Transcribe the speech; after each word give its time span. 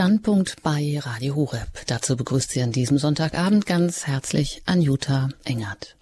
Standpunkt 0.00 0.62
bei 0.62 0.98
Radio 0.98 1.36
Horeb. 1.36 1.68
Dazu 1.86 2.16
begrüßt 2.16 2.50
Sie 2.50 2.62
an 2.62 2.72
diesem 2.72 2.96
Sonntagabend 2.96 3.66
ganz 3.66 4.06
herzlich 4.06 4.62
Anjuta 4.64 5.28
Engert. 5.44 5.94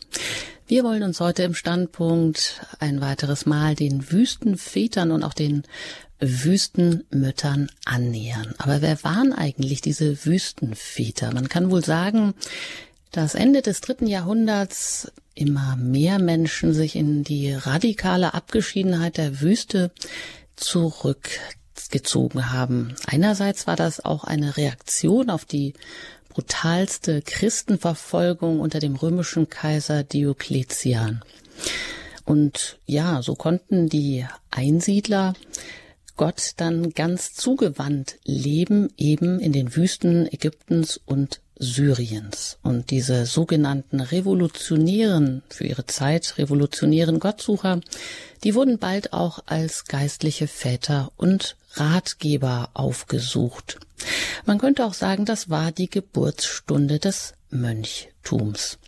Wir 0.68 0.84
wollen 0.84 1.02
uns 1.02 1.18
heute 1.18 1.42
im 1.42 1.55
Standpunkt 1.55 2.65
ein 2.79 3.00
weiteres 3.00 3.45
Mal 3.45 3.75
den 3.75 4.13
Wüstenvätern 4.13 5.11
und 5.11 5.25
auch 5.25 5.34
den 5.34 5.65
Wüstenmüttern 6.21 7.73
annähern. 7.87 8.55
Aber 8.59 8.82
wer 8.82 9.03
waren 9.03 9.32
eigentlich 9.32 9.80
diese 9.80 10.25
Wüstenväter? 10.25 11.35
Man 11.35 11.49
kann 11.49 11.73
wohl 11.73 11.85
sagen, 11.85 12.35
dass 13.11 13.35
Ende 13.35 13.62
des 13.62 13.80
dritten 13.80 14.07
Jahrhunderts 14.07 15.11
immer 15.35 15.75
mehr 15.75 16.21
Menschen 16.21 16.73
sich 16.73 16.95
in 16.95 17.25
die 17.25 17.53
radikale 17.53 18.33
Abgeschiedenheit 18.33 19.17
der 19.17 19.41
Wüste 19.41 19.91
zurückgezogen 21.79 22.53
haben. 22.53 22.95
Einerseits 23.07 23.67
war 23.67 23.77
das 23.77 24.05
auch 24.05 24.25
eine 24.25 24.57
Reaktion 24.57 25.31
auf 25.31 25.45
die 25.45 25.75
brutalste 26.29 27.23
Christenverfolgung 27.23 28.61
unter 28.61 28.79
dem 28.79 28.96
römischen 28.96 29.49
Kaiser 29.49 30.05
Diokletian. 30.05 31.22
Und 32.24 32.78
ja, 32.86 33.22
so 33.22 33.34
konnten 33.34 33.88
die 33.88 34.27
Einsiedler 34.50 35.34
Gott 36.16 36.52
dann 36.56 36.91
ganz 36.91 37.33
zugewandt 37.33 38.19
leben, 38.24 38.92
eben 38.97 39.41
in 39.41 39.52
den 39.52 39.74
Wüsten 39.74 40.27
Ägyptens 40.27 41.00
und 41.06 41.41
Syriens. 41.58 42.58
Und 42.62 42.91
diese 42.91 43.27
sogenannten 43.27 44.00
revolutionären, 44.00 45.42
für 45.48 45.64
ihre 45.64 45.86
Zeit 45.86 46.38
revolutionären 46.38 47.19
Gottsucher, 47.19 47.80
die 48.45 48.55
wurden 48.55 48.78
bald 48.78 49.12
auch 49.12 49.41
als 49.47 49.86
geistliche 49.86 50.47
Väter 50.47 51.10
und 51.16 51.56
Ratgeber 51.80 52.70
aufgesucht. 52.74 53.78
Man 54.46 54.59
könnte 54.59 54.84
auch 54.84 54.95
sagen, 54.95 55.24
das 55.24 55.50
war 55.50 55.73
die 55.73 55.91
Geburtsstunde 55.91 56.98
des 56.98 57.34
Mönchtums. 57.50 58.78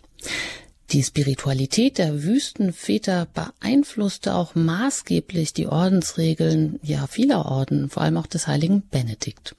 Die 0.91 1.03
Spiritualität 1.03 1.97
der 1.97 2.23
Wüstenväter 2.23 3.25
beeinflusste 3.33 4.35
auch 4.35 4.55
maßgeblich 4.55 5.53
die 5.53 5.67
Ordensregeln 5.67 6.81
ja 6.83 7.07
vieler 7.07 7.45
Orden, 7.45 7.89
vor 7.89 8.03
allem 8.03 8.17
auch 8.17 8.27
des 8.27 8.47
heiligen 8.47 8.87
Benedikt. 8.89 9.55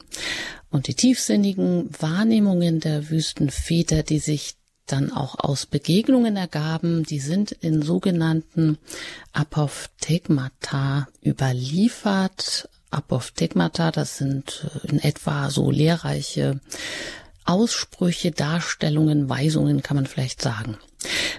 Und 0.69 0.89
die 0.89 0.95
tiefsinnigen 0.95 1.89
Wahrnehmungen 1.99 2.81
der 2.81 3.09
Wüstenväter, 3.09 4.03
die 4.03 4.19
sich 4.19 4.57
dann 4.87 5.11
auch 5.11 5.39
aus 5.39 5.65
Begegnungen 5.65 6.37
ergaben, 6.37 7.05
die 7.05 7.21
sind 7.21 7.53
in 7.53 7.81
sogenannten 7.81 8.79
Apophthegmata 9.33 11.09
überliefert. 11.25 12.69
Apophthegmata, 12.93 13.91
das 13.91 14.19
sind 14.19 14.67
in 14.85 14.99
etwa 14.99 15.51
so 15.51 15.71
lehrreiche 15.71 16.61
Aussprüche, 17.45 18.31
Darstellungen, 18.31 19.29
Weisungen 19.29 19.83
kann 19.83 19.97
man 19.97 20.07
vielleicht 20.07 20.41
sagen. 20.41 20.79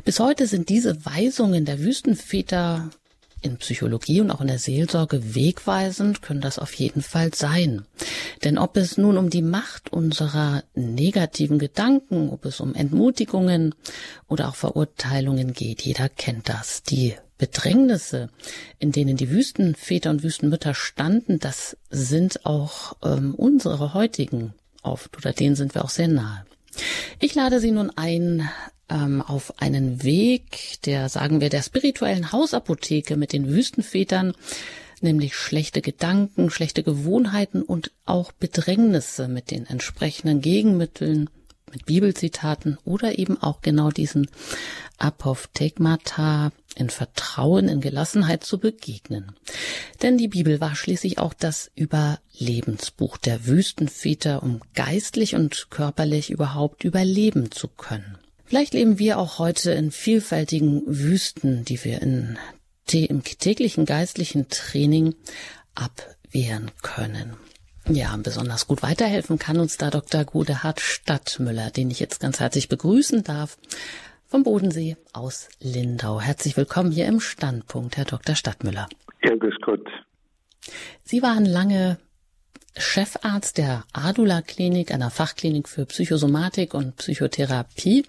Bis 0.04 0.20
heute 0.20 0.48
sind 0.48 0.70
diese 0.70 1.06
Weisungen 1.06 1.66
der 1.66 1.80
Wüstenväter 1.80 2.90
in 3.42 3.58
Psychologie 3.58 4.22
und 4.22 4.32
auch 4.32 4.42
in 4.42 4.48
der 4.48 4.60
Seelsorge 4.60 5.36
wegweisend, 5.36 6.22
können 6.22 6.42
das 6.42 6.60
auf 6.60 6.74
jeden 6.74 7.02
Fall 7.02 7.34
sein. 7.34 7.86
Denn 8.44 8.58
ob 8.58 8.78
es 8.78 8.98
nun 8.98 9.18
um 9.18 9.30
die 9.30 9.42
Macht 9.42 9.92
unserer 9.92 10.64
negativen 10.76 11.60
Gedanken, 11.60 12.30
ob 12.30 12.46
es 12.46 12.60
um 12.60 12.74
Entmutigungen 12.74 13.76
oder 14.28 14.50
auch 14.50 14.56
Verurteilungen 14.56 15.54
geht, 15.54 15.82
jeder 15.82 16.10
kennt 16.10 16.50
das. 16.50 16.84
Die 16.84 17.16
Bedrängnisse, 17.38 18.30
in 18.80 18.92
denen 18.92 19.18
die 19.18 19.30
Wüstenväter 19.30 20.10
und 20.10 20.24
Wüstenmütter 20.24 20.74
standen, 20.74 21.40
das 21.40 21.78
sind 21.90 22.46
auch 22.46 22.96
ähm, 23.04 23.36
unsere 23.36 23.94
heutigen 23.94 24.54
oft 24.82 25.18
oder 25.18 25.34
denen 25.34 25.56
sind 25.56 25.76
wir 25.76 25.84
auch 25.84 25.90
sehr 25.90 26.08
nahe. 26.08 26.46
Ich 27.20 27.36
lade 27.36 27.60
Sie 27.60 27.72
nun 27.72 27.92
ein 27.96 28.50
ähm, 28.90 29.22
auf 29.22 29.60
einen 29.60 30.04
Weg 30.04 30.82
der, 30.86 31.10
sagen 31.10 31.42
wir, 31.42 31.50
der 31.50 31.64
spirituellen 31.64 32.32
Hausapotheke 32.32 33.16
mit 33.16 33.34
den 33.34 33.48
Wüstenvätern, 33.48 34.34
nämlich 35.02 35.36
schlechte 35.36 35.82
Gedanken, 35.82 36.50
schlechte 36.50 36.84
Gewohnheiten 36.84 37.62
und 37.62 37.92
auch 38.06 38.32
Bedrängnisse 38.32 39.28
mit 39.28 39.52
den 39.52 39.66
entsprechenden 39.66 40.42
Gegenmitteln, 40.42 41.30
mit 41.74 41.86
Bibelzitaten 41.86 42.78
oder 42.86 43.18
eben 43.18 43.42
auch 43.42 43.62
genau 43.62 43.90
diesen 43.90 44.30
Apophthegmata 44.98 46.52
in 46.76 46.90
Vertrauen, 46.90 47.68
in 47.68 47.82
Gelassenheit 47.82 48.44
zu 48.44 48.60
begegnen. 48.60 49.34
Denn 50.02 50.18
die 50.18 50.28
Bibel 50.28 50.60
war 50.60 50.76
schließlich 50.76 51.20
auch 51.20 51.34
das 51.34 51.72
Überlebensbuch 51.76 53.18
der 53.18 53.46
Wüstenväter, 53.46 54.42
um 54.42 54.62
geistlich 54.74 55.36
und 55.36 55.68
körperlich 55.70 56.30
überhaupt 56.32 56.84
überleben 56.84 57.52
zu 57.52 57.68
können. 57.68 58.18
Vielleicht 58.46 58.74
leben 58.74 59.00
wir 59.00 59.18
auch 59.18 59.40
heute 59.40 59.72
in 59.72 59.92
vielfältigen 59.92 60.84
Wüsten, 60.86 61.66
die 61.66 61.84
wir 61.84 62.02
in, 62.02 62.38
im 62.92 63.24
täglichen 63.24 63.86
geistlichen 63.86 64.50
Training 64.50 65.16
abwehren 65.76 66.72
können. 66.82 67.34
Ja, 67.90 68.16
besonders 68.16 68.68
gut 68.68 68.82
weiterhelfen 68.82 69.38
kann 69.38 69.60
uns 69.60 69.78
da 69.78 69.90
Dr. 69.90 70.24
Godehard 70.24 70.80
Stadtmüller, 70.80 71.70
den 71.70 71.92
ich 71.92 72.00
jetzt 72.00 72.22
ganz 72.22 72.40
herzlich 72.40 72.70
begrüßen 72.70 73.24
darf, 73.24 73.58
vom 74.26 74.44
Bodensee 74.44 74.96
aus 75.12 75.50
Lindau. 75.60 76.22
Herzlich 76.22 76.56
willkommen 76.56 76.92
hier 76.92 77.08
im 77.08 77.20
Standpunkt, 77.20 77.98
Herr 77.98 78.06
Dr. 78.06 78.36
Stadtmüller. 78.36 78.88
Ja, 79.22 79.36
grüß 79.36 79.56
Gott. 79.66 79.86
Sie 81.04 81.22
waren 81.22 81.46
lange 81.46 81.98
Chefarzt 82.78 83.58
der 83.58 83.84
Adula 83.92 84.42
Klinik, 84.42 84.94
einer 84.94 85.12
Fachklinik 85.12 85.68
für 85.68 85.86
Psychosomatik 85.86 86.74
und 86.74 86.96
Psychotherapie, 86.96 88.06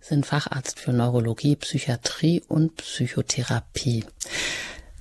sind 0.00 0.24
Facharzt 0.24 0.80
für 0.80 0.94
Neurologie, 0.94 1.56
Psychiatrie 1.56 2.42
und 2.48 2.76
Psychotherapie. 2.76 4.06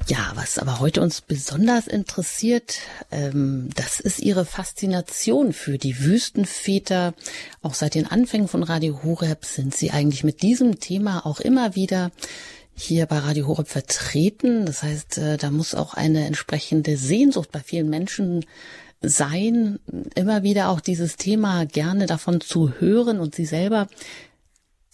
Ja, 0.10 0.32
was 0.34 0.58
aber 0.58 0.80
heute 0.80 1.02
uns 1.02 1.22
besonders 1.22 1.86
interessiert, 1.86 2.80
ähm, 3.12 3.70
das 3.76 4.00
ist 4.00 4.20
Ihre 4.20 4.44
Faszination 4.44 5.54
für 5.54 5.78
die 5.78 6.00
Wüstenväter. 6.00 7.14
Auch 7.62 7.76
seit 7.76 7.94
den 7.94 8.08
Anfängen 8.08 8.48
von 8.48 8.64
Radio 8.64 9.04
Horeb 9.04 9.46
sind 9.46 9.76
Sie 9.76 9.92
eigentlich 9.92 10.24
mit 10.24 10.42
diesem 10.42 10.80
Thema 10.80 11.28
auch 11.28 11.40
immer 11.40 11.76
wieder 11.76 12.10
hier 12.74 13.06
bei 13.06 13.20
Radio 13.20 13.46
Horeb 13.46 13.68
vertreten. 13.68 14.66
Das 14.66 14.82
heißt, 14.82 15.20
äh, 15.20 15.38
da 15.38 15.52
muss 15.52 15.76
auch 15.76 15.94
eine 15.94 16.26
entsprechende 16.26 16.98
Sehnsucht 16.98 17.52
bei 17.52 17.60
vielen 17.60 17.92
Menschen 17.92 18.48
sein, 19.02 19.78
immer 20.16 20.42
wieder 20.42 20.70
auch 20.70 20.80
dieses 20.80 21.18
Thema 21.18 21.68
gerne 21.68 22.08
davon 22.08 22.42
zu 22.42 22.74
hören 22.80 23.20
und 23.20 23.36
Sie 23.36 23.46
selber 23.46 23.88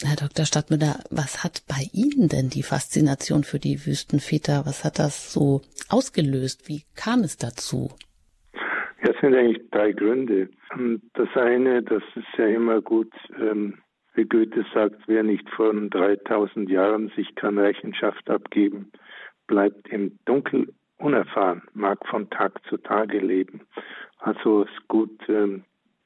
Herr 0.04 0.18
Dr. 0.18 0.46
Stadtmüller, 0.46 1.00
was 1.10 1.46
hat 1.46 1.64
bei 1.70 1.88
Ihnen 1.94 2.28
denn 2.28 2.50
die 2.50 2.64
Faszination 2.64 3.46
für 3.46 3.60
die 3.60 3.86
Wüstenväter, 3.86 4.66
was 4.66 4.84
hat 4.84 5.00
das 5.00 5.32
so 5.32 5.62
ausgelöst? 5.90 6.68
Wie 6.68 6.84
kam 6.98 7.22
es 7.22 7.38
dazu? 7.38 7.92
Ja, 8.54 9.12
es 9.12 9.22
sind 9.22 9.34
eigentlich 9.34 9.70
drei 9.72 9.94
Gründe. 9.94 10.50
Das 11.14 11.30
eine, 11.36 11.82
das 11.82 12.04
ist 12.16 12.28
ja 12.38 12.48
immer 12.48 12.82
gut, 12.82 13.14
ähm, 13.40 13.76
wie 14.16 14.26
Goethe 14.26 14.66
sagt, 14.74 15.02
wer 15.08 15.24
nicht 15.24 15.50
von 15.52 15.90
3000 15.90 16.70
Jahren 16.70 17.10
sich 17.16 17.34
kann 17.36 17.58
Rechenschaft 17.58 18.30
abgeben, 18.30 18.92
bleibt 19.48 19.88
im 19.88 20.20
Dunkel 20.26 20.74
unerfahren, 20.98 21.62
mag 21.74 22.06
von 22.08 22.30
Tag 22.30 22.62
zu 22.68 22.76
Tage 22.78 23.20
leben. 23.20 23.62
Also 24.20 24.64
es 24.64 24.70
ist 24.72 24.88
gut, 24.90 25.22
ähm, 25.30 25.64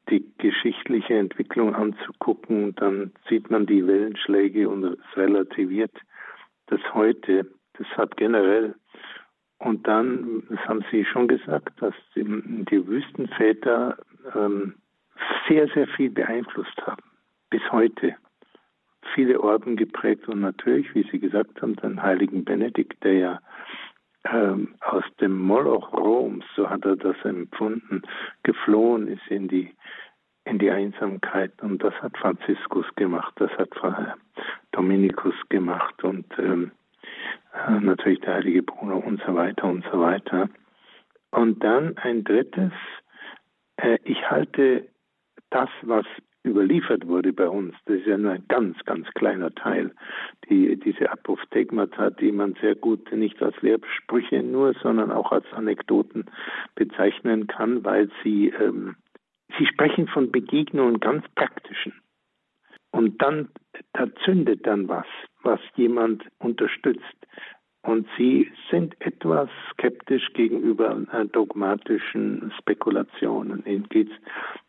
die 0.10 0.26
geschichtliche 0.38 1.16
Entwicklung 1.16 1.76
anzugucken, 1.76 2.76
dann 2.76 3.12
sieht 3.28 3.50
man 3.50 3.66
die 3.66 3.86
Wellenschläge 3.86 4.70
und 4.70 4.84
es 4.84 5.18
relativiert 5.18 5.92
das 6.68 6.82
heute. 6.94 7.50
Das 7.74 7.88
hat 7.98 8.18
generell 8.18 8.76
und 9.60 9.88
dann, 9.88 10.44
das 10.50 10.60
haben 10.68 10.86
Sie 10.90 11.06
schon 11.06 11.28
gesagt, 11.28 11.82
dass 11.82 11.94
die 12.16 12.88
Wüstenväter 12.88 13.98
ähm, 14.34 14.76
sehr, 15.48 15.68
sehr 15.68 15.88
viel 15.88 16.10
beeinflusst 16.10 16.82
haben. 16.88 17.04
Bis 17.50 17.62
heute. 17.72 18.16
Viele 19.14 19.42
Orden 19.42 19.76
geprägt 19.76 20.28
und 20.28 20.40
natürlich, 20.40 20.94
wie 20.96 21.08
Sie 21.12 21.20
gesagt 21.20 21.62
haben, 21.62 21.76
den 21.78 22.02
heiligen 22.02 22.46
Benedikt, 22.46 23.04
der 23.04 23.14
ja 23.14 23.40
ähm, 24.26 24.76
aus 24.82 25.04
dem 25.20 25.38
Moloch 25.38 25.92
Roms, 25.94 26.46
so 26.56 26.70
hat 26.70 26.86
er 26.86 26.96
das 26.96 27.18
empfunden, 27.24 28.02
geflohen 28.44 29.08
ist 29.08 29.28
in 29.30 29.48
die 29.48 29.74
in 30.46 30.60
die 30.60 30.72
Einsamkeit 30.72 31.52
und 31.62 31.84
das 31.84 31.94
hat 32.02 32.18
Franziskus 32.18 32.86
gemacht, 32.96 33.34
das 33.38 33.52
hat 33.52 33.70
Dominikus 34.72 35.36
gemacht 35.50 36.04
und 36.04 36.26
ähm, 36.38 36.72
äh, 37.54 37.80
natürlich 37.80 38.22
der 38.22 38.36
heilige 38.36 38.64
Bruno 38.64 38.98
und 38.98 39.22
so 39.26 39.36
weiter 39.36 39.66
und 39.66 39.86
so 39.92 40.00
weiter. 40.00 40.50
Und 41.32 41.64
dann 41.64 41.98
ein 41.98 42.24
drittes, 42.24 42.72
äh, 43.78 43.98
ich 44.04 44.30
halte 44.30 44.88
das, 45.50 45.70
was 45.82 46.06
überliefert 46.46 47.08
wurde 47.08 47.34
bei 47.34 47.48
uns, 47.48 47.76
das 47.86 47.98
ist 47.98 48.08
ja 48.08 48.18
nur 48.18 48.32
ein 48.32 48.46
ganz, 48.48 48.78
ganz 48.86 49.08
kleiner 49.14 49.54
Teil, 49.54 49.92
die, 50.50 50.78
diese 50.78 51.12
Apophthegmata, 51.12 52.12
die 52.12 52.32
man 52.32 52.56
sehr 52.62 52.76
gut 52.76 53.12
nicht 53.12 53.42
als 53.44 53.62
Lehrsprüche 53.62 54.42
nur, 54.42 54.74
sondern 54.82 55.12
auch 55.12 55.32
als 55.32 55.46
Anekdoten 55.52 56.26
bezeichnen 56.76 57.48
kann, 57.48 57.84
weil 57.84 58.10
sie 58.24 58.50
ähm, 58.50 58.96
Sie 59.58 59.66
sprechen 59.66 60.08
von 60.08 60.32
Begegnungen 60.32 61.00
ganz 61.00 61.26
praktischen. 61.36 61.94
Und 62.92 63.22
dann, 63.22 63.50
da 63.94 64.14
zündet 64.26 64.66
dann 64.66 64.88
was, 64.88 65.06
was 65.44 65.60
jemand 65.76 66.24
unterstützt. 66.40 67.04
Und 67.82 68.08
sie 68.18 68.52
sind 68.70 69.00
etwas 69.00 69.50
skeptisch 69.72 70.34
gegenüber 70.34 70.96
dogmatischen 71.32 72.52
Spekulationen. 72.60 73.66
Ihnen 73.66 73.88
geht 73.90 74.10
es 74.10 74.18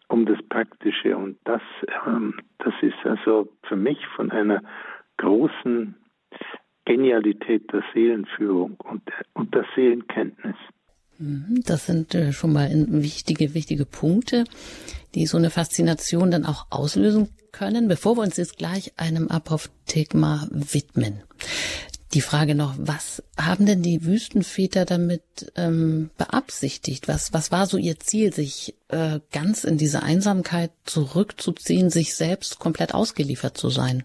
um 0.09 0.27
das 0.27 0.41
Praktische. 0.49 1.17
Und 1.17 1.39
das, 1.45 1.63
ähm, 2.07 2.39
das 2.59 2.75
ist 2.83 3.05
also 3.05 3.49
für 3.65 3.77
mich 3.77 3.99
von 4.15 4.31
einer 4.31 4.63
großen 5.17 5.95
Genialität 6.85 7.73
der 7.73 7.83
Seelenführung 7.93 8.77
und, 8.85 9.03
und 9.35 9.55
der 9.55 9.65
Seelenkenntnis. 9.75 10.57
Mhm, 11.21 11.63
das 11.67 11.87
sind 11.87 12.15
äh, 12.15 12.33
schon 12.33 12.53
mal 12.53 12.71
wichtige, 12.89 13.53
wichtige 13.55 13.85
Punkte, 13.85 14.45
die 15.15 15.27
so 15.27 15.37
eine 15.37 15.51
Faszination 15.51 16.31
dann 16.31 16.47
auch 16.47 16.67
auslösen 16.71 17.29
können, 17.53 17.89
bevor 17.89 18.17
wir 18.17 18.23
uns 18.23 18.39
jetzt 18.39 18.57
gleich 18.57 18.99
einem 18.99 19.29
Apophthegma 19.29 20.49
widmen. 20.51 21.23
Die 22.15 22.23
Frage 22.23 22.55
noch, 22.55 22.75
was 22.79 23.23
haben 23.39 23.67
denn 23.67 23.83
die 23.83 24.05
Wüstenväter 24.05 24.85
damit 24.85 25.53
ähm, 25.57 26.11
beabsichtigt? 26.19 27.07
Was, 27.07 27.33
was 27.33 27.53
war 27.53 27.67
so 27.67 27.77
ihr 27.77 28.01
Ziel, 28.01 28.33
sich 28.33 28.75
äh, 28.89 29.21
ganz 29.31 29.63
in 29.63 29.77
diese 29.77 30.03
Einsamkeit 30.03 30.73
zurückzuziehen, 30.85 31.91
sich 31.91 32.17
selbst 32.17 32.59
komplett 32.59 32.95
ausgeliefert 32.95 33.57
zu 33.57 33.69
sein? 33.69 34.03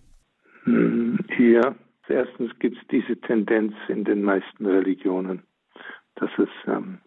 Hm, 0.66 1.18
ja, 1.40 1.76
erstens 2.08 2.52
gibt 2.60 2.78
es 2.78 2.88
diese 2.92 3.20
Tendenz 3.22 3.74
in 3.88 4.04
den 4.04 4.22
meisten 4.22 4.66
Religionen, 4.66 5.44
dass 6.16 6.30
es, 6.38 6.50
ähm, 6.68 7.00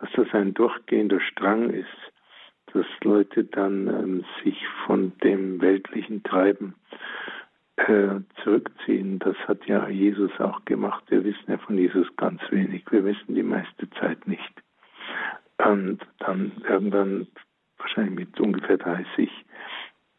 dass 0.00 0.10
das 0.12 0.32
ein 0.32 0.54
durchgehender 0.54 1.20
Strang 1.20 1.70
ist, 1.70 1.86
dass 2.72 2.86
Leute 3.02 3.44
dann 3.44 3.88
ähm, 3.88 4.24
sich 4.42 4.58
von 4.86 5.12
dem 5.22 5.60
weltlichen 5.60 6.22
Treiben 6.22 6.74
äh, 7.76 8.20
zurückziehen. 8.42 9.18
Das 9.18 9.36
hat 9.46 9.64
ja 9.66 9.88
Jesus 9.88 10.32
auch 10.40 10.64
gemacht. 10.64 11.04
Wir 11.08 11.24
wissen 11.24 11.44
ja 11.48 11.58
von 11.58 11.78
Jesus 11.78 12.06
ganz 12.16 12.40
wenig. 12.50 12.84
Wir 12.90 13.04
wissen 13.04 13.34
die 13.34 13.42
meiste 13.42 13.88
Zeit 14.00 14.26
nicht. 14.26 14.52
Und 15.58 16.00
dann 16.18 16.52
irgendwann, 16.68 17.26
wahrscheinlich 17.78 18.14
mit 18.14 18.40
ungefähr 18.40 18.78
30, 18.78 19.30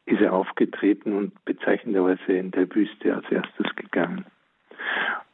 ist 0.05 0.21
er 0.21 0.33
aufgetreten 0.33 1.13
und 1.13 1.45
bezeichnenderweise 1.45 2.33
in 2.33 2.51
der 2.51 2.73
Wüste 2.73 3.13
als 3.13 3.29
erstes 3.29 3.75
gegangen. 3.75 4.25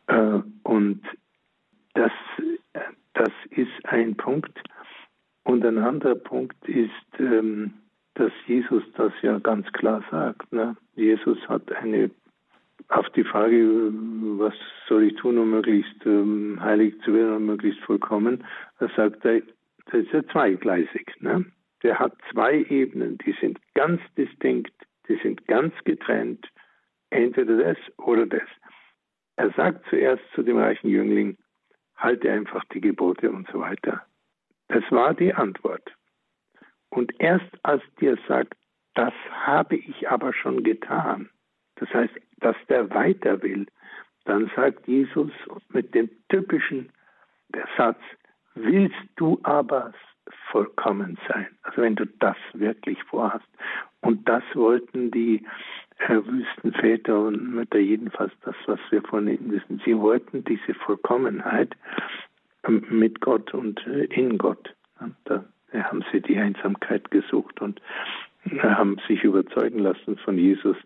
Äh, 0.07 0.39
und 0.63 1.01
das, 1.93 2.11
das 3.13 3.31
ist 3.51 3.85
ein 3.85 4.15
Punkt. 4.15 4.57
Und 5.43 5.65
ein 5.65 5.77
anderer 5.77 6.15
Punkt 6.15 6.67
ist, 6.67 7.19
ähm, 7.19 7.73
dass 8.15 8.31
Jesus 8.47 8.83
das 8.95 9.11
ja 9.21 9.39
ganz 9.39 9.71
klar 9.73 10.03
sagt. 10.09 10.51
Ne? 10.53 10.75
Jesus 10.95 11.37
hat 11.47 11.71
eine 11.71 12.11
auf 12.89 13.09
die 13.11 13.23
Frage, 13.23 13.91
was 14.37 14.53
soll 14.87 15.03
ich 15.03 15.15
tun, 15.15 15.37
um 15.37 15.51
möglichst 15.51 16.05
ähm, 16.05 16.59
heilig 16.61 16.93
zu 17.03 17.13
werden 17.13 17.37
und 17.37 17.45
möglichst 17.45 17.81
vollkommen, 17.81 18.43
da 18.79 18.89
sagt 18.95 19.25
er, 19.25 19.41
das 19.85 20.01
ist 20.01 20.11
ja 20.11 20.25
zweigleisig. 20.27 21.11
Ne? 21.19 21.45
Der 21.81 21.99
hat 21.99 22.13
zwei 22.31 22.65
Ebenen, 22.69 23.17
die 23.19 23.35
sind 23.39 23.59
ganz 23.73 24.01
distinkt, 24.17 24.73
die 25.07 25.17
sind 25.23 25.45
ganz 25.47 25.73
getrennt, 25.85 26.45
entweder 27.09 27.57
das 27.57 27.77
oder 27.97 28.25
das. 28.25 28.47
Er 29.35 29.51
sagt 29.51 29.85
zuerst 29.89 30.23
zu 30.35 30.43
dem 30.43 30.57
reichen 30.57 30.89
Jüngling, 30.89 31.37
halte 31.97 32.31
einfach 32.31 32.63
die 32.73 32.81
Gebote 32.81 33.31
und 33.31 33.47
so 33.51 33.59
weiter. 33.59 34.05
Das 34.67 34.83
war 34.91 35.13
die 35.13 35.33
Antwort. 35.33 35.95
Und 36.89 37.11
erst 37.19 37.49
als 37.63 37.83
der 37.99 38.17
sagt, 38.27 38.55
das 38.95 39.13
habe 39.31 39.75
ich 39.75 40.09
aber 40.09 40.33
schon 40.33 40.63
getan, 40.63 41.29
das 41.75 41.89
heißt, 41.93 42.13
dass 42.37 42.55
der 42.69 42.89
weiter 42.91 43.41
will, 43.41 43.65
dann 44.25 44.49
sagt 44.55 44.87
Jesus 44.87 45.31
mit 45.69 45.93
dem 45.95 46.09
typischen 46.29 46.91
Satz, 47.77 47.99
willst 48.55 48.95
du 49.15 49.39
aber 49.43 49.93
vollkommen 50.51 51.17
sein? 51.27 51.47
Also 51.63 51.81
wenn 51.81 51.95
du 51.95 52.05
das 52.05 52.37
wirklich 52.53 53.01
vorhast. 53.03 53.47
Und 54.01 54.27
das 54.27 54.43
wollten 54.53 55.11
die 55.11 55.45
Wüstenväter 56.09 57.19
und 57.19 57.53
Mütter 57.53 57.79
jedenfalls 57.79 58.33
das, 58.43 58.55
was 58.65 58.79
wir 58.89 59.01
von 59.03 59.27
ihnen 59.27 59.51
wissen. 59.51 59.81
Sie 59.85 59.97
wollten 59.97 60.43
diese 60.43 60.73
Vollkommenheit 60.73 61.75
ähm, 62.67 62.85
mit 62.89 63.21
Gott 63.21 63.53
und 63.53 63.85
äh, 63.87 64.05
in 64.05 64.37
Gott. 64.37 64.73
Da 65.25 65.43
haben 65.73 66.03
sie 66.11 66.21
die 66.21 66.37
Einsamkeit 66.37 67.09
gesucht 67.11 67.61
und 67.61 67.81
äh, 68.45 68.59
haben 68.59 68.97
sich 69.07 69.23
überzeugen 69.23 69.79
lassen 69.79 70.17
von 70.17 70.37
Jesus, 70.37 70.77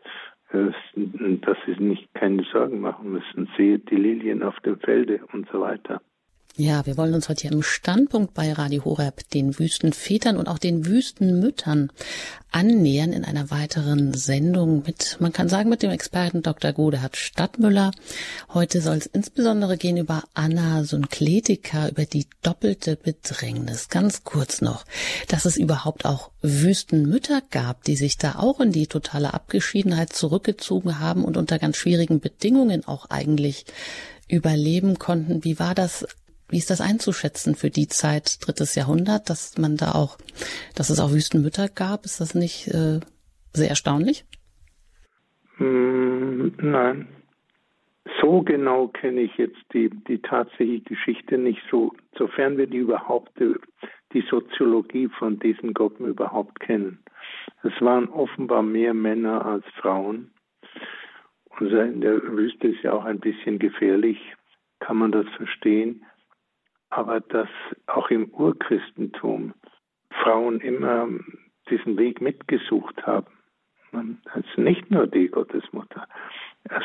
äh, 0.52 0.72
dass 0.96 1.58
sie 1.66 1.76
nicht 1.84 2.14
keine 2.14 2.44
Sorgen 2.44 2.80
machen 2.80 3.12
müssen. 3.12 3.50
Seht 3.58 3.90
die 3.92 3.96
Lilien 3.96 4.44
auf 4.44 4.60
dem 4.62 4.80
Felde 4.80 5.20
und 5.34 5.48
so 5.52 5.62
weiter. 5.62 6.02
Ja, 6.60 6.88
wir 6.88 6.98
wollen 6.98 7.14
uns 7.14 7.30
heute 7.30 7.44
hier 7.44 7.52
im 7.52 7.62
Standpunkt 7.62 8.34
bei 8.34 8.52
Radio 8.52 8.84
Horeb 8.84 9.30
den 9.30 9.60
Wüstenvätern 9.60 10.38
und 10.38 10.48
auch 10.48 10.58
den 10.58 10.88
Wüstenmüttern 10.88 11.92
annähern 12.50 13.14
in 13.14 13.26
einer 13.26 13.52
weiteren 13.52 14.16
Sendung 14.16 14.82
mit, 14.84 15.18
man 15.20 15.32
kann 15.32 15.50
sagen, 15.50 15.70
mit 15.70 15.84
dem 15.84 15.92
Experten 15.92 16.42
Dr. 16.42 16.74
Godehard 16.74 17.16
Stadtmüller. 17.16 17.92
Heute 18.56 18.82
soll 18.82 18.98
es 18.98 19.06
insbesondere 19.06 19.78
gehen 19.78 19.98
über 19.98 20.24
Anna 20.34 20.84
Synkletika, 20.84 21.90
über 21.90 22.06
die 22.06 22.26
doppelte 22.42 22.96
Bedrängnis. 22.96 23.90
Ganz 23.90 24.24
kurz 24.24 24.60
noch, 24.60 24.84
dass 25.28 25.46
es 25.46 25.58
überhaupt 25.58 26.06
auch 26.06 26.32
Wüstenmütter 26.42 27.44
gab, 27.52 27.84
die 27.84 27.96
sich 27.96 28.18
da 28.18 28.34
auch 28.40 28.60
in 28.62 28.72
die 28.72 28.88
totale 28.88 29.36
Abgeschiedenheit 29.36 30.12
zurückgezogen 30.12 30.98
haben 30.98 31.24
und 31.24 31.38
unter 31.38 31.60
ganz 31.60 31.78
schwierigen 31.78 32.20
Bedingungen 32.20 32.84
auch 32.88 33.12
eigentlich 33.12 33.66
überleben 34.28 34.98
konnten. 34.98 35.44
Wie 35.44 35.60
war 35.60 35.76
das 35.76 36.08
wie 36.50 36.58
ist 36.58 36.70
das 36.70 36.82
einzuschätzen 36.82 37.56
für 37.56 37.70
die 37.70 37.88
Zeit, 37.88 38.46
drittes 38.46 38.76
Jahrhundert, 38.76 39.30
dass 39.30 39.58
man 39.58 39.76
da 39.76 39.92
auch, 39.92 40.18
dass 40.76 40.90
es 40.90 41.00
auch 41.00 41.12
Wüstenmütter 41.12 41.68
gab? 41.68 42.06
Ist 42.06 42.22
das 42.22 42.36
nicht 42.36 42.68
äh, 42.70 43.02
sehr 43.54 43.70
erstaunlich? 43.70 44.26
Mm, 45.58 46.48
nein. 46.62 47.08
So 48.22 48.42
genau 48.42 48.88
kenne 48.88 49.22
ich 49.22 49.36
jetzt 49.38 49.60
die, 49.74 49.90
die 49.90 50.22
tatsächliche 50.22 50.84
Geschichte 50.84 51.38
nicht 51.38 51.62
so, 51.70 51.94
sofern 52.18 52.58
wir 52.58 52.68
die 52.68 52.78
überhaupt, 52.78 53.32
die 54.14 54.24
Soziologie 54.30 55.10
von 55.20 55.40
diesen 55.40 55.74
Gruppen 55.74 56.08
überhaupt 56.08 56.62
kennen. 56.62 57.00
Es 57.64 57.74
waren 57.82 58.08
offenbar 58.08 58.64
mehr 58.64 58.94
Männer 58.94 59.46
als 59.46 59.66
Frauen. 59.82 60.32
Und 61.60 61.72
in 61.72 62.02
der 62.02 62.22
Wüste 62.24 62.70
ist 62.70 62.84
ja 62.84 62.94
auch 62.94 63.04
ein 63.04 63.20
bisschen 63.20 63.60
gefährlich, 63.60 64.18
kann 64.80 64.98
man 64.98 65.12
das 65.12 65.28
verstehen 65.36 66.06
aber 66.90 67.20
dass 67.20 67.50
auch 67.88 68.10
im 68.10 68.30
Urchristentum 68.30 69.54
Frauen 70.12 70.60
immer 70.62 71.10
diesen 71.70 71.98
Weg 71.98 72.22
mitgesucht 72.22 73.06
haben. 73.06 73.28
Also 73.92 74.62
nicht 74.62 74.92
nur 74.92 75.08
die 75.08 75.28
Gottesmutter, 75.28 76.08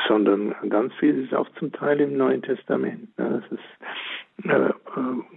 sondern 0.07 0.55
ganz 0.69 0.93
viel 0.95 1.23
ist 1.23 1.33
auch 1.33 1.49
zum 1.59 1.71
Teil 1.71 1.99
im 1.99 2.17
Neuen 2.17 2.41
Testament. 2.41 3.09
Das 3.17 3.43
ist 3.51 4.45
äh, 4.49 4.71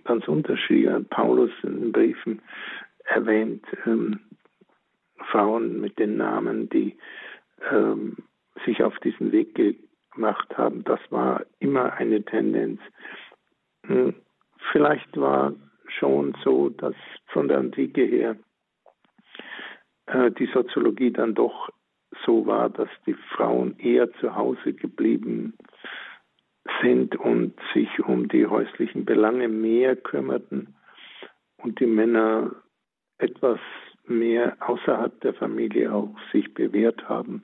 ganz 0.05 0.27
unterschiedlich. 0.29 1.09
Paulus 1.11 1.51
in 1.63 1.81
den 1.81 1.93
Briefen 1.93 2.41
erwähnt 3.05 3.65
ähm, 3.85 4.21
Frauen 5.31 5.81
mit 5.81 5.99
den 5.99 6.17
Namen, 6.17 6.69
die 6.69 6.97
ähm, 7.71 8.17
sich 8.65 8.83
auf 8.83 8.99
diesen 9.01 9.33
Weg 9.33 9.55
gemacht 10.13 10.57
haben. 10.57 10.85
Das 10.85 11.01
war 11.11 11.45
immer 11.59 11.93
eine 11.95 12.25
Tendenz. 12.25 12.81
Vielleicht 14.73 15.17
war 15.17 15.53
schon 15.99 16.37
so, 16.45 16.71
dass 16.71 16.95
von 17.27 17.49
der 17.49 17.59
Antike 17.59 18.05
her 18.05 18.37
äh, 20.07 20.31
die 20.33 20.47
Soziologie 20.47 21.13
dann 21.13 21.35
doch 21.35 21.71
so 22.25 22.47
war, 22.47 22.71
dass 22.71 22.89
die 23.07 23.15
Frauen 23.35 23.79
eher 23.79 24.11
zu 24.15 24.35
Hause 24.35 24.73
geblieben 24.73 25.55
sind 26.81 27.17
und 27.17 27.55
sich 27.75 28.01
um 28.01 28.29
die 28.29 28.47
häuslichen 28.47 29.05
Belange 29.05 29.49
mehr 29.49 29.97
kümmerten 29.97 30.75
und 31.59 31.79
die 31.81 31.87
Männer 31.87 32.51
etwas 33.19 33.59
mehr 34.07 34.57
außerhalb 34.61 35.21
der 35.21 35.35
Familie 35.35 35.93
auch 35.93 36.15
sich 36.33 36.53
bewährt 36.55 37.09
haben. 37.09 37.43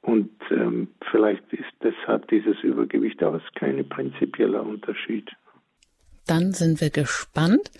Und 0.00 0.30
ähm, 0.50 0.88
vielleicht 1.10 1.52
ist 1.52 1.72
deshalb 1.82 2.28
dieses 2.28 2.58
Übergewicht, 2.62 3.22
aber 3.22 3.38
es 3.38 3.44
ist 3.44 3.54
kein 3.56 3.86
prinzipieller 3.88 4.64
Unterschied 4.64 5.30
dann 6.30 6.54
sind 6.54 6.80
wir 6.80 6.90
gespannt, 6.90 7.70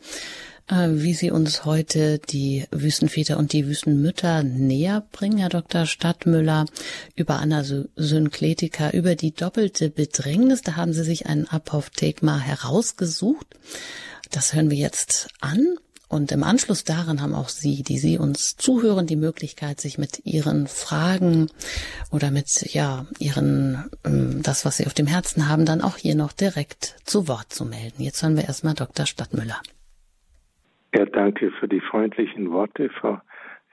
äh, 0.69 0.89
wie 0.91 1.15
Sie 1.15 1.31
uns 1.31 1.65
heute 1.65 2.19
die 2.19 2.67
Wüstenväter 2.71 3.39
und 3.39 3.53
die 3.53 3.67
Wüstenmütter 3.67 4.43
näher 4.43 5.07
bringen, 5.13 5.39
Herr 5.39 5.49
Dr. 5.49 5.87
Stadtmüller, 5.87 6.67
über 7.15 7.39
Anasynkletika, 7.39 8.91
über 8.91 9.15
die 9.15 9.33
doppelte 9.33 9.91
Bedrängnis. 9.91 10.63
Da 10.63 10.77
haben 10.77 10.93
Sie 10.93 11.05
sich 11.05 11.27
ein 11.27 11.49
Apophthegma 11.49 12.39
herausgesucht. 12.39 13.47
Das 14.31 14.53
hören 14.53 14.71
wir 14.71 14.79
jetzt 14.79 15.29
an. 15.41 15.77
Und 16.09 16.33
im 16.33 16.43
Anschluss 16.43 16.85
daran 16.85 17.21
haben 17.21 17.35
auch 17.35 17.49
Sie, 17.49 17.83
die 17.83 17.99
Sie 17.99 18.19
uns 18.19 18.57
zuhören, 18.57 19.07
die 19.07 19.17
Möglichkeit, 19.17 19.79
sich 19.79 19.99
mit 19.99 20.25
Ihren 20.25 20.67
Fragen 20.67 21.49
oder 22.11 22.31
mit, 22.31 22.73
ja, 22.73 23.05
Ihren, 23.19 23.91
ähm, 24.07 24.41
das, 24.43 24.65
was 24.65 24.79
Sie 24.79 24.87
auf 24.87 24.95
dem 24.95 25.07
Herzen 25.07 25.49
haben, 25.49 25.67
dann 25.67 25.83
auch 25.83 25.97
hier 25.97 26.15
noch 26.15 26.33
direkt 26.33 26.97
zu 27.05 27.29
Wort 27.29 27.53
zu 27.53 27.67
melden. 27.67 28.03
Jetzt 28.03 28.23
hören 28.23 28.37
wir 28.37 28.45
erstmal 28.45 28.75
Dr. 28.75 29.05
Stadtmüller. 29.05 29.61
Ja, 30.95 31.05
danke 31.05 31.51
für 31.61 31.69
die 31.69 31.81
freundlichen 31.81 32.51
Worte, 32.51 32.89
Frau 32.89 33.21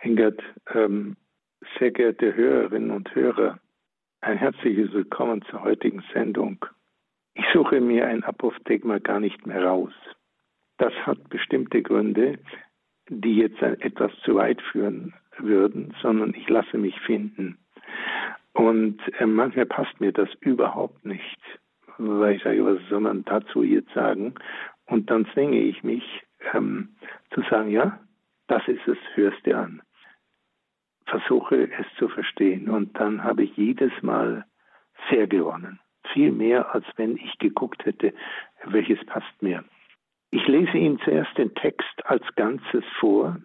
Engert. 0.01 0.42
Ähm, 0.74 1.15
sehr 1.80 1.92
geehrte 1.92 2.36
Hörerinnen 2.36 2.92
und 2.92 3.15
Hörer, 3.15 3.60
ein 4.20 4.38
herzliches 4.38 4.92
Willkommen 4.92 5.42
zur 5.50 5.63
heutigen 5.63 6.04
Sendung. 6.13 6.65
Ich 7.34 7.46
suche 7.54 7.80
mir 7.80 8.08
ein 8.08 8.24
Apophthegma 8.24 9.00
gar 9.00 9.20
nicht 9.20 9.46
mehr 9.48 9.63
raus. 9.63 9.94
Das 10.77 10.94
hat 11.05 11.29
bestimmte 11.29 11.82
Gründe, 11.82 12.39
die 13.10 13.38
jetzt 13.38 13.62
etwas 13.62 14.12
zu 14.24 14.36
weit 14.36 14.62
führen 14.62 15.13
würden, 15.38 15.94
sondern 16.01 16.34
ich 16.34 16.50
lasse 16.50 16.77
mich 16.77 17.00
finden. 17.01 17.58
Und 18.53 19.00
äh, 19.20 19.25
manchmal 19.25 19.65
passt 19.65 20.00
mir 20.00 20.12
das 20.12 20.29
überhaupt 20.39 21.05
nicht, 21.05 21.39
weil 21.98 22.36
ich 22.36 22.44
sage, 22.44 22.65
was 22.65 22.79
soll 22.89 23.01
man 23.01 23.24
dazu 23.25 23.63
jetzt 23.63 23.94
sagen? 23.94 24.34
Und 24.86 25.10
dann 25.10 25.25
zwinge 25.34 25.60
ich 25.60 25.84
mich 25.84 26.24
ähm, 26.53 26.96
zu 27.32 27.41
sagen, 27.50 27.70
ja, 27.70 28.00
das 28.48 28.67
ist 28.67 28.88
es, 28.88 28.98
hörst 29.15 29.48
an. 29.48 29.82
Versuche 31.05 31.70
es 31.72 31.86
zu 31.98 32.08
verstehen. 32.08 32.70
Und 32.70 32.98
dann 33.00 33.24
habe 33.24 33.44
ich 33.44 33.55
jedes 33.58 33.91
Mal 34.01 34.46
sehr 35.10 35.27
gewonnen. 35.27 35.79
Viel 36.13 36.32
mehr, 36.32 36.74
als 36.74 36.86
wenn 36.96 37.17
ich 37.17 37.38
geguckt 37.39 37.86
hätte, 37.86 38.13
welches 38.65 39.03
passt 39.05 39.41
mir. 39.41 39.63
Ich 40.36 40.46
lese 40.48 40.77
Ihnen 40.77 41.00
zuerst 41.00 41.38
den 41.38 41.56
Text 41.56 42.06
als 42.06 42.22
Ganzes 42.36 42.84
vor 43.00 43.38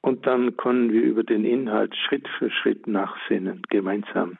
und 0.00 0.26
dann 0.26 0.56
können 0.56 0.92
wir 0.92 1.00
über 1.00 1.22
den 1.22 1.44
Inhalt 1.44 1.94
Schritt 1.94 2.26
für 2.38 2.50
Schritt 2.50 2.88
nachsinnen, 2.88 3.62
gemeinsam. 3.68 4.36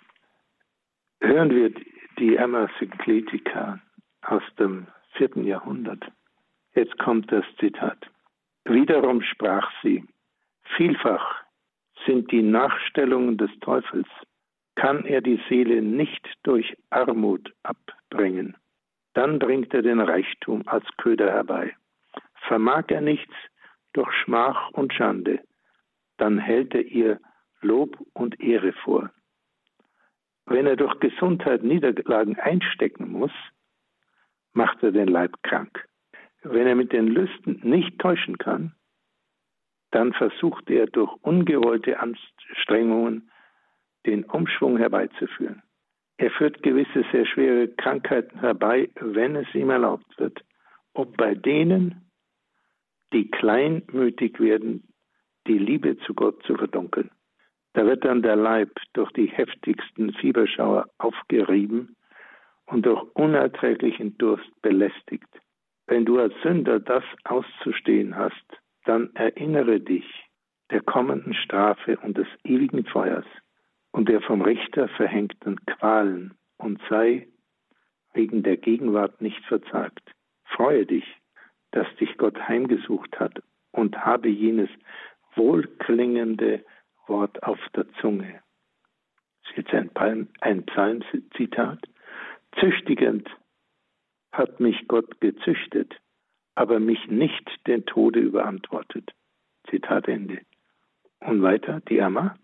Hören 1.20 1.50
wir 1.50 1.72
die 2.18 2.34
Emma 2.34 2.68
Cycletica 2.80 3.78
aus 4.22 4.42
dem 4.58 4.88
vierten 5.12 5.44
Jahrhundert. 5.44 6.04
Jetzt 6.75 6.99
kommt 6.99 7.30
das 7.30 7.44
Zitat. 7.60 8.10
Wiederum 8.64 9.22
sprach 9.22 9.70
sie, 9.84 10.04
vielfach 10.76 11.44
sind 12.06 12.32
die 12.32 12.42
Nachstellungen 12.42 13.38
des 13.38 13.52
Teufels, 13.60 14.08
kann 14.75 15.04
er 15.04 15.20
die 15.20 15.40
Seele 15.49 15.80
nicht 15.80 16.28
durch 16.42 16.76
Armut 16.90 17.54
abbringen. 17.62 18.56
Dann 19.14 19.38
bringt 19.38 19.75
er 19.75 19.83
den 19.83 20.00
Reichtum 20.00 20.62
als 20.67 20.85
Köder 20.97 21.31
herbei. 21.31 21.75
Vermag 22.47 22.85
er 22.88 23.00
nichts 23.00 23.35
durch 23.93 24.12
Schmach 24.23 24.71
und 24.71 24.93
Schande, 24.95 25.40
dann 26.17 26.38
hält 26.38 26.75
er 26.75 26.85
ihr 26.85 27.21
Lob 27.61 27.99
und 28.12 28.40
Ehre 28.40 28.73
vor. 28.73 29.11
Wenn 30.47 30.67
er 30.67 30.76
durch 30.76 30.99
Gesundheit 31.00 31.62
Niederlagen 31.62 32.38
einstecken 32.38 33.11
muss, 33.11 33.33
macht 34.52 34.83
er 34.83 34.93
den 34.93 35.09
Leib 35.09 35.43
krank. 35.43 35.87
Wenn 36.43 36.67
er 36.67 36.75
mit 36.75 36.93
den 36.93 37.07
Lüsten 37.07 37.61
nicht 37.62 37.99
täuschen 37.99 38.38
kann, 38.38 38.75
dann 39.90 40.12
versucht 40.12 40.71
er 40.71 40.87
durch 40.87 41.12
ungewollte 41.23 41.99
Anstrengungen 42.00 43.31
den 44.07 44.25
Umschwung 44.25 44.79
herbeizuführen. 44.79 45.62
Er 46.20 46.30
führt 46.32 46.62
gewisse 46.62 47.02
sehr 47.12 47.24
schwere 47.24 47.66
Krankheiten 47.66 48.40
herbei, 48.40 48.90
wenn 49.00 49.36
es 49.36 49.54
ihm 49.54 49.70
erlaubt 49.70 50.18
wird, 50.18 50.44
ob 50.92 51.16
bei 51.16 51.34
denen, 51.34 52.10
die 53.14 53.30
kleinmütig 53.30 54.38
werden, 54.38 54.86
die 55.46 55.56
Liebe 55.56 55.96
zu 56.00 56.12
Gott 56.12 56.42
zu 56.42 56.56
verdunkeln. 56.56 57.10
Da 57.72 57.86
wird 57.86 58.04
dann 58.04 58.20
der 58.20 58.36
Leib 58.36 58.70
durch 58.92 59.10
die 59.12 59.28
heftigsten 59.28 60.12
Fieberschauer 60.12 60.90
aufgerieben 60.98 61.96
und 62.66 62.84
durch 62.84 63.02
unerträglichen 63.14 64.18
Durst 64.18 64.50
belästigt. 64.60 65.40
Wenn 65.86 66.04
du 66.04 66.18
als 66.18 66.34
Sünder 66.42 66.80
das 66.80 67.04
auszustehen 67.24 68.14
hast, 68.14 68.60
dann 68.84 69.08
erinnere 69.14 69.80
dich 69.80 70.04
der 70.70 70.82
kommenden 70.82 71.32
Strafe 71.32 71.96
und 71.96 72.18
des 72.18 72.28
ewigen 72.44 72.84
Feuers 72.84 73.24
und 73.92 74.09
der 74.09 74.20
vom 74.23 74.42
Richter 74.42 74.88
verhängten 74.88 75.64
Qualen 75.66 76.35
und 76.59 76.80
sei 76.88 77.28
wegen 78.12 78.42
der 78.42 78.56
Gegenwart 78.56 79.20
nicht 79.20 79.42
verzagt. 79.44 80.14
Freue 80.44 80.87
dich, 80.87 81.04
dass 81.70 81.87
dich 81.97 82.16
Gott 82.16 82.38
heimgesucht 82.49 83.18
hat 83.18 83.42
und 83.73 84.04
habe 84.04 84.28
jenes 84.28 84.68
wohlklingende 85.35 86.64
Wort 87.06 87.42
auf 87.42 87.59
der 87.75 87.88
Zunge. 88.00 88.40
Das 89.42 89.50
ist 89.52 89.56
jetzt 89.59 89.75
ein, 89.75 89.90
Palm, 89.90 90.28
ein 90.40 90.64
Psalmzitat. 90.66 91.80
Züchtigend 92.59 93.28
hat 94.32 94.61
mich 94.61 94.87
Gott 94.88 95.20
gezüchtet, 95.20 95.94
aber 96.54 96.78
mich 96.80 97.06
nicht 97.09 97.49
den 97.66 97.85
Tode 97.87 98.20
überantwortet. 98.20 99.12
Zitat 99.68 100.09
Ende. 100.09 100.40
Und 101.20 101.42
weiter, 101.42 101.80
die 101.88 102.00
Amma. 102.00 102.37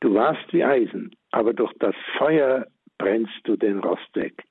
Du 0.00 0.14
warst 0.14 0.52
wie 0.52 0.64
Eisen, 0.64 1.14
aber 1.32 1.52
durch 1.52 1.72
das 1.80 1.94
Feuer 2.16 2.66
brennst 2.98 3.40
du 3.44 3.56
den 3.56 3.80
Rost 3.80 4.14
weg. 4.14 4.44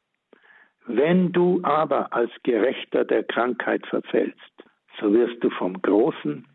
Wenn 0.86 1.32
du 1.32 1.62
aber 1.64 2.14
als 2.14 2.32
Gerechter 2.44 3.06
der 3.06 3.24
Krankheit 3.24 3.86
verfällst, 3.88 4.54
so 5.00 5.14
wirst 5.14 5.44
du 5.44 5.50
vom 5.52 5.82
Großen 5.82 6.48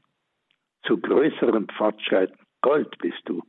zu 0.84 0.98
größerem 0.98 1.68
Fortschreiten. 1.76 2.38
Gold 2.60 2.96
bist 2.98 3.20
du. 3.26 3.42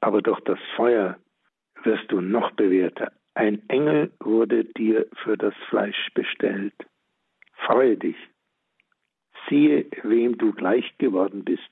Aber 0.00 0.22
durch 0.22 0.40
das 0.40 0.58
Feuer 0.76 1.18
wirst 1.84 2.10
du 2.10 2.20
noch 2.20 2.50
bewährter. 2.52 3.12
Ein 3.34 3.68
Engel 3.68 4.12
wurde 4.20 4.64
dir 4.64 5.06
für 5.22 5.36
das 5.36 5.54
Fleisch 5.68 6.08
bestellt. 6.14 6.74
Freue 7.66 7.96
dich. 7.96 8.16
Siehe, 9.48 9.86
wem 10.02 10.36
du 10.38 10.52
gleich 10.52 10.96
geworden 10.98 11.44
bist 11.44 11.70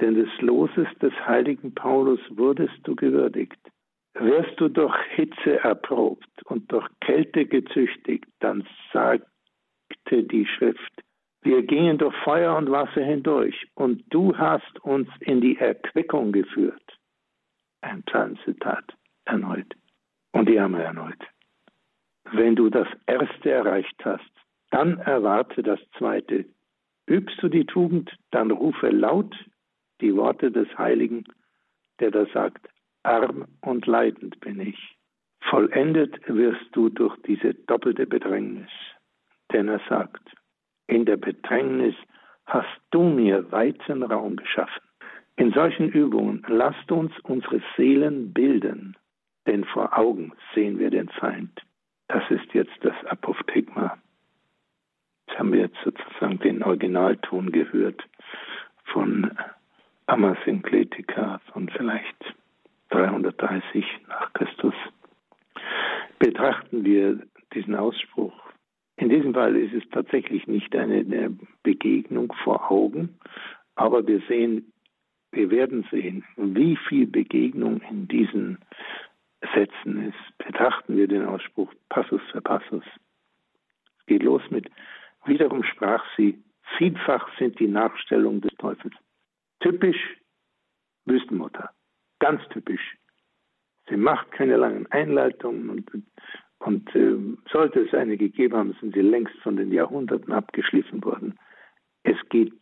denn 0.00 0.14
des 0.14 0.30
Loses 0.40 0.88
des 1.00 1.12
heiligen 1.26 1.74
Paulus 1.74 2.20
wurdest 2.30 2.78
du 2.84 2.94
gewürdigt. 2.96 3.58
Wirst 4.14 4.60
du 4.60 4.68
durch 4.68 4.96
Hitze 5.14 5.58
erprobt 5.60 6.28
und 6.44 6.70
durch 6.70 6.86
Kälte 7.00 7.46
gezüchtigt, 7.46 8.26
dann 8.40 8.66
sagte 8.92 9.26
die 10.10 10.46
Schrift, 10.46 11.02
wir 11.42 11.62
gingen 11.62 11.98
durch 11.98 12.14
Feuer 12.22 12.56
und 12.56 12.70
Wasser 12.70 13.02
hindurch 13.02 13.66
und 13.74 14.04
du 14.10 14.36
hast 14.36 14.78
uns 14.84 15.08
in 15.20 15.40
die 15.40 15.56
Erquickung 15.56 16.30
geführt. 16.30 16.82
Ein 17.80 18.02
Psalmzitat 18.04 18.94
erneut. 19.24 19.74
Und 20.32 20.48
die 20.48 20.60
haben 20.60 20.74
erneut. 20.74 21.18
Wenn 22.30 22.54
du 22.54 22.70
das 22.70 22.86
Erste 23.06 23.50
erreicht 23.50 24.04
hast, 24.04 24.30
dann 24.70 24.98
erwarte 24.98 25.62
das 25.62 25.80
Zweite. 25.98 26.46
Übst 27.06 27.42
du 27.42 27.48
die 27.48 27.66
Tugend, 27.66 28.10
dann 28.30 28.50
rufe 28.50 28.88
laut 28.88 29.34
die 30.02 30.14
Worte 30.16 30.50
des 30.50 30.68
Heiligen, 30.76 31.24
der 32.00 32.10
da 32.10 32.26
sagt, 32.26 32.68
arm 33.04 33.46
und 33.62 33.86
leidend 33.86 34.38
bin 34.40 34.60
ich. 34.60 34.96
Vollendet 35.48 36.16
wirst 36.26 36.66
du 36.72 36.88
durch 36.88 37.16
diese 37.26 37.54
doppelte 37.54 38.06
Bedrängnis. 38.06 38.70
Denn 39.52 39.68
er 39.68 39.80
sagt, 39.88 40.22
in 40.86 41.04
der 41.04 41.16
Bedrängnis 41.16 41.94
hast 42.46 42.80
du 42.90 43.02
mir 43.02 43.50
weiten 43.50 44.02
Raum 44.02 44.36
geschaffen. 44.36 44.82
In 45.36 45.52
solchen 45.52 45.88
Übungen 45.88 46.44
lasst 46.48 46.90
uns 46.92 47.12
unsere 47.22 47.62
Seelen 47.76 48.32
bilden, 48.32 48.96
denn 49.46 49.64
vor 49.64 49.96
Augen 49.96 50.32
sehen 50.54 50.78
wir 50.78 50.90
den 50.90 51.08
Feind. 51.08 51.62
Das 52.08 52.22
ist 52.30 52.52
jetzt 52.52 52.76
das 52.82 52.94
Apophthegma. 53.06 53.96
Jetzt 55.26 55.38
haben 55.38 55.52
wir 55.52 55.60
jetzt 55.60 55.78
sozusagen 55.82 56.38
den 56.40 56.62
Originalton 56.62 57.50
gehört 57.50 58.02
von 58.84 59.30
Ammersynkletika 60.06 61.40
von 61.52 61.68
vielleicht 61.68 62.34
330 62.90 63.84
nach 64.08 64.32
Christus. 64.32 64.74
Betrachten 66.18 66.84
wir 66.84 67.20
diesen 67.54 67.74
Ausspruch. 67.74 68.34
In 68.96 69.08
diesem 69.08 69.32
Fall 69.32 69.56
ist 69.56 69.74
es 69.74 69.88
tatsächlich 69.90 70.46
nicht 70.46 70.74
eine 70.76 71.36
Begegnung 71.62 72.32
vor 72.44 72.70
Augen, 72.70 73.18
aber 73.74 74.06
wir 74.06 74.20
sehen, 74.28 74.72
wir 75.30 75.50
werden 75.50 75.86
sehen, 75.90 76.24
wie 76.36 76.76
viel 76.88 77.06
Begegnung 77.06 77.80
in 77.88 78.06
diesen 78.08 78.58
Sätzen 79.54 80.08
ist. 80.08 80.38
Betrachten 80.38 80.96
wir 80.96 81.08
den 81.08 81.24
Ausspruch 81.24 81.72
Passus 81.88 82.20
für 82.30 82.42
Passus. 82.42 82.84
Es 84.00 84.06
geht 84.06 84.22
los 84.22 84.42
mit, 84.50 84.68
wiederum 85.24 85.62
sprach 85.64 86.04
sie, 86.16 86.38
vielfach 86.76 87.28
sind 87.38 87.58
die 87.58 87.68
Nachstellungen 87.68 88.40
des 88.40 88.54
Teufels 88.56 88.94
Typisch 89.62 90.18
Wüstenmutter. 91.04 91.70
Ganz 92.18 92.42
typisch. 92.50 92.96
Sie 93.88 93.96
macht 93.96 94.30
keine 94.32 94.56
langen 94.56 94.86
Einleitungen 94.90 95.70
und, 95.70 95.90
und 96.58 96.94
äh, 96.94 97.16
sollte 97.50 97.80
es 97.80 97.94
eine 97.94 98.16
gegeben 98.16 98.56
haben, 98.56 98.76
sind 98.80 98.94
sie 98.94 99.00
längst 99.00 99.34
von 99.42 99.56
den 99.56 99.72
Jahrhunderten 99.72 100.32
abgeschliffen 100.32 101.02
worden. 101.04 101.38
Es 102.02 102.16
geht 102.28 102.52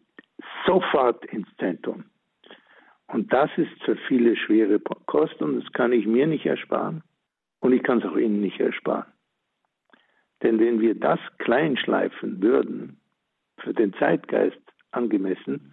sofort 0.66 1.24
ins 1.26 1.48
Zentrum. 1.58 2.04
Und 3.06 3.32
das 3.32 3.50
ist 3.56 3.82
für 3.84 3.96
viele 4.08 4.36
schwere 4.36 4.78
Kost 5.06 5.40
und 5.42 5.62
das 5.62 5.72
kann 5.72 5.92
ich 5.92 6.06
mir 6.06 6.26
nicht 6.26 6.46
ersparen 6.46 7.02
und 7.60 7.72
ich 7.72 7.82
kann 7.82 7.98
es 7.98 8.04
auch 8.04 8.16
Ihnen 8.16 8.40
nicht 8.40 8.60
ersparen. 8.60 9.10
Denn 10.42 10.58
wenn 10.58 10.80
wir 10.80 10.94
das 10.94 11.20
kleinschleifen 11.38 12.40
würden, 12.40 13.00
für 13.58 13.74
den 13.74 13.92
Zeitgeist 13.94 14.60
angemessen, 14.92 15.72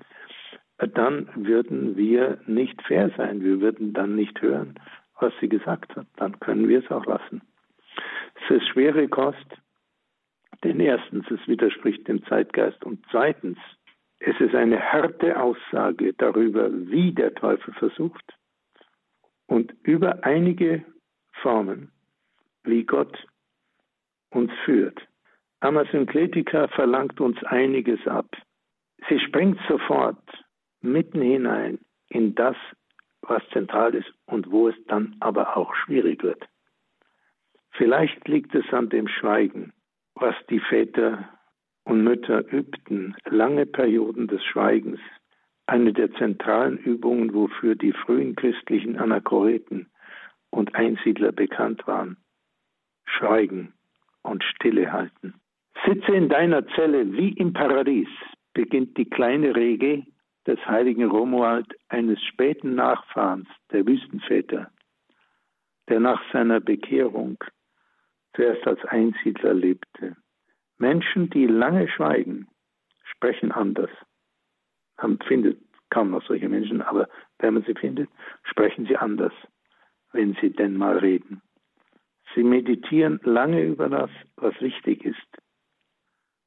dann 0.80 1.30
würden 1.36 1.98
wir 1.98 2.40
nicht 2.46 2.82
fair 2.84 3.12
sein. 3.18 3.44
Wir 3.44 3.60
würden 3.62 3.94
dann 3.94 4.16
nicht 4.16 4.42
hören, 4.42 4.76
was 5.20 5.34
sie 5.42 5.50
gesagt 5.50 5.96
hat. 5.96 6.08
Dann 6.18 6.40
können 6.40 6.68
wir 6.68 6.80
es 6.80 6.92
auch 6.92 7.06
lassen. 7.06 7.42
Es 8.36 8.58
ist 8.58 8.68
schwere 8.68 9.08
Kost, 9.08 9.58
denn 10.64 10.80
erstens, 10.80 11.30
es 11.32 11.48
widerspricht 11.48 12.08
dem 12.08 12.24
Zeitgeist 12.26 12.84
und 12.84 13.04
zweitens, 13.10 13.58
es 14.20 14.40
ist 14.40 14.56
eine 14.56 14.80
harte 14.82 15.40
Aussage 15.40 16.14
darüber, 16.14 16.70
wie 16.72 17.12
der 17.12 17.34
Teufel 17.36 17.74
versucht 17.74 18.34
und 19.48 19.74
über 19.84 20.24
einige 20.24 20.84
Formen, 21.42 21.92
wie 22.64 22.84
Gott 22.84 23.18
uns 24.32 24.52
führt. 24.66 25.00
Amasynkletika 25.60 26.68
verlangt 26.70 27.20
uns 27.20 27.44
einiges 27.46 28.06
ab. 28.08 28.28
Sie 29.10 29.20
springt 29.20 29.60
sofort 29.68 30.18
mitten 30.82 31.22
hinein 31.22 31.80
in 32.10 32.36
das, 32.36 32.56
was 33.22 33.44
zentral 33.52 33.96
ist 33.96 34.12
und 34.26 34.52
wo 34.52 34.70
es 34.70 34.76
dann 34.88 35.16
aber 35.20 35.58
auch 35.58 35.74
schwierig 35.76 36.24
wird. 36.24 36.48
Vielleicht 37.72 38.28
liegt 38.28 38.56
es 38.56 38.66
an 38.74 38.90
dem 38.90 39.08
Schweigen, 39.08 39.74
was 40.16 40.36
die 40.50 40.60
Väter 40.60 41.30
und 41.84 42.04
Mütter 42.04 42.44
übten, 42.52 43.16
lange 43.26 43.66
Perioden 43.66 44.28
des 44.28 44.44
Schweigens, 44.44 45.00
eine 45.68 45.94
der 45.94 46.12
zentralen 46.14 46.78
Übungen, 46.78 47.34
wofür 47.34 47.76
die 47.76 47.92
frühen 47.92 48.36
christlichen 48.36 48.98
Anachoreten 48.98 49.90
und 50.50 50.74
Einsiedler 50.76 51.32
bekannt 51.32 51.86
waren. 51.88 52.18
Schweigen 53.06 53.74
und 54.24 54.44
Stille 54.44 54.92
halten. 54.92 55.36
Sitze 55.86 56.14
in 56.14 56.30
deiner 56.30 56.66
Zelle 56.70 57.12
wie 57.14 57.34
im 57.34 57.54
Paradies, 57.54 58.10
beginnt 58.54 58.98
die 58.98 59.10
kleine 59.10 59.56
Regel 59.56 60.06
des 60.48 60.66
heiligen 60.66 61.06
Romuald, 61.06 61.68
eines 61.89 62.24
späten 62.24 62.75
Nachfahrens 62.75 63.48
der 63.72 63.86
Wüstenväter, 63.86 64.72
der 65.89 66.00
nach 66.00 66.22
seiner 66.32 66.62
Bekehrung 66.62 67.38
zuerst 68.36 68.66
als 68.66 68.84
Einsiedler 68.86 69.54
lebte. 69.54 70.16
Menschen, 70.77 71.30
die 71.30 71.48
lange 71.48 71.89
schweigen, 71.89 72.48
sprechen 73.04 73.51
anders. 73.51 73.89
Man 75.01 75.20
findet 75.20 75.60
kaum 75.89 76.12
noch 76.12 76.24
solche 76.25 76.50
Menschen, 76.50 76.82
aber 76.82 77.10
wenn 77.39 77.56
man 77.56 77.63
sie 77.63 77.74
findet, 77.74 78.10
sprechen 78.44 78.86
sie 78.86 78.98
anders, 78.98 79.34
wenn 80.12 80.36
sie 80.42 80.51
denn 80.51 80.77
mal 80.77 80.98
reden. 80.98 81.42
Sie 82.36 82.44
meditieren 82.44 83.20
lange 83.24 83.63
über 83.63 83.89
das, 83.89 84.10
was 84.36 84.60
wichtig 84.62 85.04
ist, 85.06 85.27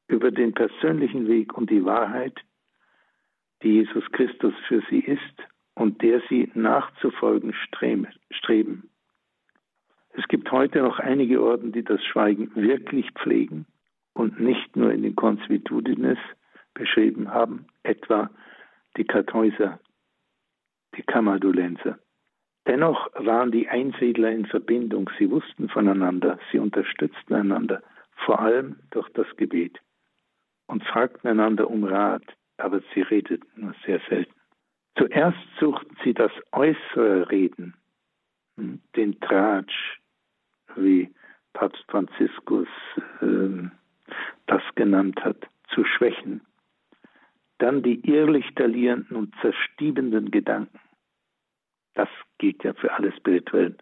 über 0.08 0.30
den 0.30 0.52
persönlichen 0.52 1.26
Weg 1.28 1.56
und 1.56 1.70
die 1.70 1.84
Wahrheit, 1.84 2.40
die 3.62 3.74
Jesus 3.74 4.04
Christus 4.12 4.54
für 4.66 4.82
sie 4.90 5.00
ist 5.00 5.48
und 5.74 6.02
der 6.02 6.20
sie 6.28 6.50
nachzufolgen 6.54 7.54
streben. 7.54 8.90
Es 10.12 10.26
gibt 10.28 10.50
heute 10.50 10.82
noch 10.82 10.98
einige 10.98 11.42
Orden, 11.42 11.72
die 11.72 11.84
das 11.84 12.04
Schweigen 12.04 12.54
wirklich 12.54 13.10
pflegen 13.12 13.66
und 14.12 14.40
nicht 14.40 14.76
nur 14.76 14.92
in 14.92 15.02
den 15.02 15.14
Consuetudines 15.14 16.18
beschrieben 16.74 17.30
haben, 17.30 17.66
etwa 17.82 18.30
die 18.96 19.04
Kartäuser, 19.04 19.78
die 20.96 21.02
Kammerdulenser. 21.02 21.98
Dennoch 22.66 23.08
waren 23.14 23.50
die 23.50 23.68
Einsiedler 23.68 24.30
in 24.30 24.46
Verbindung, 24.46 25.10
sie 25.18 25.30
wussten 25.30 25.68
voneinander, 25.68 26.38
sie 26.50 26.58
unterstützten 26.58 27.34
einander, 27.34 27.82
vor 28.26 28.40
allem 28.40 28.76
durch 28.90 29.08
das 29.10 29.26
Gebet 29.36 29.78
und 30.66 30.84
fragten 30.84 31.28
einander 31.28 31.70
um 31.70 31.84
Rat, 31.84 32.22
aber 32.60 32.80
sie 32.94 33.02
redeten 33.02 33.46
nur 33.56 33.74
sehr 33.84 34.00
selten. 34.08 34.34
Zuerst 34.96 35.38
suchten 35.58 35.96
sie 36.04 36.14
das 36.14 36.32
äußere 36.52 37.30
Reden, 37.30 37.74
hm, 38.56 38.80
den 38.96 39.18
Tratsch, 39.20 40.00
wie 40.76 41.10
Papst 41.52 41.84
Franziskus 41.88 42.68
äh, 43.20 43.68
das 44.46 44.62
genannt 44.74 45.22
hat, 45.24 45.46
zu 45.74 45.84
schwächen. 45.84 46.40
Dann 47.58 47.82
die 47.82 48.00
irrlichterlierenden 48.08 49.16
und 49.16 49.34
zerstiebenden 49.40 50.30
Gedanken. 50.30 50.80
Das 51.94 52.08
gilt 52.38 52.62
ja 52.64 52.72
für 52.72 52.92
alle 52.92 53.12
spirituellen 53.12 53.76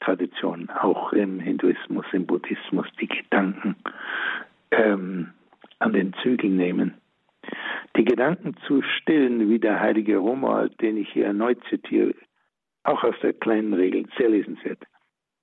Traditionen, 0.00 0.70
auch 0.70 1.12
im 1.12 1.40
Hinduismus, 1.40 2.04
im 2.12 2.26
Buddhismus, 2.26 2.86
die 3.00 3.08
Gedanken 3.08 3.76
ähm, 4.70 5.32
an 5.78 5.92
den 5.92 6.12
Zügeln 6.22 6.56
nehmen. 6.56 6.94
Die 7.96 8.04
Gedanken 8.04 8.56
zu 8.66 8.82
stillen, 8.82 9.48
wie 9.48 9.58
der 9.58 9.80
heilige 9.80 10.18
Romuald, 10.18 10.80
den 10.80 10.96
ich 10.96 11.10
hier 11.12 11.26
erneut 11.26 11.58
zitiere, 11.68 12.14
auch 12.84 13.02
aus 13.02 13.14
der 13.22 13.32
kleinen 13.32 13.74
Regel, 13.74 14.06
sehr 14.16 14.28
lesenswert. 14.28 14.84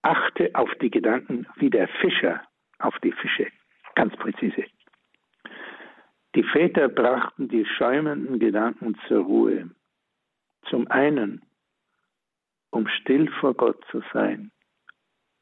Achte 0.02 0.52
auf 0.54 0.70
die 0.82 0.92
Gedanken 0.92 1.48
wie 1.56 1.70
der 1.70 1.88
Fischer 1.88 2.42
auf 2.80 2.98
die 3.00 3.12
Fische. 3.12 3.48
Ganz 3.96 4.16
präzise. 4.18 4.66
Die 6.36 6.44
Väter 6.44 6.90
brachten 6.90 7.48
die 7.48 7.66
schäumenden 7.66 8.40
Gedanken 8.40 8.96
zur 9.08 9.24
Ruhe. 9.24 9.70
Zum 10.70 10.88
einen, 10.88 11.42
um 12.72 12.88
still 12.88 13.30
vor 13.40 13.54
Gott 13.54 13.84
zu 13.92 14.02
sein 14.14 14.52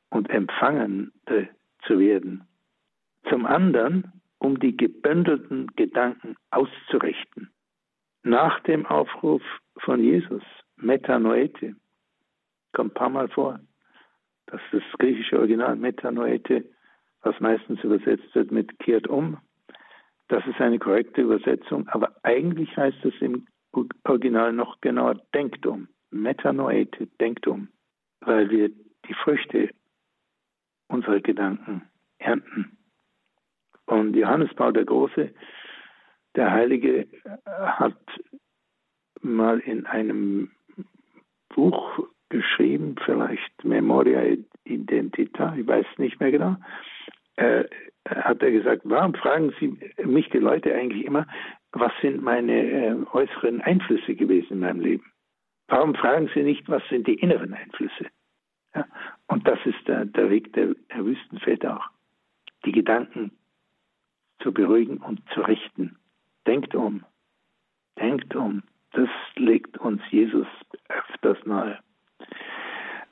und 0.10 0.29
Empfangende 0.29 1.49
zu 1.88 1.99
werden. 1.99 2.47
Zum 3.29 3.45
anderen, 3.45 4.20
um 4.41 4.60
die 4.60 4.75
gebündelten 4.75 5.67
Gedanken 5.75 6.36
auszurichten. 6.49 7.51
Nach 8.23 8.60
dem 8.62 8.88
Aufruf 8.88 9.43
von 9.77 10.01
Jesus, 10.01 10.41
Metanoete, 10.77 11.75
kommt 12.73 12.91
ein 12.91 12.95
paar 12.95 13.10
Mal 13.10 13.30
vor, 13.30 13.60
das 14.47 14.60
ist 14.71 14.84
das 14.91 14.97
griechische 14.97 15.38
Original, 15.38 15.75
Metanoete, 15.75 16.65
was 17.21 17.39
meistens 17.39 17.84
übersetzt 17.84 18.34
wird 18.34 18.51
mit 18.51 18.80
kehrt 18.80 19.08
um. 19.08 19.38
Das 20.27 20.45
ist 20.47 20.60
eine 20.60 20.80
korrekte 20.80 21.21
Übersetzung, 21.21 21.88
aber 21.89 22.15
eigentlich 22.23 22.75
heißt 22.75 23.06
es 23.06 23.13
im 23.21 23.45
Original 24.06 24.54
noch 24.54 24.82
genauer, 24.82 25.21
denkt 25.36 25.67
um. 25.67 25.88
Metanoete, 26.10 27.08
denkt 27.19 27.45
um, 27.45 27.67
weil 28.21 28.49
wir 28.49 28.69
die 28.69 29.13
Früchte 29.13 29.69
unserer 30.88 31.19
Gedanken 31.19 31.84
ernten. 32.17 32.77
Und 33.91 34.15
Johannes 34.15 34.54
Paul 34.54 34.71
der 34.71 34.86
Große, 34.86 35.34
der 36.36 36.51
Heilige, 36.51 37.08
hat 37.45 37.97
mal 39.21 39.60
in 39.60 39.86
einem 39.86 40.51
Buch 41.49 41.99
geschrieben, 42.30 42.95
vielleicht 43.04 43.65
Memoria 43.65 44.38
Identita, 44.63 45.54
ich 45.58 45.67
weiß 45.67 45.86
nicht 45.97 46.21
mehr 46.21 46.32
genau, 46.32 46.56
äh, 47.36 47.65
hat 48.08 48.41
er 48.41 48.51
gesagt, 48.51 48.84
warum 48.86 49.13
fragen 49.13 49.54
Sie 49.60 49.77
mich 50.06 50.30
die 50.30 50.38
Leute 50.38 50.73
eigentlich 50.73 51.04
immer, 51.04 51.27
was 51.73 51.91
sind 52.01 52.23
meine 52.23 52.62
äh, 52.62 52.95
äußeren 53.12 53.60
Einflüsse 53.60 54.15
gewesen 54.15 54.54
in 54.54 54.60
meinem 54.60 54.80
Leben? 54.80 55.12
Warum 55.67 55.95
fragen 55.95 56.30
Sie 56.34 56.43
nicht, 56.43 56.69
was 56.69 56.82
sind 56.88 57.08
die 57.08 57.15
inneren 57.15 57.54
Einflüsse? 57.54 58.06
Ja, 58.73 58.86
und 59.27 59.45
das 59.45 59.60
ist 59.65 59.86
der, 59.86 60.06
der 60.06 60.30
Weg 60.30 60.54
der, 60.54 60.75
der 60.93 61.04
Wüstenväter 61.04 61.75
auch. 61.75 61.89
Die 62.63 62.71
Gedanken 62.71 63.32
zu 64.41 64.54
beruhigen 64.54 64.97
und 64.97 65.21
zu 65.34 65.41
richten. 65.41 65.97
Denkt 66.47 66.75
um. 66.75 67.04
Denkt 67.99 68.36
um. 68.36 68.63
Das 68.93 69.10
legt 69.36 69.77
uns 69.77 70.01
Jesus 70.10 70.47
öfters 70.89 71.38
nahe. 71.45 71.80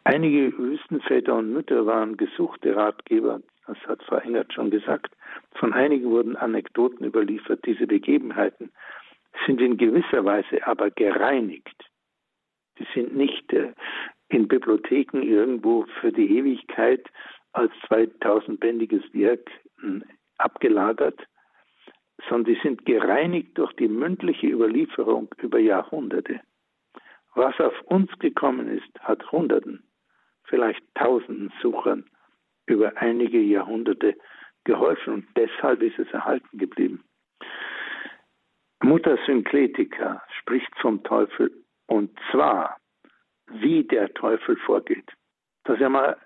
Einige 0.04 0.58
Wüstenväter 0.58 1.36
und 1.36 1.54
Mütter 1.54 1.86
waren 1.86 2.18
gesuchte 2.18 2.76
Ratgeber, 2.76 3.42
das 3.68 3.78
hat 3.88 4.02
Frau 4.04 4.16
Engert 4.18 4.52
schon 4.52 4.72
gesagt. 4.72 5.16
Von 5.54 5.74
einigen 5.74 6.10
wurden 6.10 6.36
Anekdoten 6.36 7.06
überliefert. 7.06 7.64
Diese 7.68 7.86
Begebenheiten 7.86 8.72
sind 9.46 9.62
in 9.62 9.78
gewisser 9.78 10.26
Weise 10.26 10.66
aber 10.66 10.90
gereinigt. 10.90 11.86
Sie 12.80 12.88
sind 12.96 13.16
nicht 13.16 13.54
äh, 13.54 13.74
in 14.30 14.48
Bibliotheken 14.48 15.22
irgendwo 15.22 15.86
für 16.00 16.12
die 16.12 16.38
Ewigkeit 16.38 17.08
als 17.52 17.72
2000-bändiges 17.90 19.04
Werk 19.14 19.50
hm, 19.82 20.04
abgelagert, 20.40 21.20
sondern 22.28 22.54
sie 22.54 22.62
sind 22.62 22.86
gereinigt 22.86 23.58
durch 23.58 23.74
die 23.74 23.88
mündliche 23.88 24.48
Überlieferung 24.48 25.34
über 25.38 25.60
Jahrhunderte. 25.60 26.42
Was 27.36 27.60
auf 27.60 27.80
uns 27.84 28.12
gekommen 28.20 28.68
ist, 28.68 29.00
hat 29.02 29.32
Hunderten, 29.32 29.84
vielleicht 30.44 30.84
Tausenden 30.96 31.54
Suchern 31.62 32.06
über 32.66 32.92
einige 32.98 33.40
Jahrhunderte 33.40 34.16
geholfen. 34.64 35.14
und 35.14 35.28
deshalb 35.36 35.82
ist 35.82 35.98
es 35.98 36.12
erhalten 36.12 36.58
geblieben. 36.58 37.04
Mutter 38.84 39.18
Synkletika 39.26 40.22
spricht 40.40 40.74
vom 40.80 41.04
Teufel 41.04 41.52
und 41.88 42.18
zwar, 42.32 42.78
wie 43.48 43.84
der 43.84 44.14
Teufel 44.14 44.58
vorgeht. 44.58 45.12
Das 45.64 45.76
ist 45.76 45.82
ja 45.82 45.90
mal 45.90 46.18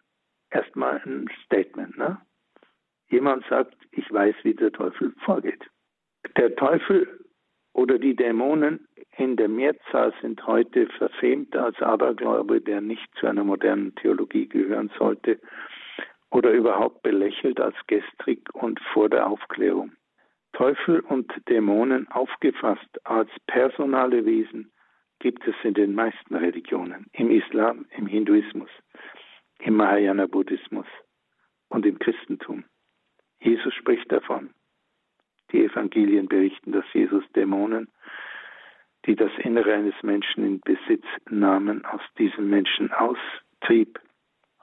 erstmal 0.49 1.01
ein 1.05 1.29
Statement. 1.45 1.97
Ne? 1.97 2.17
Jemand 3.13 3.45
sagt, 3.47 3.77
ich 3.91 4.11
weiß, 4.11 4.33
wie 4.41 4.55
der 4.55 4.71
Teufel 4.71 5.13
vorgeht. 5.23 5.69
Der 6.35 6.55
Teufel 6.55 7.23
oder 7.73 7.99
die 7.99 8.15
Dämonen 8.15 8.87
in 9.17 9.35
der 9.35 9.49
Mehrzahl 9.49 10.11
sind 10.19 10.43
heute 10.47 10.87
verfemt 10.97 11.55
als 11.55 11.79
Aberglaube, 11.79 12.59
der 12.59 12.81
nicht 12.81 13.07
zu 13.19 13.27
einer 13.27 13.43
modernen 13.43 13.93
Theologie 13.93 14.49
gehören 14.49 14.89
sollte 14.97 15.39
oder 16.31 16.53
überhaupt 16.53 17.03
belächelt 17.03 17.59
als 17.59 17.75
gestrig 17.85 18.51
und 18.55 18.79
vor 18.93 19.09
der 19.09 19.27
Aufklärung. 19.27 19.91
Teufel 20.53 21.01
und 21.01 21.31
Dämonen 21.47 22.07
aufgefasst 22.07 22.99
als 23.03 23.29
personale 23.45 24.25
Wesen 24.25 24.71
gibt 25.19 25.47
es 25.47 25.55
in 25.61 25.75
den 25.75 25.93
meisten 25.93 26.35
Religionen, 26.35 27.05
im 27.11 27.29
Islam, 27.29 27.85
im 27.95 28.07
Hinduismus, 28.07 28.71
im 29.59 29.75
Mahayana 29.75 30.25
Buddhismus 30.25 30.87
und 31.69 31.85
im 31.85 31.99
Christentum. 31.99 32.63
Jesus 33.43 33.73
spricht 33.73 34.11
davon. 34.11 34.49
Die 35.51 35.65
Evangelien 35.65 36.27
berichten, 36.27 36.71
dass 36.71 36.85
Jesus 36.93 37.23
Dämonen, 37.35 37.87
die 39.05 39.15
das 39.15 39.31
Innere 39.39 39.73
eines 39.73 39.95
Menschen 40.01 40.45
in 40.45 40.61
Besitz 40.61 41.05
nahmen, 41.29 41.85
aus 41.85 42.01
diesem 42.17 42.49
Menschen 42.49 42.91
austrieb. 42.91 43.99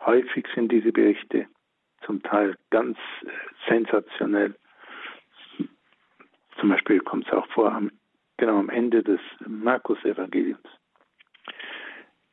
Häufig 0.00 0.46
sind 0.54 0.72
diese 0.72 0.92
Berichte 0.92 1.46
zum 2.04 2.22
Teil 2.22 2.56
ganz 2.70 2.96
äh, 3.22 3.28
sensationell 3.68 4.54
zum 6.60 6.68
Beispiel 6.68 7.00
kommt 7.00 7.26
es 7.26 7.32
auch 7.32 7.46
vor, 7.48 7.72
am, 7.72 7.90
genau 8.36 8.58
am 8.58 8.68
Ende 8.68 9.02
des 9.02 9.20
Markus-Evangeliums. 9.46 10.60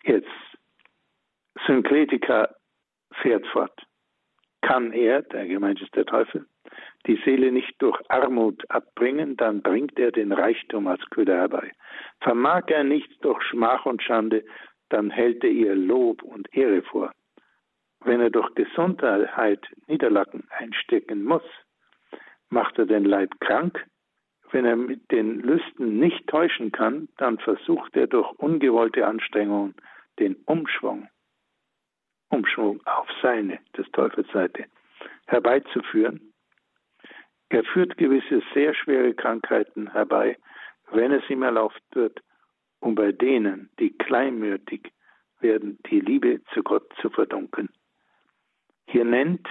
Jetzt, 0.03 0.27
Synkletika 1.65 2.53
fährt 3.21 3.47
fort. 3.47 3.86
Kann 4.67 4.91
er, 4.91 5.21
der 5.21 5.47
gemeint 5.47 5.81
ist 5.81 5.95
der 5.95 6.05
Teufel, 6.05 6.45
die 7.05 7.17
Seele 7.23 7.53
nicht 7.53 7.81
durch 7.81 7.97
Armut 8.09 8.69
abbringen, 8.69 9.37
dann 9.37 9.61
bringt 9.61 9.97
er 9.97 10.11
den 10.11 10.33
Reichtum 10.33 10.87
als 10.87 10.99
Köder 11.09 11.37
herbei. 11.37 11.71
Vermag 12.19 12.63
er 12.67 12.83
nichts 12.83 13.17
durch 13.19 13.41
Schmach 13.43 13.85
und 13.85 14.03
Schande, 14.03 14.43
dann 14.89 15.09
hält 15.09 15.41
er 15.45 15.51
ihr 15.51 15.73
Lob 15.73 16.21
und 16.21 16.53
Ehre 16.53 16.81
vor. 16.81 17.13
Wenn 18.03 18.19
er 18.19 18.29
durch 18.29 18.53
Gesundheit 18.55 19.65
Niederlagen 19.87 20.43
einstecken 20.49 21.23
muss, 21.23 21.47
macht 22.49 22.77
er 22.77 22.87
den 22.87 23.05
Leib 23.05 23.39
krank, 23.39 23.85
wenn 24.51 24.65
er 24.65 24.75
mit 24.75 25.09
den 25.11 25.39
Lüsten 25.39 25.97
nicht 25.97 26.27
täuschen 26.27 26.73
kann, 26.73 27.07
dann 27.15 27.37
versucht 27.37 27.95
er 27.95 28.07
durch 28.07 28.29
ungewollte 28.33 29.07
Anstrengungen 29.07 29.75
den 30.19 30.35
Umschwung, 30.45 31.07
Umschwung 32.29 32.81
auf 32.85 33.07
seine, 33.21 33.59
des 33.77 33.89
Teufels 33.91 34.27
Seite, 34.31 34.65
herbeizuführen. 35.27 36.33
Er 37.49 37.63
führt 37.63 37.97
gewisse 37.97 38.41
sehr 38.53 38.73
schwere 38.73 39.13
Krankheiten 39.13 39.91
herbei, 39.91 40.37
wenn 40.91 41.11
es 41.11 41.29
ihm 41.29 41.43
erlaubt 41.43 41.81
wird, 41.91 42.21
um 42.79 42.95
bei 42.95 43.11
denen, 43.11 43.69
die 43.79 43.97
kleinmütig 43.97 44.91
werden, 45.39 45.79
die 45.89 45.99
Liebe 45.99 46.41
zu 46.53 46.63
Gott 46.63 46.91
zu 47.01 47.09
verdunkeln. 47.09 47.69
Hier 48.87 49.05
nennt, 49.05 49.47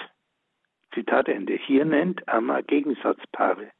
Zitat 0.94 1.28
Ende, 1.28 1.54
hier 1.54 1.84
nennt 1.84 2.26
Amma 2.28 2.60
Gegensatzpaare. 2.62 3.70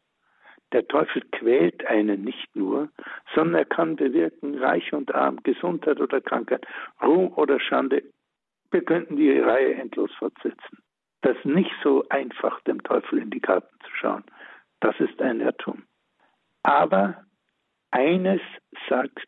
Der 0.73 0.87
Teufel 0.89 1.23
quält 1.33 1.87
einen 1.87 2.23
nicht 2.23 2.55
nur, 2.55 2.91
sondern 3.35 3.61
er 3.61 3.65
kann 3.65 3.97
bewirken, 3.97 4.59
reich 4.59 4.93
und 4.93 5.15
arm, 5.15 5.43
Gesundheit 5.43 6.01
oder 6.01 6.21
Krankheit, 6.21 6.67
Ruhm 7.03 7.33
oder 7.35 7.61
Schande. 7.61 8.03
Wir 8.71 8.85
könnten 8.85 9.17
die 9.17 9.39
Reihe 9.39 9.75
endlos 9.75 10.13
fortsetzen. 10.15 10.79
Das 11.23 11.37
ist 11.39 11.47
nicht 11.47 11.73
so 11.83 12.05
einfach, 12.09 12.61
dem 12.63 12.83
Teufel 12.83 13.19
in 13.19 13.31
die 13.31 13.41
Karten 13.41 13.75
zu 13.85 13.91
schauen. 13.97 14.25
Das 14.81 14.99
ist 15.01 15.21
ein 15.21 15.41
Irrtum. 15.41 15.85
Aber 16.63 17.25
eines 17.91 18.41
sagt 18.89 19.27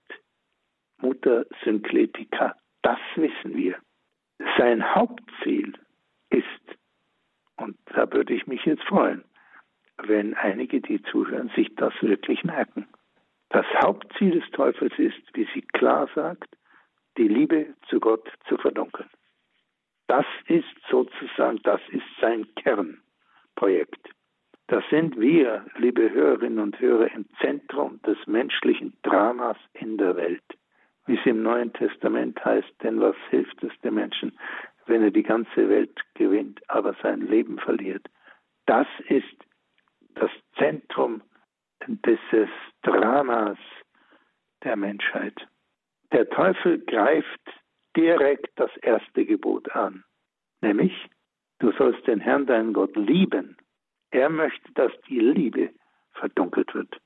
Mutter 1.01 1.47
Synkletika, 1.65 2.57
das 2.83 2.99
wissen 3.17 3.57
wir. 3.57 3.77
Sein 4.57 4.95
Hauptziel 4.95 5.73
ist, 6.31 6.79
und 7.57 7.77
da 7.87 8.11
würde 8.13 8.35
ich 8.35 8.47
mich 8.47 8.65
jetzt 8.65 8.85
freuen, 8.85 9.25
wenn 9.99 10.35
einige, 10.35 10.81
die 10.81 11.03
zuhören, 11.03 11.51
sich 11.57 11.75
das 11.77 11.93
wirklich 12.01 12.45
merken. 12.45 12.87
Das 13.51 13.67
Hauptziel 13.83 14.41
des 14.41 14.51
Teufels 14.51 14.97
ist, 14.99 15.21
wie 15.35 15.49
sie 15.55 15.63
klar 15.63 16.09
sagt, 16.15 16.57
die 17.17 17.29
Liebe 17.29 17.75
zu 17.89 17.99
Gott 17.99 18.31
zu 18.49 18.57
verdunkeln. 18.59 19.09
Das 20.09 20.27
ist 20.47 20.65
sozusagen, 20.91 21.61
das 21.63 21.81
ist 21.91 22.05
sein 22.21 22.47
Kernprojekt. 22.57 24.11
Das 24.67 24.83
sind 24.91 25.19
wir, 25.19 25.65
liebe 25.77 26.11
Hörerinnen 26.11 26.59
und 26.59 26.81
Hörer, 26.81 27.11
im 27.15 27.27
Zentrum 27.41 28.01
des 28.03 28.19
menschlichen 28.27 28.97
Dramas 29.03 29.57
in 29.75 29.97
der 29.97 30.17
Welt. 30.17 30.45
Wie 31.07 31.17
es 31.17 31.25
im 31.27 31.43
Neuen 31.43 31.73
Testament 31.73 32.43
heißt, 32.45 32.75
denn 32.83 33.01
was 33.01 33.17
hilft 33.31 33.63
es 33.63 33.73
dem 33.81 33.95
Menschen, 33.95 34.39
wenn 34.87 35.03
er 35.03 35.11
die 35.11 35.23
ganze 35.23 35.69
Welt 35.69 35.99
gewinnt, 36.15 36.61
aber 36.69 36.95
sein 37.03 37.23
Leben 37.23 37.59
verliert? 37.59 38.07
Das 38.67 38.87
ist 39.09 39.25
das 40.15 40.31
Zentrum 40.57 41.23
dieses 41.87 42.51
Dramas 42.83 43.59
der 44.65 44.77
Menschheit. 44.77 45.49
Der 46.13 46.29
Teufel 46.29 46.79
greift 46.85 47.41
direkt 47.99 48.51
das 48.57 48.71
erste 48.83 49.27
Gebot 49.27 49.71
an, 49.73 50.05
nämlich 50.61 50.93
du 51.59 51.73
sollst 51.73 52.07
den 52.07 52.21
Herrn 52.21 52.47
deinen 52.47 52.73
Gott 52.73 52.95
lieben. 52.97 53.57
Er 54.11 54.31
möchte, 54.31 54.73
dass 54.75 54.93
die 55.09 55.19
Liebe 55.19 55.71
verdunkelt 56.13 56.73
wird. 56.75 57.01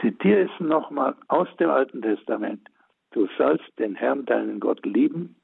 Zitiere 0.00 0.50
es 0.50 0.60
nochmal 0.60 1.14
aus 1.28 1.48
dem 1.58 1.70
Alten 1.70 2.02
Testament. 2.02 2.68
Du 3.12 3.28
sollst 3.38 3.66
den 3.78 3.94
Herrn 3.94 4.24
deinen 4.24 4.58
Gott 4.58 4.84
lieben 4.84 5.36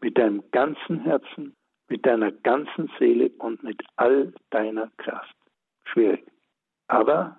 mit 0.00 0.18
deinem 0.18 0.42
ganzen 0.50 0.98
Herzen, 1.00 1.54
mit 1.88 2.04
deiner 2.04 2.32
ganzen 2.32 2.90
Seele 2.98 3.30
und 3.38 3.62
mit 3.62 3.80
all 3.96 4.34
deiner 4.50 4.90
Kraft. 4.96 5.36
Schwierig. 5.84 6.26
Aber 6.88 7.38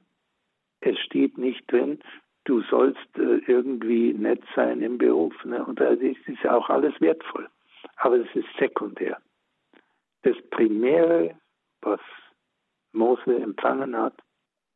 es 0.80 0.98
steht 1.00 1.38
nicht 1.38 1.70
drin, 1.70 2.00
du 2.46 2.62
sollst 2.64 3.18
äh, 3.18 3.38
irgendwie 3.48 4.14
nett 4.14 4.44
sein 4.56 4.82
im 4.82 4.98
Beruf. 4.98 5.34
Ne? 5.46 5.64
Und 5.66 5.80
das 5.80 6.00
ist 6.00 6.44
ja 6.44 6.56
auch 6.56 6.70
alles 6.70 7.00
wertvoll. 7.00 7.50
Aber 7.98 8.18
es 8.18 8.36
ist 8.36 8.48
sekundär. 8.60 9.18
Das 10.24 10.36
Primäre, 10.52 11.36
was 11.82 12.00
Mose 12.94 13.36
empfangen 13.36 13.96
hat, 13.96 14.16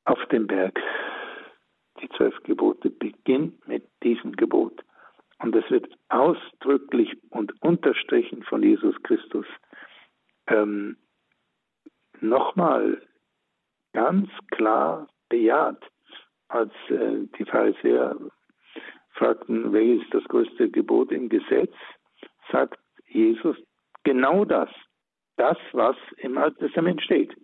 auf 0.06 0.24
dem 0.28 0.48
Berg, 0.48 0.80
die 2.02 2.10
zwölf 2.10 2.36
Gebote, 2.44 2.90
beginnt 2.90 3.68
mit 3.68 3.88
diesem 4.04 4.36
Gebot. 4.36 4.84
Und 5.40 5.56
es 5.56 5.70
wird 5.70 5.88
ausdrücklich 6.10 7.16
und 7.30 7.54
unterstrichen 7.62 8.44
von 8.44 8.64
Jesus 8.64 8.96
Christus 9.04 9.46
ähm, 10.48 10.98
nochmal 12.20 13.02
ganz 13.94 14.30
klar 14.52 15.08
bejaht, 15.30 15.84
als 16.50 16.72
äh, 16.90 17.28
die 17.38 17.46
Pharisäer 17.46 18.16
fragten, 19.12 19.72
welches 19.74 20.04
ist 20.04 20.14
das 20.14 20.24
größte 20.26 20.70
Gebot 20.70 21.12
im 21.12 21.30
Gesetz, 21.30 21.74
sagt 22.52 22.80
Jesus 23.08 23.58
genau 24.04 24.46
das. 24.46 24.70
Das, 25.38 25.58
was 25.74 25.96
im 26.18 26.38
Alten 26.38 26.60
Testament 26.60 27.02
steht. 27.02 27.36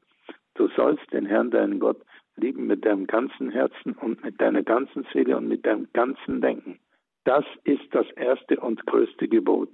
Du 0.56 0.68
sollst 0.70 1.12
den 1.12 1.26
Herrn, 1.26 1.52
deinen 1.52 1.80
Gott, 1.80 2.02
lieben 2.36 2.66
mit 2.66 2.86
deinem 2.86 3.06
ganzen 3.06 3.52
Herzen 3.52 3.94
und 3.94 4.24
mit 4.24 4.39
deiner 4.42 4.63
ganzen 4.63 5.06
Seele 5.13 5.38
und 5.38 5.48
mit 5.48 5.66
deinem 5.66 5.88
ganzen 5.94 6.42
Denken. 6.42 6.80
Das 7.24 7.46
ist 7.63 7.86
das 7.92 8.10
erste 8.12 8.60
und 8.60 8.86
größte 8.86 9.28
Gebot, 9.28 9.70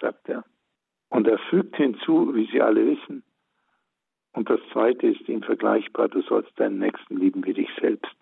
sagt 0.00 0.28
er. 0.28 0.44
Und 1.08 1.26
er 1.26 1.38
fügt 1.50 1.76
hinzu, 1.76 2.34
wie 2.34 2.46
Sie 2.50 2.60
alle 2.60 2.86
wissen, 2.86 3.24
und 4.34 4.50
das 4.50 4.60
zweite 4.72 5.06
ist 5.06 5.28
ihm 5.28 5.42
vergleichbar, 5.42 6.08
du 6.08 6.20
sollst 6.22 6.58
deinen 6.58 6.80
Nächsten 6.80 7.16
lieben 7.16 7.46
wie 7.46 7.54
dich 7.54 7.68
selbst. 7.80 8.14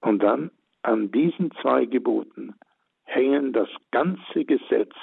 Und 0.00 0.22
dann 0.22 0.50
an 0.82 1.10
diesen 1.10 1.50
zwei 1.62 1.84
Geboten 1.84 2.54
hängen 3.04 3.52
das 3.52 3.68
ganze 3.90 4.44
Gesetz 4.44 4.94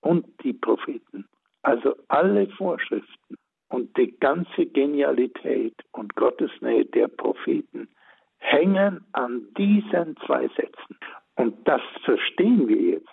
und 0.00 0.26
die 0.42 0.52
Propheten, 0.52 1.26
also 1.62 1.96
alle 2.08 2.46
Vorschriften 2.48 3.36
und 3.68 3.96
die 3.96 4.16
ganze 4.18 4.66
Genialität 4.66 5.74
und 5.92 6.14
Gottesnähe 6.14 6.84
der 6.84 7.08
Propheten 7.08 7.88
hängen 8.38 9.04
an 9.12 9.48
diesen 9.56 10.16
zwei 10.26 10.48
Sätzen. 10.48 10.98
Und 11.36 11.66
das 11.66 11.80
verstehen 12.04 12.68
wir 12.68 12.80
jetzt, 12.80 13.08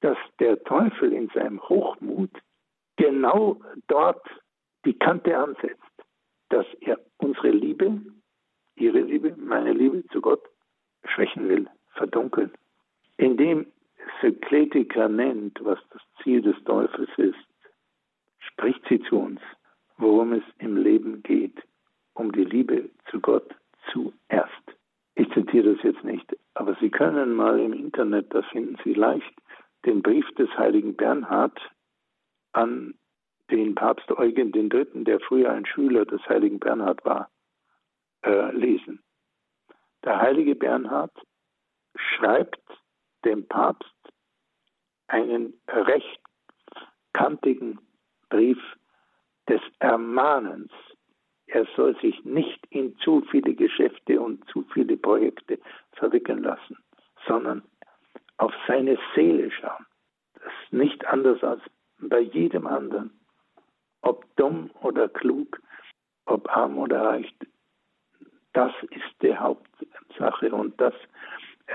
dass 0.00 0.18
der 0.38 0.62
Teufel 0.64 1.12
in 1.12 1.28
seinem 1.30 1.60
Hochmut 1.68 2.30
genau 2.96 3.58
dort 3.88 4.24
die 4.84 4.94
Kante 4.94 5.36
ansetzt, 5.36 5.82
dass 6.50 6.66
er 6.80 6.98
unsere 7.16 7.50
Liebe 7.50 8.00
ihre 8.76 9.00
Liebe, 9.00 9.34
meine 9.36 9.72
Liebe 9.72 10.04
zu 10.08 10.20
Gott 10.20 10.42
schwächen 11.04 11.48
will, 11.48 11.66
verdunkeln. 11.94 12.50
Indem 13.16 13.66
Sykletiker 14.20 15.08
nennt, 15.08 15.58
was 15.64 15.78
das 15.90 16.02
Ziel 16.22 16.42
des 16.42 16.56
Teufels 16.64 17.10
ist, 17.16 17.34
spricht 18.38 18.82
sie 18.88 19.00
zu 19.02 19.18
uns, 19.18 19.40
worum 19.98 20.32
es 20.32 20.44
im 20.58 20.76
Leben 20.76 21.22
geht, 21.22 21.56
um 22.14 22.32
die 22.32 22.44
Liebe 22.44 22.88
zu 23.10 23.20
Gott 23.20 23.54
zuerst. 23.92 24.52
Ich 25.14 25.30
zitiere 25.32 25.74
das 25.74 25.82
jetzt 25.82 26.04
nicht, 26.04 26.36
aber 26.54 26.76
Sie 26.80 26.90
können 26.90 27.34
mal 27.34 27.58
im 27.58 27.72
Internet, 27.72 28.34
da 28.34 28.42
finden 28.42 28.76
Sie 28.84 28.94
leicht, 28.94 29.34
den 29.84 30.02
Brief 30.02 30.26
des 30.34 30.50
heiligen 30.58 30.94
Bernhard 30.94 31.58
an 32.52 32.94
den 33.50 33.74
Papst 33.74 34.10
Eugen 34.12 34.52
III., 34.52 35.04
der 35.04 35.20
früher 35.20 35.52
ein 35.52 35.64
Schüler 35.66 36.04
des 36.04 36.20
heiligen 36.28 36.58
Bernhard 36.58 37.04
war, 37.04 37.30
äh, 38.22 38.50
lesen. 38.52 39.02
Der 40.04 40.20
heilige 40.20 40.54
Bernhard 40.54 41.12
schreibt 41.96 42.60
dem 43.24 43.46
Papst 43.48 43.92
einen 45.08 45.54
recht 45.68 46.20
kantigen 47.12 47.78
Brief 48.28 48.58
des 49.48 49.60
Ermahnens. 49.78 50.72
Er 51.46 51.66
soll 51.76 51.98
sich 52.00 52.24
nicht 52.24 52.66
in 52.70 52.96
zu 52.98 53.22
viele 53.30 53.54
Geschäfte 53.54 54.20
und 54.20 54.44
zu 54.48 54.64
viele 54.72 54.96
Projekte 54.96 55.58
verwickeln 55.92 56.42
lassen, 56.42 56.76
sondern 57.26 57.62
auf 58.38 58.52
seine 58.66 58.98
Seele 59.14 59.50
schauen. 59.50 59.86
Das 60.34 60.52
ist 60.64 60.72
nicht 60.72 61.06
anders 61.06 61.42
als 61.42 61.62
bei 61.98 62.20
jedem 62.20 62.66
anderen. 62.66 63.10
Ob 64.02 64.24
dumm 64.36 64.70
oder 64.82 65.08
klug, 65.08 65.60
ob 66.26 66.48
arm 66.54 66.78
oder 66.78 67.02
reich, 67.02 67.32
das 68.56 68.72
ist 68.90 69.22
die 69.22 69.36
Hauptsache 69.36 70.50
und 70.50 70.80
das 70.80 70.94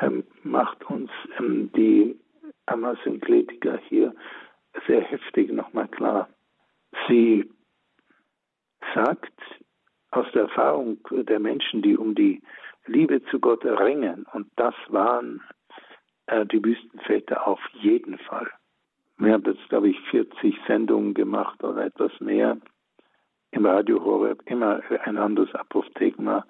ähm, 0.02 0.24
macht 0.44 0.84
uns 0.90 1.12
ähm, 1.38 1.72
die 1.76 2.20
Amasynkletiker 2.66 3.78
hier 3.88 4.16
sehr 4.88 5.02
heftig 5.02 5.52
nochmal 5.52 5.88
klar. 5.90 6.28
Sie 7.08 7.48
sagt 8.96 9.32
aus 10.10 10.26
der 10.34 10.44
Erfahrung 10.44 10.98
der 11.12 11.40
Menschen, 11.40 11.84
die 11.84 11.96
um 11.96 12.16
die 12.16 12.42
Liebe 12.88 13.24
zu 13.26 13.40
Gott 13.40 13.64
ringen, 13.64 14.26
und 14.34 14.48
das 14.56 14.74
waren 14.88 15.40
äh, 16.26 16.48
die 16.48 16.64
Wüstenväter 16.64 17.46
auf 17.46 17.62
jeden 17.74 18.18
Fall. 18.18 18.50
Wir 19.18 19.34
haben 19.34 19.46
jetzt, 19.46 19.70
glaube 19.70 19.90
ich, 19.90 20.00
40 20.10 20.58
Sendungen 20.66 21.14
gemacht 21.14 21.64
oder 21.64 21.86
etwas 21.86 22.12
mehr 22.20 22.58
im 23.52 23.68
Radio 23.68 24.04
Horeb, 24.04 24.42
immer 24.46 24.82
ein 25.06 25.18
anderes 25.18 25.54
Apophthegma. 25.54 26.44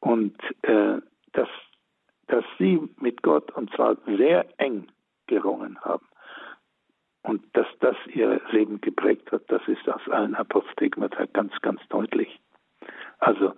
Und 0.00 0.36
äh, 0.62 1.00
dass, 1.32 1.48
dass 2.26 2.44
sie 2.58 2.80
mit 2.98 3.22
Gott 3.22 3.50
und 3.52 3.72
zwar 3.74 3.96
sehr 4.06 4.46
eng 4.58 4.88
gerungen 5.26 5.78
haben. 5.80 6.06
Und 7.22 7.44
dass 7.54 7.66
das 7.80 7.96
ihr 8.06 8.40
Leben 8.50 8.80
geprägt 8.80 9.30
hat, 9.30 9.42
das 9.48 9.62
ist 9.68 9.88
aus 9.88 10.06
allen 10.08 10.34
Apophthegmata 10.34 11.26
ganz, 11.26 11.52
ganz 11.60 11.80
deutlich. 11.88 12.40
Also, 13.18 13.52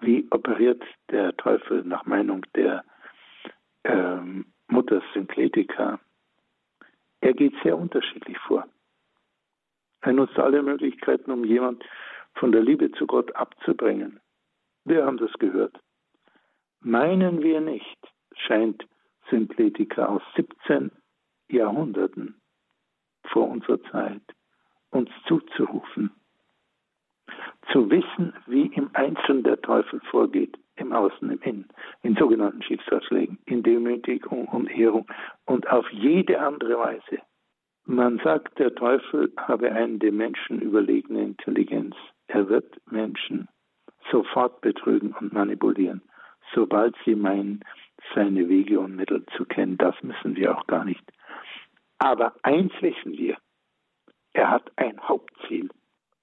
wie 0.00 0.26
operiert 0.30 0.82
der 1.10 1.34
Teufel 1.36 1.82
nach 1.84 2.04
Meinung 2.04 2.44
der 2.54 2.84
ähm, 3.84 4.44
Mutter 4.68 5.02
Synkletika? 5.14 5.98
Er 7.22 7.32
geht 7.32 7.54
sehr 7.62 7.78
unterschiedlich 7.78 8.38
vor. 8.38 8.66
Er 10.02 10.12
nutzt 10.12 10.38
alle 10.38 10.62
Möglichkeiten, 10.62 11.30
um 11.30 11.44
jemand 11.44 11.84
von 12.34 12.52
der 12.52 12.62
Liebe 12.62 12.92
zu 12.92 13.06
Gott 13.06 13.34
abzubringen. 13.34 14.20
Wir 14.84 15.04
haben 15.06 15.16
das 15.16 15.32
gehört. 15.38 15.80
Meinen 16.86 17.42
wir 17.42 17.60
nicht, 17.60 17.98
scheint 18.46 18.86
Synkletika 19.28 20.06
aus 20.06 20.22
17 20.36 20.92
Jahrhunderten 21.50 22.40
vor 23.24 23.48
unserer 23.48 23.82
Zeit 23.90 24.22
uns 24.90 25.10
zuzurufen, 25.26 26.12
zu 27.72 27.90
wissen, 27.90 28.34
wie 28.46 28.66
im 28.66 28.88
Einzelnen 28.92 29.42
der 29.42 29.60
Teufel 29.62 30.00
vorgeht, 30.12 30.56
im 30.76 30.92
Außen, 30.92 31.28
im 31.28 31.42
Innen, 31.42 31.68
in 32.02 32.14
sogenannten 32.14 32.62
Schicksalsschlägen, 32.62 33.40
in 33.46 33.64
Demütigung 33.64 34.46
und 34.46 34.70
Ehrung 34.70 35.08
und 35.44 35.68
auf 35.68 35.90
jede 35.90 36.40
andere 36.40 36.78
Weise. 36.78 37.20
Man 37.86 38.20
sagt, 38.22 38.60
der 38.60 38.72
Teufel 38.76 39.32
habe 39.36 39.72
eine 39.72 39.98
dem 39.98 40.18
Menschen 40.18 40.60
überlegene 40.60 41.24
Intelligenz. 41.24 41.96
Er 42.28 42.48
wird 42.48 42.80
Menschen 42.88 43.48
sofort 44.12 44.60
betrügen 44.60 45.16
und 45.18 45.32
manipulieren, 45.32 46.00
sobald 46.56 46.96
sie 47.04 47.14
meinen, 47.14 47.62
seine 48.14 48.48
Wege 48.48 48.80
und 48.80 48.96
Mittel 48.96 49.24
zu 49.36 49.44
kennen. 49.44 49.76
Das 49.76 49.94
müssen 50.02 50.34
wir 50.34 50.56
auch 50.56 50.66
gar 50.66 50.84
nicht. 50.84 51.04
Aber 51.98 52.34
eins 52.42 52.72
wissen 52.80 53.12
wir, 53.12 53.36
er 54.32 54.50
hat 54.50 54.72
ein 54.76 54.98
Hauptziel. 55.00 55.68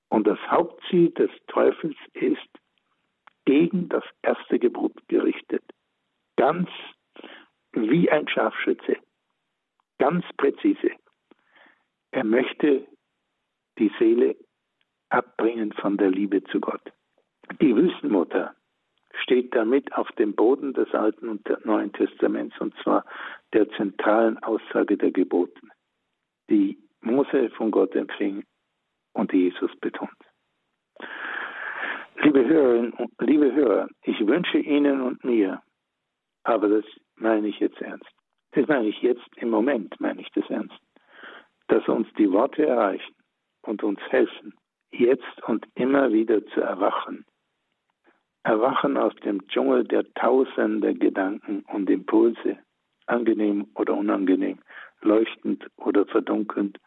Und 0.10 0.28
das 0.28 0.40
Hauptziel 0.50 1.12
des 1.12 1.32
Teufels 1.48 1.96
ist 2.14 2.50
gegen 3.46 3.90
das 3.90 4.04
erste 4.22 4.60
Gebot 4.60 4.94
gerichtet. 5.08 5.64
Ganz 6.36 6.70
wie 7.72 8.10
ein 8.10 8.28
Scharfschütze. 8.28 8.98
Ganz 10.00 10.26
präzise. 10.38 10.92
Er 12.12 12.24
möchte 12.24 12.88
die 13.78 13.92
Seele 14.00 14.36
abbringen 15.10 15.74
von 15.74 15.98
der 15.98 16.10
Liebe 16.10 16.44
zu 16.46 16.60
Gott. 16.60 16.92
Die 17.62 17.76
Wüstenmutter 17.76 18.56
steht 19.24 19.56
damit 19.56 19.92
auf 19.94 20.12
dem 20.14 20.36
Boden 20.36 20.74
des 20.74 20.94
Alten 20.94 21.30
und 21.30 21.66
Neuen 21.66 21.92
Testaments 21.94 22.60
und 22.60 22.76
zwar 22.84 23.06
der 23.54 23.70
zentralen 23.72 24.38
Aussage 24.44 24.98
der 24.98 25.12
Geboten, 25.12 25.72
die 26.50 26.78
Mose 27.02 27.50
von 27.52 27.72
Gott 27.72 27.96
empfing 27.96 28.44
und 29.14 29.32
die 29.32 29.46
Jesus 29.46 29.72
betont. 29.80 30.12
Liebe 32.22 32.46
Hörerinnen 32.46 32.94
und 32.94 33.12
liebe 33.20 33.52
Hörer, 33.54 33.88
ich 34.04 34.20
wünsche 34.26 34.60
Ihnen 34.60 35.02
und 35.02 35.24
mir, 35.24 35.62
aber 36.44 36.68
das 36.70 36.86
meine 37.16 37.48
ich 37.48 37.60
jetzt 37.60 37.82
ernst, 37.82 38.10
das 38.52 38.68
meine 38.68 38.88
ich 38.88 39.02
jetzt 39.02 39.28
im 39.38 39.50
Moment, 39.50 40.00
meine 40.00 40.22
ich 40.22 40.30
das 40.32 40.50
ernst, 40.50 40.78
dass 41.68 41.88
uns 41.88 42.08
die 42.18 42.32
Worte 42.32 42.66
erreichen 42.66 43.16
und 43.64 43.84
uns 43.84 44.00
helfen, 44.10 44.54
jetzt 44.92 45.44
und 45.48 45.66
immer 45.76 46.12
wieder 46.12 46.46
zu 46.48 46.62
erwachen 46.62 47.26
Erwachen 48.44 48.98
aus 48.98 49.16
dem 49.24 49.48
Dschungel 49.48 49.86
der 49.86 50.12
tausende 50.16 50.94
Gedanken 50.94 51.64
und 51.72 51.90
Impulse, 51.90 52.58
angenehm 53.06 53.68
oder 53.76 53.94
unangenehm, 53.94 54.60
leuchtend 55.02 55.66
oder 55.78 56.06
verdunkelnd 56.06 56.78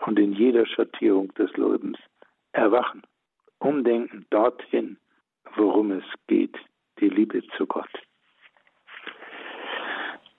und 0.00 0.18
in 0.18 0.32
jeder 0.32 0.66
Schattierung 0.66 1.32
des 1.34 1.52
Lebens. 1.56 1.98
Erwachen, 2.52 3.02
umdenken 3.60 4.26
dorthin, 4.30 4.98
worum 5.56 5.92
es 5.92 6.04
geht, 6.26 6.56
die 6.98 7.08
Liebe 7.08 7.42
zu 7.56 7.66
Gott. 7.66 7.90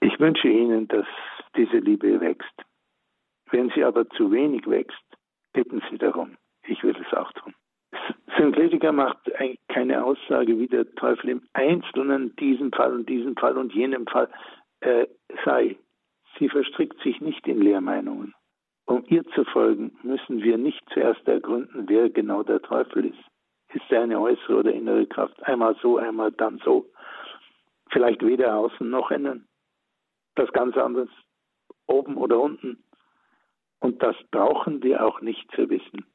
Ich 0.00 0.20
wünsche 0.20 0.48
Ihnen, 0.48 0.88
dass 0.88 1.06
diese 1.56 1.78
Liebe 1.78 2.20
wächst. 2.20 2.54
Wenn 3.50 3.70
sie 3.70 3.84
aber 3.84 4.08
zu 4.10 4.30
wenig 4.30 4.66
wächst, 4.68 5.04
bitten 5.52 5.82
Sie 5.90 5.98
darum. 5.98 6.36
Ich 6.64 6.82
will 6.82 6.96
es 6.96 7.16
auch 7.16 7.32
tun. 7.32 7.54
Synkletiker 8.36 8.92
macht 8.92 9.32
eigentlich 9.36 9.60
keine 9.68 10.04
Aussage, 10.04 10.58
wie 10.58 10.68
der 10.68 10.90
Teufel 10.94 11.30
im 11.30 11.42
Einzelnen 11.52 12.34
diesem 12.36 12.72
Fall 12.72 12.92
und 12.92 13.08
diesem 13.08 13.36
Fall 13.36 13.56
und 13.56 13.72
jenem 13.72 14.06
Fall 14.06 14.28
äh, 14.80 15.06
sei. 15.44 15.76
Sie 16.38 16.48
verstrickt 16.48 17.00
sich 17.02 17.20
nicht 17.20 17.46
in 17.46 17.62
Lehrmeinungen. 17.62 18.34
Um 18.86 19.04
ihr 19.08 19.24
zu 19.34 19.44
folgen, 19.44 19.98
müssen 20.02 20.42
wir 20.42 20.58
nicht 20.58 20.82
zuerst 20.92 21.26
ergründen, 21.26 21.84
wer 21.88 22.08
genau 22.10 22.42
der 22.42 22.62
Teufel 22.62 23.06
ist. 23.06 23.24
Ist 23.74 23.90
er 23.90 24.02
eine 24.02 24.20
äußere 24.20 24.58
oder 24.58 24.72
innere 24.72 25.06
Kraft? 25.06 25.42
Einmal 25.42 25.76
so, 25.82 25.98
einmal 25.98 26.30
dann 26.32 26.58
so. 26.64 26.86
Vielleicht 27.90 28.24
weder 28.24 28.56
außen 28.56 28.88
noch 28.88 29.10
innen. 29.10 29.48
Das 30.36 30.52
ganz 30.52 30.76
anderes, 30.76 31.08
oben 31.86 32.16
oder 32.16 32.38
unten. 32.40 32.82
Und 33.80 34.02
das 34.02 34.16
brauchen 34.30 34.82
wir 34.82 35.04
auch 35.04 35.20
nicht 35.20 35.50
zu 35.52 35.68
wissen. 35.68 36.06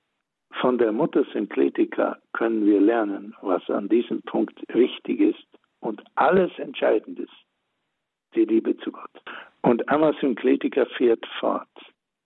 Von 0.60 0.78
der 0.78 0.92
Mutter 0.92 1.24
Synkletika 1.32 2.18
können 2.34 2.66
wir 2.66 2.82
lernen, 2.82 3.36
was 3.42 3.68
an 3.70 3.90
diesem 3.90 4.22
Punkt 4.24 4.60
wichtig 4.74 5.20
ist 5.20 5.48
und 5.80 6.04
alles 6.16 6.52
entscheidend 6.58 7.20
ist, 7.20 7.34
die 8.36 8.46
Liebe 8.46 8.78
zu 8.78 8.92
Gott. 8.92 9.22
Und 9.62 9.88
Amma 9.90 10.14
Synkletika 10.20 10.86
fährt 10.98 11.26
fort. 11.40 11.70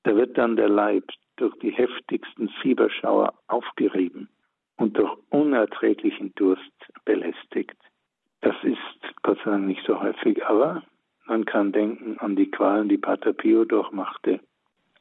Da 0.03 0.15
wird 0.15 0.38
dann 0.38 0.55
der 0.55 0.69
Leib 0.69 1.05
durch 1.38 1.55
die 1.59 1.71
heftigsten 1.71 2.49
Fieberschauer 2.61 3.33
aufgerieben 3.47 4.29
und 4.77 4.97
durch 4.97 5.11
unerträglichen 5.29 6.33
Durst 6.35 6.61
belästigt. 7.05 7.77
Das 8.41 8.55
ist 8.63 8.77
Gott 9.23 9.38
sei 9.43 9.51
Dank 9.51 9.65
nicht 9.65 9.85
so 9.85 9.99
häufig, 9.99 10.45
aber 10.45 10.83
man 11.25 11.45
kann 11.45 11.71
denken 11.71 12.17
an 12.19 12.35
die 12.35 12.51
Qualen, 12.51 12.89
die 12.89 12.97
Pater 12.97 13.33
Pio 13.33 13.65
durchmachte, 13.65 14.39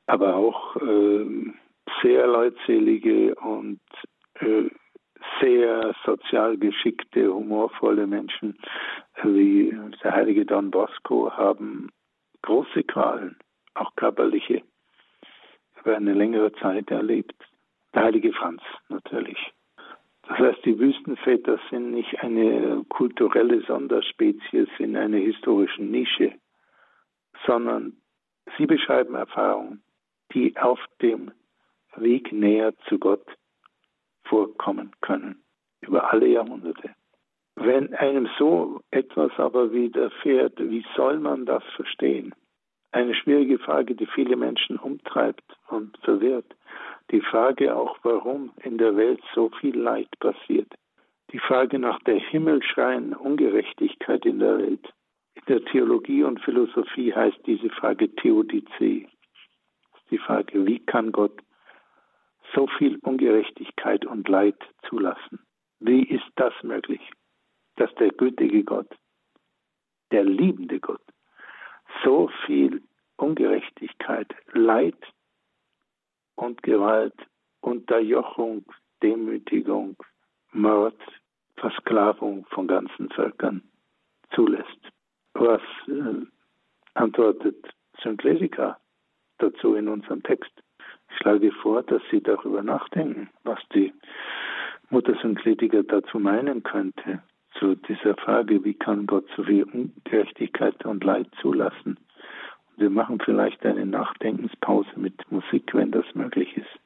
aber 0.06 0.36
auch 0.36 0.76
äh, 0.76 1.52
sehr 2.04 2.26
leutselige 2.26 3.34
und 3.36 3.80
äh, 4.40 4.68
sehr 5.40 5.94
sozial 6.04 6.58
geschickte, 6.58 7.32
humorvolle 7.32 8.06
Menschen 8.06 8.58
wie 9.22 9.74
der 10.02 10.12
heilige 10.12 10.44
Don 10.44 10.70
Bosco 10.70 11.32
haben 11.32 11.90
große 12.42 12.82
Qualen, 12.84 13.36
auch 13.74 13.96
körperliche, 13.96 14.62
über 15.80 15.96
eine 15.96 16.12
längere 16.12 16.52
Zeit 16.52 16.90
erlebt. 16.90 17.34
Der 17.94 18.04
heilige 18.04 18.32
Franz 18.32 18.60
natürlich. 18.90 19.38
Das 20.28 20.38
heißt, 20.38 20.64
die 20.64 20.78
Wüstenväter 20.78 21.58
sind 21.70 21.92
nicht 21.92 22.20
eine 22.20 22.84
kulturelle 22.88 23.62
Sonderspezies 23.62 24.68
in 24.78 24.96
einer 24.96 25.18
historischen 25.18 25.90
Nische, 25.90 26.32
sondern 27.46 27.96
sie 28.58 28.66
beschreiben 28.66 29.14
Erfahrungen, 29.14 29.82
die 30.32 30.56
auf 30.56 30.80
dem 31.00 31.30
Weg 31.96 32.32
näher 32.32 32.74
zu 32.88 32.98
Gott 32.98 33.26
vorkommen 34.24 34.92
können, 35.00 35.42
über 35.80 36.12
alle 36.12 36.26
Jahrhunderte. 36.26 36.94
Wenn 37.56 37.94
einem 37.94 38.28
so 38.38 38.80
etwas 38.90 39.30
aber 39.38 39.72
widerfährt, 39.72 40.58
wie 40.58 40.84
soll 40.96 41.18
man 41.18 41.46
das 41.46 41.62
verstehen? 41.76 42.34
Eine 42.90 43.14
schwierige 43.14 43.58
Frage, 43.58 43.94
die 43.94 44.06
viele 44.06 44.36
Menschen 44.36 44.78
umtreibt 44.78 45.44
und 45.68 45.96
verwirrt. 45.98 46.54
Die 47.10 47.20
Frage 47.20 47.74
auch, 47.74 47.96
warum 48.02 48.52
in 48.62 48.78
der 48.78 48.96
Welt 48.96 49.20
so 49.34 49.50
viel 49.60 49.76
Leid 49.76 50.08
passiert. 50.20 50.72
Die 51.32 51.38
Frage 51.38 51.78
nach 51.78 51.98
der 52.04 52.20
himmelschreienden 52.20 53.14
Ungerechtigkeit 53.14 54.24
in 54.24 54.38
der 54.38 54.58
Welt. 54.58 54.92
In 55.34 55.42
der 55.48 55.64
Theologie 55.64 56.22
und 56.22 56.40
Philosophie 56.40 57.12
heißt 57.12 57.38
diese 57.46 57.68
Frage 57.70 58.14
Theodizee. 58.14 59.08
Die 60.10 60.18
Frage, 60.18 60.64
wie 60.64 60.78
kann 60.78 61.10
Gott 61.10 61.42
so 62.52 62.66
viel 62.78 62.98
Ungerechtigkeit 62.98 64.04
und 64.04 64.28
Leid 64.28 64.58
zulassen? 64.88 65.40
Wie 65.80 66.02
ist 66.02 66.30
das 66.36 66.52
möglich, 66.62 67.00
dass 67.76 67.94
der 67.96 68.10
gütige 68.10 68.64
Gott, 68.64 68.88
der 70.12 70.24
liebende 70.24 70.80
Gott, 70.80 71.02
so 72.04 72.30
viel 72.46 72.82
Ungerechtigkeit, 73.16 74.34
Leid 74.52 74.98
und 76.36 76.62
Gewalt, 76.62 77.14
Unterjochung, 77.60 78.64
Demütigung, 79.02 79.96
Mord, 80.52 81.00
Versklavung 81.56 82.46
von 82.46 82.66
ganzen 82.66 83.08
Völkern 83.10 83.62
zulässt. 84.34 84.90
Was 85.34 85.62
äh, 85.88 86.26
antwortet 86.94 87.64
Synklesica 88.02 88.78
dazu 89.38 89.74
in 89.74 89.88
unserem 89.88 90.22
Text? 90.22 90.63
Ich 91.14 91.20
schlage 91.20 91.52
vor, 91.52 91.82
dass 91.84 92.02
Sie 92.10 92.20
darüber 92.20 92.62
nachdenken, 92.62 93.30
was 93.44 93.60
die 93.72 93.92
Muttersynkletiker 94.90 95.84
dazu 95.84 96.18
meinen 96.18 96.64
könnte, 96.64 97.22
zu 97.58 97.76
dieser 97.76 98.16
Frage, 98.16 98.64
wie 98.64 98.74
kann 98.74 99.06
Gott 99.06 99.24
so 99.36 99.44
viel 99.44 99.62
Ungerechtigkeit 99.62 100.84
und 100.84 101.04
Leid 101.04 101.28
zulassen. 101.40 101.98
Und 102.66 102.78
wir 102.78 102.90
machen 102.90 103.20
vielleicht 103.24 103.64
eine 103.64 103.86
Nachdenkenspause 103.86 104.90
mit 104.96 105.14
Musik, 105.30 105.72
wenn 105.72 105.92
das 105.92 106.04
möglich 106.14 106.56
ist. 106.56 106.83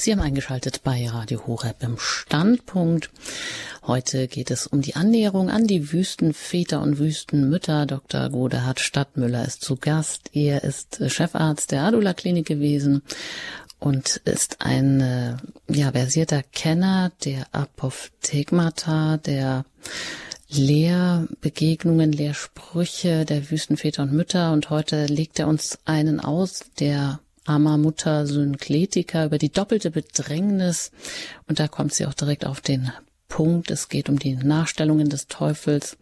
Sie 0.00 0.12
haben 0.12 0.22
eingeschaltet 0.22 0.80
bei 0.82 1.06
Radio 1.10 1.46
Horeb 1.46 1.82
im 1.82 1.98
Standpunkt. 1.98 3.10
Heute 3.86 4.28
geht 4.28 4.50
es 4.50 4.66
um 4.66 4.80
die 4.80 4.96
Annäherung 4.96 5.50
an 5.50 5.66
die 5.66 5.92
Wüstenväter 5.92 6.80
und 6.80 6.98
Wüstenmütter. 6.98 7.84
Dr. 7.84 8.30
Godehard 8.30 8.80
Stadtmüller 8.80 9.44
ist 9.44 9.62
zu 9.62 9.76
Gast. 9.76 10.30
Er 10.32 10.64
ist 10.64 11.02
Chefarzt 11.08 11.72
der 11.72 11.82
Adula 11.82 12.14
Klinik 12.14 12.46
gewesen 12.46 13.02
und 13.78 14.16
ist 14.24 14.62
ein 14.62 15.02
äh, 15.02 15.36
ja, 15.68 15.92
versierter 15.92 16.44
Kenner 16.44 17.12
der 17.26 17.46
Apophthegmata, 17.52 19.18
der 19.18 19.66
Lehrbegegnungen, 20.48 22.10
Lehrsprüche 22.10 23.26
der 23.26 23.50
Wüstenväter 23.50 24.04
und 24.04 24.14
Mütter. 24.14 24.52
Und 24.52 24.70
heute 24.70 25.04
legt 25.04 25.38
er 25.38 25.46
uns 25.46 25.78
einen 25.84 26.20
aus, 26.20 26.64
der 26.78 27.20
armer 27.50 27.78
Mutter 27.78 28.26
Synkletika 28.26 29.26
über 29.26 29.38
die 29.38 29.50
doppelte 29.50 29.90
Bedrängnis. 29.90 30.92
Und 31.48 31.58
da 31.58 31.66
kommt 31.68 31.92
sie 31.92 32.06
auch 32.06 32.14
direkt 32.14 32.46
auf 32.46 32.60
den 32.60 32.92
Punkt. 33.28 33.70
Es 33.70 33.88
geht 33.88 34.08
um 34.08 34.18
die 34.18 34.34
Nachstellungen 34.34 35.08
des 35.08 35.26
Teufels, 35.26 35.96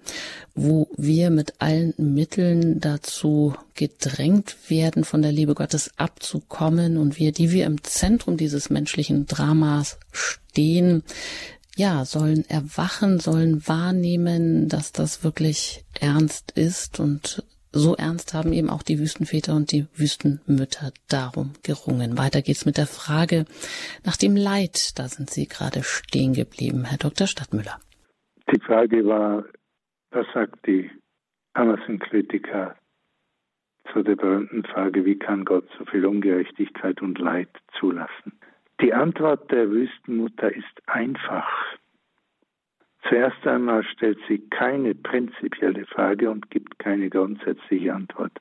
wo 0.55 0.89
wir 0.97 1.31
mit 1.31 1.55
allen 1.59 1.95
Mitteln 1.97 2.81
dazu 2.81 3.55
gedrängt 3.75 4.57
werden, 4.69 5.05
von 5.05 5.23
der 5.23 5.33
Liebe 5.33 5.55
Gottes 5.55 5.91
abzukommen 5.97 6.99
und 6.99 7.19
wir, 7.19 7.33
die 7.33 7.51
wir 7.51 7.67
im 7.67 7.83
Zentrum 7.83 8.37
dieses 8.37 8.71
menschlichen 8.71 9.27
Dramas 9.27 9.99
stehen, 10.11 11.03
ja, 11.77 12.05
sollen 12.05 12.45
erwachen, 12.51 13.21
sollen 13.21 13.67
wahrnehmen, 13.69 14.69
dass 14.69 14.93
das 14.93 15.23
wirklich 15.23 15.85
ernst 16.01 16.51
ist 16.51 16.99
und 16.99 17.45
so 17.73 17.95
ernst 17.97 18.35
haben 18.35 18.53
eben 18.53 18.71
auch 18.71 18.83
die 18.83 18.99
Wüstenväter 18.99 19.55
und 19.55 19.73
die 19.73 19.87
Wüstenmütter 19.95 20.93
darum 21.09 21.53
gerungen. 21.63 22.19
Weiter 22.19 22.43
geht's 22.43 22.67
mit 22.67 22.79
der 22.79 22.87
Frage 22.87 23.45
nach 24.05 24.17
dem 24.17 24.37
Leid. 24.37 24.99
Da 24.99 25.09
sind 25.09 25.31
Sie 25.31 25.47
gerade 25.47 25.83
stehen 25.83 26.33
geblieben, 26.33 26.85
Herr 26.85 26.99
Dr. 26.99 27.27
Stadtmüller. 27.27 27.79
Die 28.53 28.61
Frage 28.61 29.05
war, 29.05 29.45
was 30.11 30.27
sagt 30.33 30.67
die 30.67 30.91
Amazon-Kritiker 31.53 32.77
zu 33.93 34.03
der 34.03 34.17
berühmten 34.17 34.65
Frage, 34.65 35.05
wie 35.05 35.19
kann 35.19 35.45
Gott 35.45 35.69
so 35.79 35.85
viel 35.87 36.07
Ungerechtigkeit 36.07 37.01
und 37.03 37.19
Leid 37.19 37.51
zulassen? 37.79 38.33
Die 38.81 38.95
Antwort 38.95 39.51
der 39.51 39.71
Wüstenmutter 39.71 40.55
ist 40.55 40.83
einfach. 40.87 41.49
Zuerst 43.03 43.47
einmal 43.47 43.85
stellt 43.85 44.19
sie 44.29 44.39
keine 44.51 44.95
prinzipielle 44.95 45.87
Frage 45.87 46.31
und 46.31 46.51
gibt 46.51 46.79
keine 46.79 47.09
grundsätzliche 47.09 47.95
Antwort. 47.95 48.33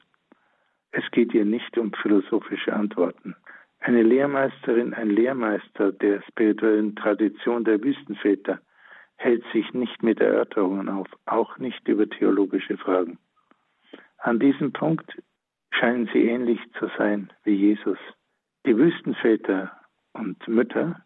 Es 0.91 1.03
geht 1.11 1.33
ihr 1.33 1.45
nicht 1.45 1.77
um 1.77 1.93
philosophische 1.93 2.73
Antworten. 2.73 3.35
Eine 3.79 4.01
Lehrmeisterin, 4.01 4.93
ein 4.93 5.09
Lehrmeister 5.09 5.91
der 5.91 6.21
spirituellen 6.23 6.95
Tradition 6.95 7.63
der 7.63 7.81
Wüstenväter 7.83 8.59
hält 9.17 9.43
sich 9.53 9.73
nicht 9.73 10.01
mit 10.03 10.19
Erörterungen 10.19 10.89
auf, 10.89 11.07
auch 11.25 11.57
nicht 11.57 11.87
über 11.87 12.09
theologische 12.09 12.77
Fragen. 12.77 13.19
An 14.17 14.39
diesem 14.39 14.73
Punkt 14.73 15.21
scheinen 15.71 16.09
sie 16.11 16.27
ähnlich 16.27 16.59
zu 16.79 16.89
sein 16.97 17.31
wie 17.43 17.55
Jesus. 17.55 17.99
Die 18.65 18.75
Wüstenväter 18.77 19.71
und 20.13 20.47
Mütter 20.47 21.03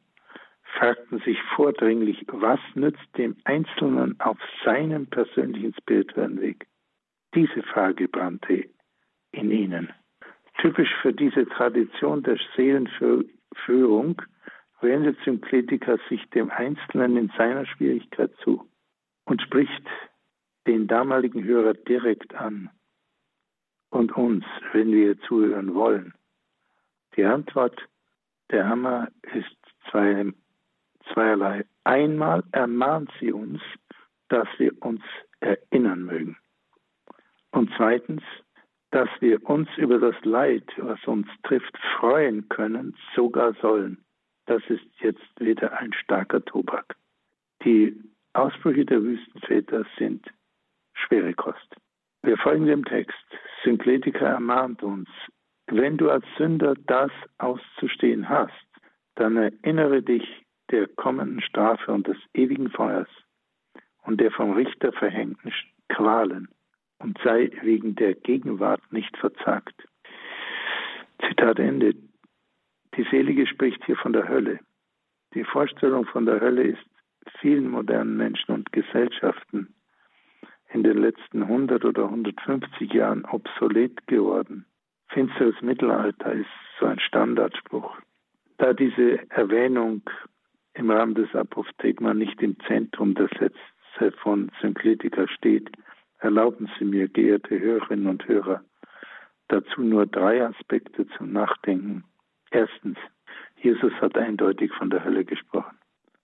fragten 0.77 1.19
sich 1.19 1.41
vordringlich, 1.55 2.25
was 2.27 2.59
nützt 2.75 3.17
dem 3.17 3.35
Einzelnen 3.43 4.19
auf 4.19 4.37
seinem 4.63 5.07
persönlichen 5.07 5.73
spirituellen 5.73 6.39
Weg? 6.41 6.67
Diese 7.35 7.63
Frage 7.63 8.07
brannte 8.07 8.65
in 9.31 9.51
ihnen. 9.51 9.93
Typisch 10.59 10.93
für 11.01 11.13
diese 11.13 11.47
Tradition 11.47 12.23
der 12.23 12.37
Seelenführung 12.55 14.21
wendet 14.81 15.17
Synkletiker 15.23 15.97
sich 16.09 16.29
dem 16.31 16.49
Einzelnen 16.51 17.17
in 17.17 17.31
seiner 17.37 17.65
Schwierigkeit 17.65 18.31
zu 18.43 18.67
und 19.25 19.41
spricht 19.41 19.87
den 20.67 20.87
damaligen 20.87 21.43
Hörer 21.43 21.73
direkt 21.73 22.35
an 22.35 22.69
und 23.89 24.15
uns, 24.15 24.45
wenn 24.73 24.91
wir 24.91 25.19
zuhören 25.21 25.73
wollen. 25.73 26.13
Die 27.15 27.25
Antwort 27.25 27.79
der 28.51 28.67
Hammer 28.67 29.09
ist 29.33 29.57
zwei, 29.89 30.31
zweierlei. 31.13 31.65
Einmal 31.83 32.43
ermahnt 32.51 33.11
sie 33.19 33.31
uns, 33.31 33.61
dass 34.29 34.47
wir 34.57 34.73
uns 34.81 35.01
erinnern 35.39 36.03
mögen. 36.03 36.37
Und 37.51 37.69
zweitens, 37.75 38.23
dass 38.91 39.09
wir 39.19 39.43
uns 39.49 39.69
über 39.77 39.99
das 39.99 40.15
Leid, 40.23 40.65
was 40.77 40.99
uns 41.05 41.27
trifft, 41.43 41.77
freuen 41.99 42.47
können, 42.49 42.95
sogar 43.15 43.53
sollen. 43.61 44.03
Das 44.45 44.61
ist 44.67 44.85
jetzt 44.99 45.39
wieder 45.39 45.77
ein 45.79 45.93
starker 45.93 46.43
Tobak. 46.43 46.95
Die 47.63 47.95
Ausbrüche 48.33 48.85
der 48.85 49.01
Wüstenväter 49.01 49.85
sind 49.97 50.25
schwere 50.93 51.33
Kost. 51.33 51.75
Wir 52.23 52.37
folgen 52.37 52.65
dem 52.65 52.85
Text. 52.85 53.17
Synkletika 53.63 54.25
ermahnt 54.25 54.83
uns, 54.83 55.09
wenn 55.67 55.97
du 55.97 56.09
als 56.09 56.25
Sünder 56.37 56.73
das 56.87 57.11
auszustehen 57.37 58.27
hast, 58.27 58.51
dann 59.15 59.37
erinnere 59.37 60.01
dich 60.01 60.45
der 60.71 60.87
kommenden 60.87 61.41
Strafe 61.41 61.91
und 61.91 62.07
des 62.07 62.17
ewigen 62.33 62.69
Feuers 62.69 63.09
und 64.03 64.19
der 64.19 64.31
vom 64.31 64.53
Richter 64.53 64.91
verhängten 64.93 65.51
Qualen 65.89 66.47
und 66.99 67.17
sei 67.23 67.51
wegen 67.61 67.95
der 67.95 68.13
Gegenwart 68.15 68.81
nicht 68.91 69.15
verzagt. 69.17 69.75
Zitat 71.27 71.59
Ende. 71.59 71.95
Die 72.95 73.03
Selige 73.09 73.47
spricht 73.47 73.83
hier 73.85 73.97
von 73.97 74.13
der 74.13 74.27
Hölle. 74.27 74.59
Die 75.33 75.43
Vorstellung 75.43 76.05
von 76.05 76.25
der 76.25 76.41
Hölle 76.41 76.63
ist 76.63 76.85
vielen 77.39 77.69
modernen 77.69 78.17
Menschen 78.17 78.53
und 78.53 78.71
Gesellschaften 78.71 79.73
in 80.73 80.83
den 80.83 80.97
letzten 80.97 81.43
100 81.43 81.83
oder 81.85 82.05
150 82.05 82.93
Jahren 82.93 83.25
obsolet 83.25 84.07
geworden. 84.07 84.65
Finsteres 85.09 85.61
Mittelalter 85.61 86.33
ist 86.33 86.49
so 86.79 86.85
ein 86.85 86.99
Standardspruch. 86.99 87.97
Da 88.57 88.73
diese 88.73 89.29
Erwähnung 89.31 90.01
im 90.73 90.89
Rahmen 90.89 91.15
des 91.15 91.33
Apophthegma 91.35 92.13
nicht 92.13 92.41
im 92.41 92.57
Zentrum 92.67 93.13
der 93.15 93.29
Sätze 93.39 94.11
von 94.21 94.51
Synkletika 94.61 95.27
steht, 95.27 95.69
erlauben 96.19 96.69
Sie 96.77 96.85
mir, 96.85 97.07
geehrte 97.07 97.59
Hörerinnen 97.59 98.07
und 98.07 98.27
Hörer, 98.27 98.63
dazu 99.47 99.81
nur 99.81 100.05
drei 100.05 100.45
Aspekte 100.45 101.07
zum 101.17 101.31
Nachdenken. 101.33 102.03
Erstens, 102.51 102.97
Jesus 103.57 103.93
hat 104.01 104.17
eindeutig 104.17 104.71
von 104.73 104.89
der 104.89 105.03
Hölle 105.03 105.25
gesprochen, 105.25 105.77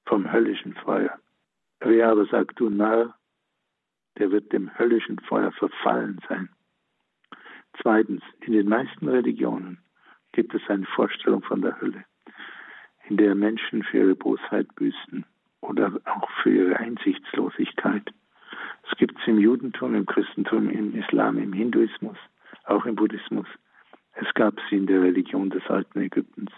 vom 0.05 0.31
höllischen 0.31 0.73
Feuer. 0.73 1.19
Wer 1.79 2.09
aber 2.09 2.25
sagt, 2.25 2.59
du 2.59 2.69
Narr, 2.69 3.15
der 4.17 4.31
wird 4.31 4.51
dem 4.51 4.75
höllischen 4.77 5.19
Feuer 5.19 5.51
verfallen 5.51 6.19
sein. 6.27 6.49
Zweitens, 7.81 8.23
in 8.41 8.53
den 8.53 8.67
meisten 8.67 9.07
Religionen 9.07 9.79
gibt 10.31 10.53
es 10.55 10.61
eine 10.67 10.85
Vorstellung 10.85 11.43
von 11.43 11.61
der 11.61 11.79
Hölle, 11.79 12.05
in 13.09 13.17
der 13.17 13.35
Menschen 13.35 13.83
für 13.83 13.97
ihre 13.97 14.15
Bosheit 14.15 14.73
büßen 14.75 15.25
oder 15.61 15.99
auch 16.05 16.29
für 16.41 16.51
ihre 16.51 16.77
Einsichtslosigkeit. 16.77 18.13
Es 18.89 18.97
gibt 18.97 19.19
es 19.19 19.27
im 19.27 19.39
Judentum, 19.39 19.95
im 19.95 20.05
Christentum, 20.05 20.69
im 20.69 20.95
Islam, 20.95 21.37
im 21.37 21.53
Hinduismus, 21.53 22.17
auch 22.65 22.85
im 22.85 22.95
Buddhismus. 22.95 23.47
Es 24.13 24.33
gab 24.33 24.55
sie 24.69 24.77
in 24.77 24.87
der 24.87 25.01
Religion 25.01 25.49
des 25.49 25.65
alten 25.67 26.01
Ägyptens. 26.01 26.51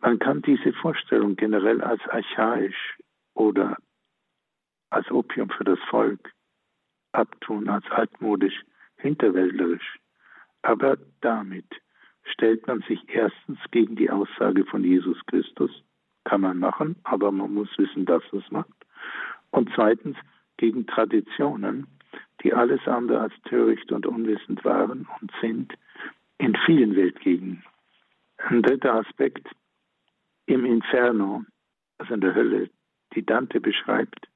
Man 0.00 0.18
kann 0.18 0.42
diese 0.42 0.72
Vorstellung 0.72 1.36
generell 1.36 1.82
als 1.82 2.00
archaisch 2.08 2.98
oder 3.34 3.76
als 4.90 5.10
Opium 5.10 5.50
für 5.50 5.64
das 5.64 5.78
Volk 5.90 6.32
abtun, 7.12 7.68
als 7.68 7.84
altmodisch, 7.90 8.62
hinterwäldlerisch. 8.96 9.98
Aber 10.62 10.96
damit 11.20 11.66
stellt 12.32 12.66
man 12.66 12.82
sich 12.82 13.00
erstens 13.08 13.58
gegen 13.70 13.96
die 13.96 14.10
Aussage 14.10 14.64
von 14.64 14.84
Jesus 14.84 15.18
Christus, 15.26 15.70
kann 16.24 16.40
man 16.42 16.58
machen, 16.58 16.96
aber 17.04 17.32
man 17.32 17.54
muss 17.54 17.68
wissen, 17.78 18.04
dass 18.04 18.22
es 18.32 18.50
macht. 18.50 18.68
Und 19.50 19.70
zweitens 19.74 20.16
gegen 20.56 20.86
Traditionen, 20.86 21.86
die 22.42 22.52
alles 22.52 22.86
andere 22.86 23.20
als 23.20 23.34
töricht 23.44 23.90
und 23.92 24.06
unwissend 24.06 24.64
waren 24.64 25.08
und 25.20 25.32
sind 25.40 25.72
in 26.38 26.56
vielen 26.66 26.94
Weltgegenden. 26.96 27.64
Ein 28.38 28.62
dritter 28.62 28.94
Aspekt 28.94 29.48
im 30.46 30.64
Inferno, 30.64 31.44
also 31.98 32.14
in 32.14 32.20
der 32.20 32.34
Hölle, 32.34 32.70
die 33.14 33.24
Dante 33.24 33.60
beschreibt, 33.60 34.28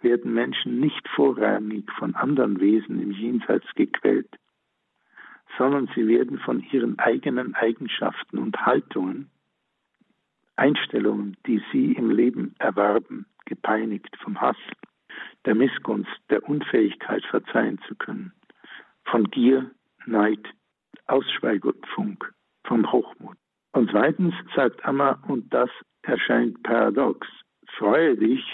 werden 0.00 0.32
Menschen 0.32 0.80
nicht 0.80 1.06
vorrangig 1.08 1.90
von 1.98 2.14
anderen 2.14 2.60
Wesen 2.60 3.00
im 3.00 3.12
Jenseits 3.12 3.66
gequält, 3.74 4.28
sondern 5.56 5.88
sie 5.94 6.06
werden 6.06 6.38
von 6.38 6.62
ihren 6.72 6.98
eigenen 6.98 7.54
Eigenschaften 7.54 8.38
und 8.38 8.56
Haltungen, 8.66 9.30
Einstellungen, 10.56 11.36
die 11.46 11.62
sie 11.72 11.92
im 11.92 12.10
Leben 12.10 12.54
erwarben, 12.58 13.26
gepeinigt 13.46 14.14
vom 14.22 14.40
Hass, 14.40 14.56
der 15.44 15.54
Missgunst, 15.54 16.10
der 16.30 16.46
Unfähigkeit 16.48 17.24
verzeihen 17.26 17.78
zu 17.86 17.94
können, 17.94 18.32
von 19.04 19.24
Gier, 19.30 19.70
Neid, 20.06 20.46
Ausschweigungsfunk, 21.06 22.32
vom 22.64 22.90
Hochmut. 22.90 23.36
Und 23.72 23.90
zweitens 23.90 24.34
sagt 24.54 24.84
Amma, 24.84 25.22
und 25.28 25.52
das 25.52 25.70
erscheint 26.02 26.62
paradox, 26.62 27.26
freue 27.76 28.16
dich, 28.16 28.44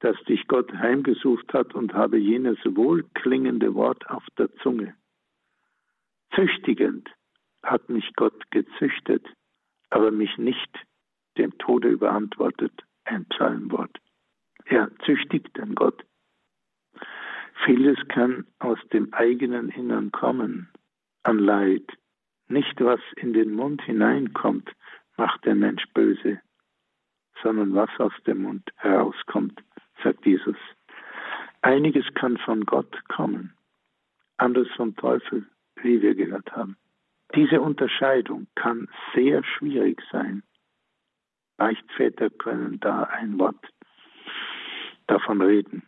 dass 0.00 0.16
dich 0.24 0.46
Gott 0.48 0.72
heimgesucht 0.72 1.52
hat 1.52 1.74
und 1.74 1.94
habe 1.94 2.18
jenes 2.18 2.58
wohlklingende 2.64 3.74
Wort 3.74 4.08
auf 4.10 4.24
der 4.38 4.52
Zunge. 4.56 4.94
Züchtigend 6.34 7.10
hat 7.62 7.88
mich 7.88 8.12
Gott 8.16 8.50
gezüchtet, 8.50 9.26
aber 9.90 10.10
mich 10.10 10.38
nicht 10.38 10.70
dem 11.36 11.56
Tode 11.58 11.88
überantwortet, 11.88 12.72
ein 13.04 13.24
Psalmwort. 13.26 13.98
Er 14.66 14.90
züchtigt 15.04 15.56
den 15.56 15.74
Gott. 15.74 16.04
Vieles 17.64 17.98
kann 18.08 18.46
aus 18.58 18.78
dem 18.92 19.12
eigenen 19.12 19.68
Innern 19.70 20.12
kommen, 20.12 20.68
an 21.24 21.38
Leid. 21.38 21.86
Nicht 22.48 22.80
was 22.80 23.00
in 23.16 23.32
den 23.32 23.52
Mund 23.54 23.82
hineinkommt, 23.82 24.70
macht 25.16 25.44
der 25.44 25.54
Mensch 25.54 25.84
böse, 25.92 26.40
sondern 27.42 27.74
was 27.74 27.90
aus 27.98 28.12
dem 28.26 28.42
Mund 28.42 28.70
herauskommt, 28.76 29.62
sagt 30.02 30.24
Jesus. 30.24 30.56
Einiges 31.62 32.06
kann 32.14 32.38
von 32.38 32.64
Gott 32.64 32.96
kommen, 33.08 33.54
anderes 34.38 34.70
vom 34.76 34.96
Teufel, 34.96 35.46
wie 35.82 36.00
wir 36.02 36.14
gehört 36.14 36.50
haben. 36.52 36.76
Diese 37.34 37.60
Unterscheidung 37.60 38.46
kann 38.54 38.88
sehr 39.14 39.44
schwierig 39.44 40.00
sein. 40.10 40.42
Beichtväter 41.56 42.30
können 42.30 42.80
da 42.80 43.04
ein 43.04 43.38
Wort 43.38 43.64
davon 45.06 45.42
reden. 45.42 45.82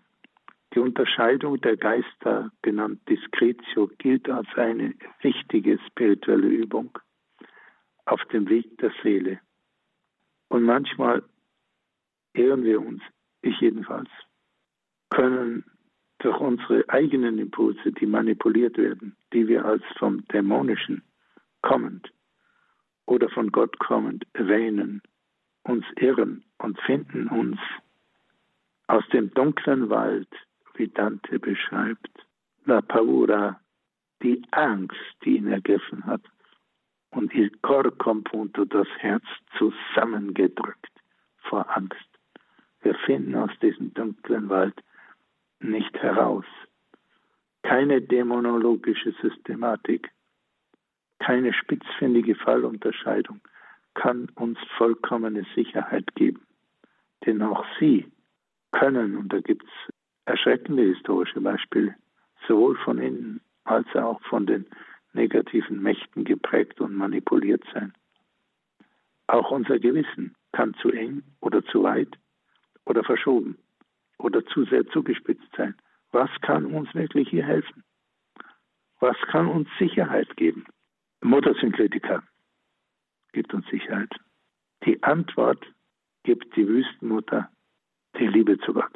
Die 0.75 0.79
Unterscheidung 0.79 1.61
der 1.61 1.77
Geister, 1.77 2.51
genannt 2.63 3.01
Discretio, 3.09 3.91
gilt 3.99 4.29
als 4.31 4.49
eine 4.57 4.95
wichtige 5.21 5.79
spirituelle 5.87 6.49
Übung 6.49 6.99
auf 8.07 8.25
dem 8.33 8.49
Weg 8.49 8.79
der 8.79 8.93
Seele. 9.03 9.41
Und 10.49 10.63
manchmal 10.65 11.23
ehren 12.35 12.65
wir 12.65 12.81
uns, 12.81 13.03
ich 13.43 13.61
jedenfalls, 13.61 14.09
können 15.11 15.65
durch 16.23 16.39
unsere 16.39 16.89
eigenen 16.89 17.39
Impulse, 17.39 17.93
die 17.93 18.07
manipuliert 18.07 18.79
werden, 18.79 19.17
die 19.33 19.47
wir 19.49 19.65
als 19.65 19.83
vom 19.99 20.27
Dämonischen 20.29 21.03
kommend 21.63 22.13
oder 23.07 23.29
von 23.29 23.51
Gott 23.51 23.79
kommend 23.79 24.25
erwähnen, 24.33 25.03
uns 25.65 25.85
irren 25.97 26.45
und 26.59 26.81
finden 26.81 27.29
uns 27.29 27.59
aus 28.87 29.05
dem 29.13 29.33
dunklen 29.35 29.91
Wald 29.91 30.29
wie 30.75 30.89
Dante 30.89 31.39
beschreibt, 31.39 32.27
La 32.65 32.81
Paura, 32.81 33.61
die 34.23 34.41
Angst, 34.53 35.17
die 35.25 35.37
ihn 35.37 35.49
ergriffen 35.49 36.05
hat, 36.07 36.23
und 37.11 37.35
il 37.35 37.51
cor 37.63 37.91
compunto, 37.99 38.65
das 38.65 38.89
Herz 38.99 39.25
zusammengedrückt 39.59 40.93
vor 41.37 41.67
Angst. 41.77 42.09
Wir 42.83 42.95
finden 42.95 43.35
aus 43.35 43.51
diesem 43.61 43.93
dunklen 43.95 44.49
Wald 44.49 44.83
nicht 45.63 45.97
heraus. 46.03 46.45
Keine 47.63 48.01
dämonologische 48.01 49.13
Systematik, 49.23 50.11
keine 51.19 51.53
spitzfindige 51.53 52.35
Fallunterscheidung 52.35 53.41
kann 53.95 54.29
uns 54.35 54.59
vollkommene 54.77 55.47
Sicherheit 55.55 56.15
geben. 56.15 56.47
Denn 57.25 57.43
auch 57.43 57.65
sie 57.79 58.11
können, 58.73 59.17
und 59.17 59.33
da 59.33 59.41
gibt 59.41 59.65
es 59.65 59.95
erschreckende 60.25 60.83
historische 60.83 61.41
Beispiele, 61.41 61.95
sowohl 62.49 62.77
von 62.79 62.99
innen 62.99 63.41
als 63.65 63.87
auch 63.95 64.21
von 64.23 64.47
den 64.47 64.67
negativen 65.13 65.81
Mächten 65.81 66.25
geprägt 66.25 66.81
und 66.81 66.97
manipuliert 66.97 67.63
sein. 67.73 67.93
Auch 69.29 69.51
unser 69.51 69.79
Gewissen 69.79 70.35
kann 70.53 70.75
zu 70.75 70.91
eng 70.91 71.23
oder 71.41 71.65
zu 71.67 71.83
weit 71.83 72.19
oder 72.87 73.05
verschoben 73.05 73.59
oder 74.23 74.45
zu 74.47 74.65
sehr 74.65 74.87
zugespitzt 74.89 75.49
sein. 75.57 75.75
Was 76.13 76.31
kann 76.43 76.67
uns 76.67 76.95
wirklich 76.95 77.29
hier 77.29 77.45
helfen? 77.45 77.85
Was 79.01 79.17
kann 79.31 79.49
uns 79.49 79.69
Sicherheit 79.79 80.37
geben? 80.37 80.65
Muttersynkletika 81.23 82.23
gibt 83.33 83.53
uns 83.55 83.67
Sicherheit. 83.69 84.13
Die 84.85 85.03
Antwort 85.03 85.65
gibt 86.23 86.55
die 86.57 86.69
Wüstenmutter, 86.69 87.51
die 88.19 88.27
Liebe 88.27 88.59
zu 88.59 88.75
Gott. 88.75 88.93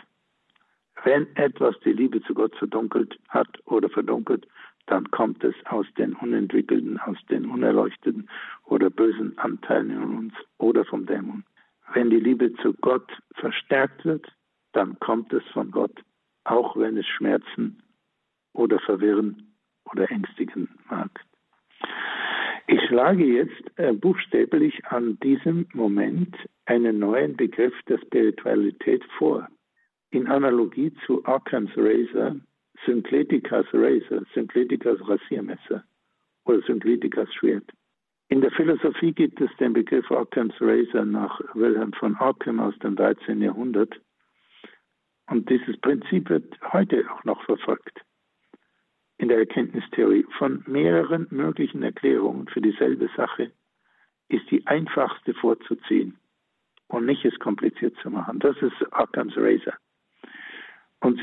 Wenn 1.05 1.35
etwas 1.37 1.79
die 1.81 1.93
Liebe 1.93 2.23
zu 2.23 2.35
Gott 2.35 2.55
verdunkelt 2.57 3.19
hat 3.29 3.49
oder 3.67 3.89
verdunkelt, 3.89 4.47
dann 4.87 5.11
kommt 5.11 5.43
es 5.43 5.55
aus 5.67 5.87
den 5.99 6.15
unentwickelten, 6.15 6.99
aus 7.01 7.19
den 7.29 7.47
unerleuchteten 7.47 8.29
oder 8.65 8.91
bösen 8.91 9.37
Anteilen 9.39 9.91
in 9.91 10.17
uns 10.17 10.35
oder 10.59 10.85
vom 10.85 11.07
Dämon. 11.07 11.45
Wenn 11.93 12.11
die 12.11 12.21
Liebe 12.21 12.53
zu 12.57 12.75
Gott 12.75 13.11
verstärkt 13.35 14.05
wird, 14.05 14.27
dann 14.77 14.99
kommt 15.01 15.33
es 15.33 15.43
von 15.55 15.71
Gott, 15.71 16.03
auch 16.45 16.77
wenn 16.77 16.99
es 16.99 17.07
schmerzen 17.07 17.83
oder 18.53 18.79
verwirren 18.81 19.55
oder 19.91 20.11
ängstigen 20.11 20.69
mag. 20.91 21.11
Ich 22.67 22.81
schlage 22.89 23.25
jetzt 23.25 23.63
äh, 23.77 23.93
buchstäblich 23.93 24.85
an 24.87 25.19
diesem 25.21 25.67
Moment 25.73 26.37
einen 26.67 26.99
neuen 26.99 27.37
Begriff 27.37 27.73
der 27.89 27.99
Spiritualität 27.99 29.03
vor 29.17 29.49
in 30.11 30.27
Analogie 30.27 30.93
zu 31.07 31.25
Occam's 31.27 31.71
Razor, 31.77 32.37
Synkletikas 32.85 33.67
Razor, 33.73 34.23
Synkletikas 34.35 34.99
Rasiermesser 35.09 35.85
oder 36.45 36.61
Synkletikas 36.63 37.33
Schwert. 37.35 37.71
In 38.29 38.41
der 38.41 38.51
Philosophie 38.51 39.13
gibt 39.13 39.41
es 39.41 39.51
den 39.59 39.73
Begriff 39.73 40.11
Occam's 40.11 40.55
Razor 40.61 41.05
nach 41.05 41.41
Wilhelm 41.55 41.93
von 41.95 42.17
Ockham 42.21 42.61
aus 42.61 42.79
dem 42.81 42.97
13. 42.97 43.41
Jahrhundert. 43.41 43.99
Und 45.29 45.49
dieses 45.51 45.77
Prinzip 45.79 46.31
wird 46.31 46.57
heute 46.73 47.05
auch 47.11 47.25
noch 47.25 47.43
verfolgt 47.45 48.01
in 49.19 49.29
der 49.29 49.39
Erkenntnistheorie. 49.39 50.27
Von 50.39 50.63
mehreren 50.67 51.27
möglichen 51.31 51.83
Erklärungen 51.83 52.49
für 52.49 52.61
dieselbe 52.61 53.09
Sache 53.17 53.51
ist 54.29 54.51
die 54.51 54.67
einfachste 54.67 55.35
vorzuziehen 55.35 56.19
und 56.89 57.07
nicht 57.07 57.25
es 57.25 57.39
kompliziert 57.39 57.97
zu 58.03 58.11
machen. 58.11 58.39
Das 58.39 58.57
ist 58.59 58.75
Occam's 58.93 59.37
Razor. 59.37 59.75
Und 61.01 61.21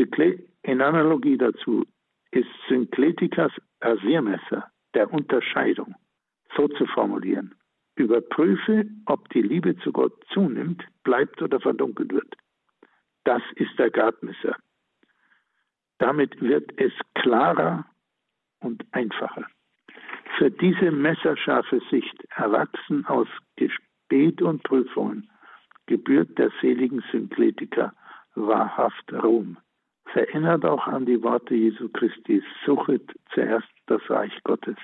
in 0.63 0.81
Analogie 0.81 1.37
dazu 1.37 1.85
ist 2.31 2.47
Synkletikas 2.67 3.51
Rasiermesser 3.81 4.71
der 4.93 5.11
Unterscheidung 5.11 5.95
so 6.55 6.67
zu 6.67 6.85
formulieren. 6.87 7.55
Überprüfe, 7.95 8.85
ob 9.05 9.29
die 9.29 9.41
Liebe 9.41 9.77
zu 9.77 9.91
Gott 9.91 10.13
zunimmt, 10.31 10.83
bleibt 11.03 11.41
oder 11.41 11.59
verdunkelt 11.59 12.11
wird. 12.11 12.35
Das 13.23 13.41
ist 13.55 13.77
der 13.77 13.89
Gradmesser. 13.89 14.55
Damit 15.99 16.41
wird 16.41 16.71
es 16.79 16.91
klarer 17.15 17.85
und 18.59 18.85
einfacher. 18.91 19.45
Für 20.37 20.49
diese 20.49 20.91
messerscharfe 20.91 21.79
Sicht, 21.89 22.15
erwachsen 22.35 23.05
aus 23.05 23.27
Gebet 23.55 24.41
und 24.41 24.63
Prüfungen, 24.63 25.29
gebührt 25.85 26.37
der 26.37 26.51
seligen 26.61 27.03
Synkletiker 27.11 27.93
wahrhaft 28.35 29.13
Ruhm. 29.13 29.57
Erinnert 30.13 30.63
auch 30.63 30.85
an 30.87 31.05
die 31.05 31.21
Worte 31.23 31.55
Jesu 31.55 31.89
Christi, 31.89 32.43
suchet 32.65 33.03
zuerst 33.33 33.69
das 33.87 34.01
Reich 34.09 34.43
Gottes, 34.43 34.77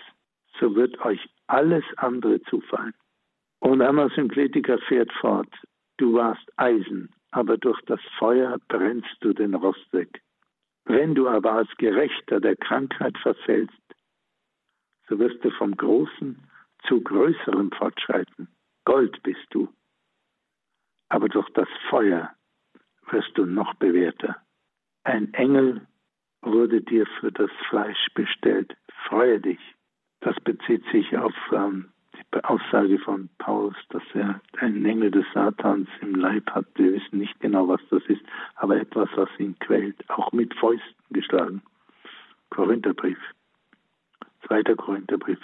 so 0.60 0.76
wird 0.76 1.00
euch 1.06 1.30
alles 1.48 1.84
andere 1.98 2.42
zufallen. 2.44 2.94
Und 3.60 3.82
einmal 3.82 4.10
Synkletiker 4.12 4.80
fährt 4.80 5.12
fort, 5.14 5.54
du 5.98 6.14
warst 6.14 6.52
Eisen, 6.58 7.14
aber 7.32 7.58
durch 7.58 7.80
das 7.84 8.02
Feuer 8.18 8.58
brennst 8.68 9.16
du 9.22 9.34
den 9.34 9.54
Rost 9.54 9.92
weg. 9.94 10.22
Wenn 10.86 11.14
du 11.14 11.28
aber 11.28 11.54
als 11.54 11.70
Gerechter 11.78 12.40
der 12.40 12.56
Krankheit 12.56 13.18
verfällst, 13.20 13.74
so 15.08 15.20
wirst 15.20 15.44
du 15.44 15.52
vom 15.52 15.76
Großen 15.76 16.38
zu 16.88 17.02
Größerem 17.02 17.72
fortschreiten. 17.72 18.48
Gold 18.86 19.22
bist 19.24 19.46
du, 19.52 19.68
aber 21.10 21.28
durch 21.30 21.50
das 21.52 21.68
Feuer 21.90 22.34
wirst 23.12 23.38
du 23.38 23.46
noch 23.46 23.74
bewährter. 23.76 24.38
Ein 25.04 25.34
Engel 25.34 25.86
wurde 26.42 26.82
dir 26.82 27.06
für 27.20 27.32
das 27.32 27.52
Fleisch 27.70 28.08
bestellt. 28.14 28.76
Freue 29.08 29.40
dich. 29.40 29.60
Das 30.22 30.36
bezieht 30.42 30.84
sich 30.92 31.18
auf 31.18 31.34
ähm, 31.52 31.92
Aussage 32.44 33.00
von 33.00 33.30
Paulus, 33.38 33.76
dass 33.90 34.04
er 34.14 34.42
einen 34.58 34.86
Engel 34.86 35.12
des 35.12 35.26
Satans 35.34 35.88
im 36.02 36.16
Leib 36.16 36.50
hat. 36.52 36.66
Wir 36.76 36.94
wissen 36.94 37.20
nicht 37.20 37.40
genau, 37.40 37.68
was 37.68 37.82
das 37.90 38.04
ist, 38.08 38.22
aber 38.56 38.78
etwas, 38.78 39.10
was 39.16 39.30
ihn 39.40 39.58
quält, 39.60 39.98
auch 40.10 40.32
mit 40.32 40.54
Fäusten 40.56 40.96
geschlagen. 41.10 41.62
Korintherbrief, 42.50 43.18
zweiter 44.48 44.76
Korintherbrief. 44.76 45.40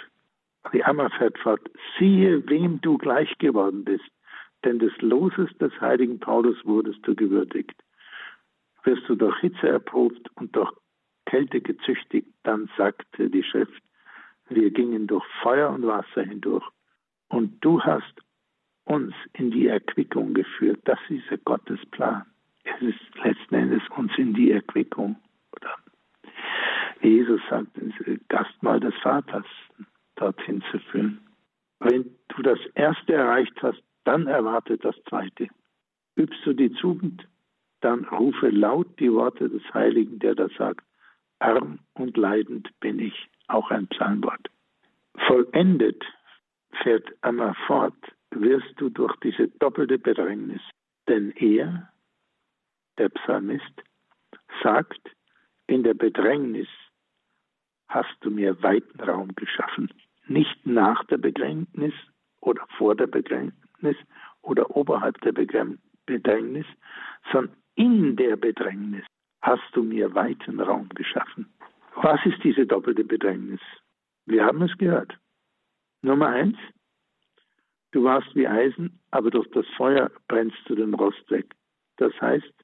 Die 0.72 0.84
Amma 0.84 1.08
fährt 1.10 1.38
fort, 1.38 1.60
siehe, 1.98 2.48
wem 2.48 2.80
du 2.80 2.98
gleich 2.98 3.36
geworden 3.38 3.84
bist, 3.84 4.10
denn 4.64 4.78
des 4.78 4.92
Loses 5.00 5.50
des 5.58 5.72
heiligen 5.80 6.18
Paulus 6.18 6.56
wurdest 6.64 7.06
du 7.06 7.14
gewürdigt 7.14 7.76
wirst 8.86 9.08
du 9.08 9.16
durch 9.16 9.38
Hitze 9.40 9.68
erprobt 9.68 10.30
und 10.36 10.54
durch 10.54 10.72
Kälte 11.26 11.60
gezüchtigt, 11.60 12.28
dann 12.44 12.70
sagte 12.78 13.28
die 13.28 13.42
Schrift, 13.42 13.82
wir 14.48 14.70
gingen 14.70 15.08
durch 15.08 15.24
Feuer 15.42 15.70
und 15.70 15.86
Wasser 15.86 16.22
hindurch. 16.22 16.64
Und 17.28 17.64
du 17.64 17.82
hast 17.82 18.14
uns 18.84 19.14
in 19.34 19.50
die 19.50 19.66
Erquickung 19.66 20.34
geführt. 20.34 20.80
Das 20.84 20.98
ist 21.08 21.24
ja 21.30 21.36
Gottes 21.44 21.84
Plan. 21.90 22.24
Es 22.64 22.80
ist 22.82 23.24
letzten 23.24 23.54
Endes 23.54 23.82
uns 23.96 24.12
in 24.16 24.34
die 24.34 24.52
Erquickung. 24.52 25.16
Oder 25.52 25.74
Jesus 27.02 27.40
sagt, 27.50 27.68
Gastmahl 28.28 28.80
des 28.80 28.94
Vaters 29.02 29.46
dorthin 30.16 30.62
zu 30.70 30.78
führen. 30.90 31.20
Wenn 31.80 32.10
du 32.28 32.42
das 32.42 32.58
erste 32.74 33.14
erreicht 33.14 33.54
hast, 33.62 33.82
dann 34.04 34.26
erwartet 34.26 34.84
das 34.84 34.96
zweite. 35.08 35.48
Übst 36.16 36.44
du 36.44 36.54
die 36.54 36.72
Tugend, 36.72 37.26
dann 37.80 38.04
rufe 38.06 38.48
laut 38.48 38.98
die 38.98 39.12
Worte 39.12 39.48
des 39.48 39.62
Heiligen, 39.74 40.18
der 40.18 40.34
da 40.34 40.48
sagt, 40.56 40.84
arm 41.38 41.80
und 41.94 42.16
leidend 42.16 42.68
bin 42.80 42.98
ich, 42.98 43.28
auch 43.48 43.70
ein 43.70 43.86
Psalmwort. 43.88 44.48
Vollendet, 45.26 46.02
fährt 46.82 47.08
Anna 47.22 47.54
fort, 47.66 47.94
wirst 48.30 48.74
du 48.76 48.88
durch 48.88 49.14
diese 49.20 49.48
doppelte 49.48 49.98
Bedrängnis. 49.98 50.60
Denn 51.08 51.32
er, 51.32 51.90
der 52.98 53.08
Psalmist, 53.10 53.82
sagt, 54.62 55.00
in 55.66 55.82
der 55.82 55.94
Bedrängnis 55.94 56.68
hast 57.88 58.16
du 58.20 58.30
mir 58.30 58.60
weiten 58.62 59.00
Raum 59.00 59.34
geschaffen. 59.36 59.90
Nicht 60.26 60.66
nach 60.66 61.04
der 61.04 61.18
Bedrängnis 61.18 61.94
oder 62.40 62.66
vor 62.76 62.94
der 62.94 63.06
Bedrängnis 63.06 63.96
oder 64.42 64.76
oberhalb 64.76 65.20
der 65.20 65.32
Bedrängnis, 65.32 66.66
sondern 67.32 67.56
in 67.74 68.16
der 68.16 68.36
Bedrängnis 68.36 69.04
hast 69.42 69.64
du 69.72 69.82
mir 69.82 70.14
weiten 70.14 70.60
Raum 70.60 70.88
geschaffen. 70.90 71.46
Was 71.94 72.24
ist 72.26 72.42
diese 72.42 72.66
doppelte 72.66 73.04
Bedrängnis? 73.04 73.60
Wir 74.26 74.44
haben 74.44 74.62
es 74.62 74.76
gehört. 74.78 75.16
Nummer 76.06 76.28
eins, 76.28 76.56
du 77.90 78.04
warst 78.04 78.32
wie 78.36 78.46
Eisen, 78.46 79.00
aber 79.10 79.28
durch 79.28 79.50
das 79.50 79.66
Feuer 79.76 80.08
brennst 80.28 80.58
du 80.66 80.76
den 80.76 80.94
Rost 80.94 81.28
weg. 81.32 81.52
Das 81.96 82.12
heißt, 82.20 82.54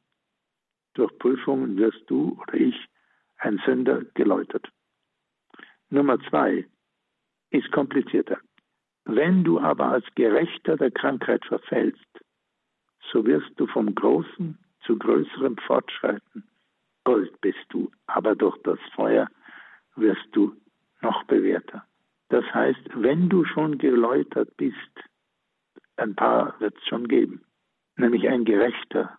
durch 0.94 1.18
Prüfungen 1.18 1.76
wirst 1.76 2.04
du 2.06 2.40
oder 2.40 2.54
ich 2.54 2.76
ein 3.38 3.60
Sünder 3.66 4.04
geläutert. 4.14 4.70
Nummer 5.90 6.20
zwei 6.30 6.68
ist 7.50 7.72
komplizierter. 7.72 8.38
Wenn 9.06 9.42
du 9.42 9.58
aber 9.58 9.86
als 9.86 10.06
Gerechter 10.14 10.76
der 10.76 10.92
Krankheit 10.92 11.44
verfällst, 11.44 12.24
so 13.10 13.26
wirst 13.26 13.50
du 13.56 13.66
vom 13.66 13.92
Großen 13.92 14.56
zu 14.86 14.96
größerem 14.96 15.56
Fortschreiten. 15.66 16.48
Gold 17.02 17.40
bist 17.40 17.66
du, 17.70 17.90
aber 18.06 18.36
durch 18.36 18.56
das 18.62 18.78
Feuer 18.94 19.28
wirst 19.96 20.28
du 20.30 20.54
noch 21.00 21.24
bewährter. 21.24 21.84
Das 22.32 22.46
heißt, 22.54 22.80
wenn 22.94 23.28
du 23.28 23.44
schon 23.44 23.76
geläutert 23.76 24.56
bist, 24.56 25.04
ein 25.98 26.14
paar 26.14 26.58
wird 26.60 26.74
es 26.78 26.88
schon 26.88 27.06
geben, 27.06 27.44
nämlich 27.96 28.26
ein 28.26 28.46
Gerechter, 28.46 29.18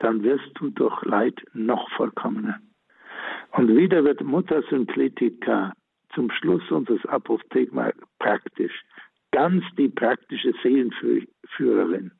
dann 0.00 0.24
wirst 0.24 0.50
du 0.54 0.70
durch 0.70 1.04
Leid 1.04 1.40
noch 1.52 1.88
vollkommener. 1.90 2.58
Und 3.52 3.68
wieder 3.76 4.02
wird 4.02 4.24
Mutter 4.24 4.60
Synkletika 4.62 5.72
zum 6.12 6.32
Schluss 6.32 6.68
unseres 6.72 7.06
Apophthegma 7.06 7.92
praktisch, 8.18 8.82
ganz 9.30 9.62
die 9.76 9.88
praktische 9.88 10.52
Seelenführerin. 10.60 12.10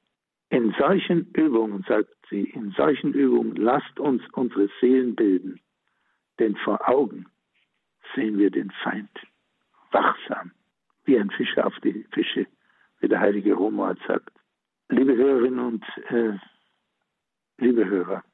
In 0.51 0.73
solchen 0.79 1.33
Übungen, 1.33 1.85
sagt 1.89 2.15
sie, 2.31 2.45
in 2.45 2.71
solchen 2.77 3.13
Übungen 3.13 3.57
lasst 3.57 3.99
uns 3.99 4.23
unsere 4.35 4.69
Seelen 4.81 5.17
bilden, 5.17 5.59
denn 6.39 6.55
vor 6.59 6.89
Augen 6.89 7.27
sehen 8.15 8.39
wir 8.39 8.53
den 8.53 8.71
Feind 8.85 9.11
wachsam, 9.93 10.53
wie 11.05 11.19
ein 11.19 11.31
Fischer 11.31 11.67
auf 11.67 11.75
die 11.81 12.05
Fische, 12.13 12.47
wie 13.01 13.09
der 13.09 13.21
heilige 13.21 13.55
Romuald 13.55 13.99
sagt. 14.07 14.33
Liebe 14.89 15.17
Hörerinnen 15.17 15.61
und 15.61 15.85
äh, 16.09 16.39
liebe 17.59 17.87
Hörer, 17.87 18.25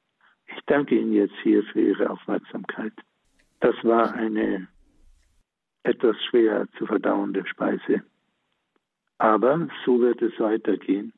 ich 0.46 0.60
danke 0.66 0.96
Ihnen 0.96 1.12
jetzt 1.12 1.36
hier 1.42 1.62
für 1.64 1.80
Ihre 1.80 2.10
Aufmerksamkeit. 2.10 2.92
Das 3.60 3.74
war 3.82 4.12
eine 4.14 4.68
etwas 5.82 6.16
schwer 6.24 6.68
zu 6.78 6.86
verdauende 6.86 7.46
Speise. 7.46 8.02
Aber 9.18 9.68
so 9.84 10.00
wird 10.00 10.22
es 10.22 10.38
weitergehen 10.38 11.12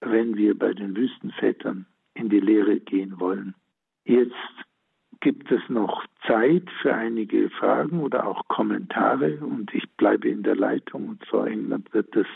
wenn 0.00 0.36
wir 0.36 0.56
bei 0.56 0.72
den 0.72 0.96
Wüstenvätern 0.96 1.86
in 2.14 2.28
die 2.28 2.40
Lehre 2.40 2.80
gehen 2.80 3.18
wollen. 3.18 3.54
Jetzt 4.04 4.34
gibt 5.26 5.50
es 5.50 5.68
noch 5.68 6.04
Zeit 6.28 6.70
für 6.80 6.94
einige 6.94 7.50
Fragen 7.50 7.98
oder 7.98 8.28
auch 8.28 8.46
Kommentare 8.46 9.38
und 9.38 9.74
ich 9.74 9.82
bleibe 9.96 10.28
in 10.28 10.44
der 10.44 10.54
Leitung 10.54 11.08
und 11.08 11.26
Frau 11.26 11.44
England 11.46 11.92
wird 11.92 12.14
das 12.14 12.28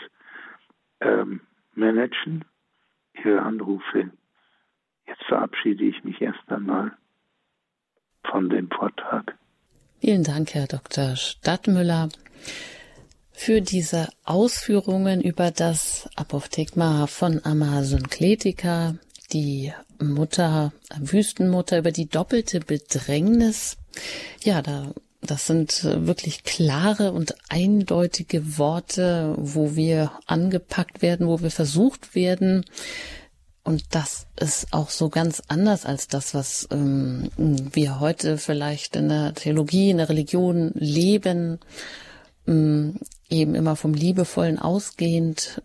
ähm, 0.99 1.39
managen, 1.73 2.43
Ihre 3.13 3.43
Anrufe. 3.43 4.11
Jetzt 5.07 5.23
verabschiede 5.23 5.85
ich 5.85 6.03
mich 6.03 6.21
erst 6.21 6.41
einmal 6.47 6.91
von 8.29 8.49
dem 8.49 8.69
Vortrag. 8.69 9.37
Vielen 10.01 10.25
Dank, 10.25 10.53
Herr 10.53 10.67
Dr. 10.67 11.15
Stadtmüller 11.15 12.09
für 13.31 13.61
diese 13.61 14.09
Ausführungen 14.25 15.21
über 15.21 15.51
das 15.51 16.09
Apophthegma 16.17 17.07
von 17.07 17.39
Amazon 17.45 18.03
Kletika, 18.09 18.95
die 19.33 19.73
Mutter, 19.99 20.73
Wüstenmutter, 20.99 21.79
über 21.79 21.91
die 21.91 22.07
doppelte 22.07 22.59
Bedrängnis. 22.59 23.77
Ja, 24.43 24.61
da, 24.61 24.93
das 25.21 25.47
sind 25.47 25.83
wirklich 25.83 26.43
klare 26.43 27.11
und 27.11 27.35
eindeutige 27.49 28.57
Worte, 28.57 29.35
wo 29.37 29.75
wir 29.75 30.11
angepackt 30.25 31.01
werden, 31.01 31.27
wo 31.27 31.41
wir 31.41 31.51
versucht 31.51 32.15
werden, 32.15 32.65
Und 33.63 33.83
das 33.91 34.25
ist 34.39 34.73
auch 34.73 34.89
so 34.89 35.09
ganz 35.09 35.41
anders 35.47 35.85
als 35.85 36.07
das, 36.07 36.33
was 36.33 36.67
ähm, 36.71 37.29
wir 37.37 37.99
heute 37.99 38.37
vielleicht 38.37 38.95
in 38.95 39.09
der 39.09 39.35
Theologie, 39.35 39.91
in 39.91 39.97
der 39.97 40.09
Religion 40.09 40.71
leben, 40.73 41.59
ähm, 42.47 42.95
eben 43.29 43.53
immer 43.53 43.75
vom 43.75 43.93
Liebevollen 43.93 44.57
ausgehend. 44.57 45.61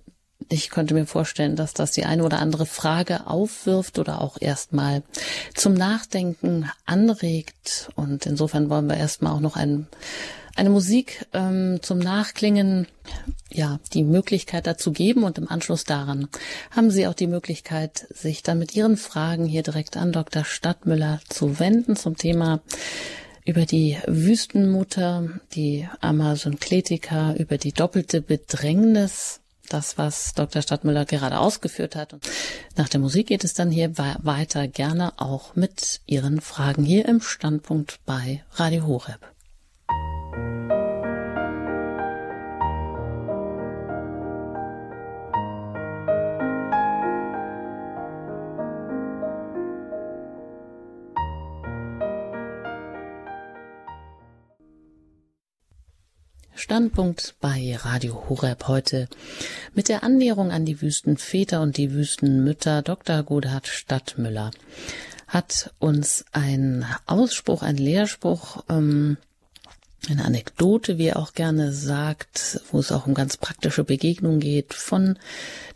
Ich 0.49 0.71
könnte 0.71 0.95
mir 0.95 1.07
vorstellen, 1.07 1.57
dass 1.57 1.75
das 1.75 1.93
die 1.93 2.05
eine 2.05 2.25
oder 2.25 2.39
andere 2.39 2.67
Frage 2.67 3.27
aufwirft 3.27 3.99
oder 3.99 4.21
auch 4.21 4.37
erstmal 4.41 5.03
zum 5.55 5.75
Nachdenken 5.75 6.71
anregt. 6.85 7.91
Und 7.97 8.27
insofern 8.27 8.71
wollen 8.71 8.87
wir 8.87 8.97
erstmal 8.97 9.33
auch 9.33 9.41
noch 9.41 9.57
ein 9.57 9.89
eine 10.57 10.71
Musik 10.71 11.27
ähm, 11.35 11.81
zum 11.83 11.99
Nachklingen, 11.99 12.87
ja, 13.53 13.79
die 13.93 14.05
Möglichkeit 14.05 14.67
dazu 14.67 14.91
geben 14.91 15.23
und 15.23 15.39
im 15.39 15.49
Anschluss 15.49 15.85
daran 15.85 16.29
haben 16.71 16.91
Sie 16.91 17.07
auch 17.07 17.15
die 17.15 17.27
Möglichkeit, 17.27 18.07
sich 18.11 18.43
dann 18.43 18.59
mit 18.59 18.75
Ihren 18.75 18.97
Fragen 18.97 19.45
hier 19.45 19.63
direkt 19.63 19.97
an 19.99 20.13
Dr. 20.13 20.45
Stadtmüller 20.45 21.21
zu 21.29 21.61
wenden 21.61 21.95
zum 21.95 22.17
Thema 22.17 22.61
über 23.45 23.67
die 23.67 23.99
Wüstenmutter, 24.07 25.29
die 25.55 25.89
Amazonkletika, 26.01 27.35
über 27.35 27.59
die 27.59 27.73
doppelte 27.73 28.21
Bedrängnis, 28.23 29.41
das, 29.73 29.99
was 29.99 30.35
Dr. 30.35 30.63
Stadtmüller 30.63 31.05
gerade 31.05 31.39
ausgeführt 31.39 31.97
hat. 31.97 32.13
Und 32.13 32.29
nach 32.77 32.89
der 32.89 33.01
Musik 33.01 33.29
geht 33.29 33.45
es 33.45 33.55
dann 33.55 33.71
hier 33.71 33.97
weiter 33.97 34.69
gerne 34.69 35.13
auch 35.17 35.55
mit 35.57 36.01
Ihren 36.07 36.41
Fragen 36.41 36.85
hier 36.85 37.07
im 37.07 37.21
Standpunkt 37.21 38.01
bei 38.07 38.43
Radio 38.55 38.87
Horeb. 38.87 39.36
Standpunkt 56.67 57.37
bei 57.41 57.79
Radio 57.81 58.29
Horeb 58.29 58.67
heute 58.67 59.09
mit 59.75 59.89
der 59.89 60.03
Annäherung 60.03 60.51
an 60.51 60.65
die 60.65 60.83
Wüstenväter 60.83 61.63
und 61.63 61.77
die 61.77 61.93
Wüstenmütter. 61.93 62.83
Dr. 62.83 63.23
Godhard 63.23 63.69
Stadtmüller 63.69 64.51
hat 65.29 65.73
uns 65.79 66.25
einen 66.33 66.85
Ausspruch, 67.07 67.63
einen 67.63 67.79
Lehrspruch, 67.79 68.65
ähm, 68.69 69.17
eine 70.11 70.25
Anekdote, 70.25 70.99
wie 70.99 71.07
er 71.07 71.21
auch 71.21 71.35
gerne 71.35 71.73
sagt, 71.73 72.61
wo 72.73 72.81
es 72.81 72.91
auch 72.91 73.07
um 73.07 73.15
ganz 73.15 73.37
praktische 73.37 73.85
Begegnungen 73.85 74.41
geht, 74.41 74.75
von 74.75 75.21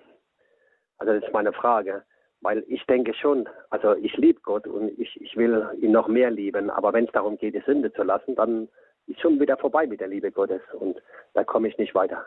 Also 0.97 1.13
das 1.13 1.23
ist 1.23 1.33
meine 1.33 1.53
Frage. 1.53 2.03
Weil 2.41 2.63
ich 2.67 2.85
denke 2.85 3.13
schon, 3.13 3.49
also 3.69 3.95
ich 3.95 4.15
liebe 4.15 4.39
Gott 4.41 4.65
und 4.65 4.97
ich, 4.97 5.19
ich 5.19 5.35
will 5.35 5.67
ihn 5.81 5.91
noch 5.91 6.07
mehr 6.07 6.31
lieben, 6.31 6.69
aber 6.69 6.93
wenn 6.93 7.05
es 7.05 7.11
darum 7.11 7.37
geht, 7.37 7.53
die 7.53 7.63
Sünde 7.65 7.91
zu 7.91 8.03
lassen, 8.03 8.35
dann 8.35 8.69
ist 9.07 9.19
schon 9.19 9.39
wieder 9.39 9.57
vorbei 9.57 9.85
mit 9.87 9.99
der 9.99 10.07
Liebe 10.07 10.31
Gottes 10.31 10.61
und 10.73 11.01
da 11.33 11.43
komme 11.43 11.67
ich 11.67 11.77
nicht 11.77 11.95
weiter. 11.95 12.25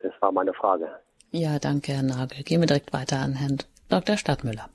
Das 0.00 0.12
war 0.20 0.32
meine 0.32 0.52
Frage. 0.54 0.88
Ja, 1.30 1.58
danke, 1.58 1.92
Herr 1.92 2.02
Nagel. 2.02 2.42
Gehen 2.44 2.60
wir 2.60 2.66
direkt 2.66 2.92
weiter 2.92 3.18
an 3.18 3.34
Herrn 3.34 3.58
Dr. 3.88 4.16
Stadtmüller. 4.16 4.68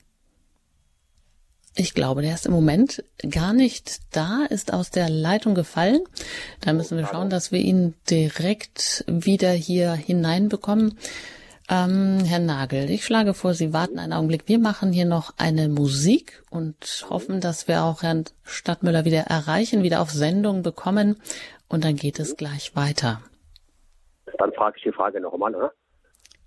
Ich 1.76 1.94
glaube, 1.94 2.22
der 2.22 2.34
ist 2.34 2.46
im 2.46 2.52
Moment 2.52 3.04
gar 3.30 3.54
nicht 3.54 4.02
da, 4.12 4.44
ist 4.50 4.74
aus 4.74 4.90
der 4.90 5.10
Leitung 5.10 5.56
gefallen. 5.56 6.02
Da 6.60 6.74
müssen 6.74 6.98
wir 6.98 7.08
schauen, 7.08 7.30
dass 7.30 7.54
wir 7.54 7.60
ihn 7.60 7.94
direkt 8.10 9.06
wieder 9.08 9.52
hier 9.52 9.94
hineinbekommen. 9.94 10.98
Ähm, 11.70 12.20
Herr 12.26 12.40
Nagel, 12.40 12.90
ich 12.90 13.06
schlage 13.06 13.34
vor, 13.34 13.54
Sie 13.54 13.72
warten 13.72 14.00
einen 14.00 14.12
Augenblick. 14.12 14.44
Wir 14.48 14.60
machen 14.60 14.92
hier 14.92 15.06
noch 15.06 15.34
eine 15.38 15.70
Musik 15.70 16.44
und 16.50 17.06
hoffen, 17.10 17.40
dass 17.40 17.70
wir 17.70 17.84
auch 17.84 18.04
Herrn 18.04 18.26
Stadtmüller 18.44 19.06
wieder 19.06 19.22
erreichen, 19.22 19.82
wieder 19.82 20.02
auf 20.02 20.12
Sendung 20.12 20.64
bekommen. 20.64 21.16
Und 21.70 21.86
dann 21.86 21.96
geht 21.96 22.20
es 22.20 22.36
gleich 22.36 22.76
weiter. 22.76 23.22
Dann 24.42 24.54
frage 24.54 24.78
ich 24.78 24.84
die 24.84 24.92
Frage 24.92 25.22
noch 25.22 25.34
einmal, 25.34 25.54
oder? 25.54 25.72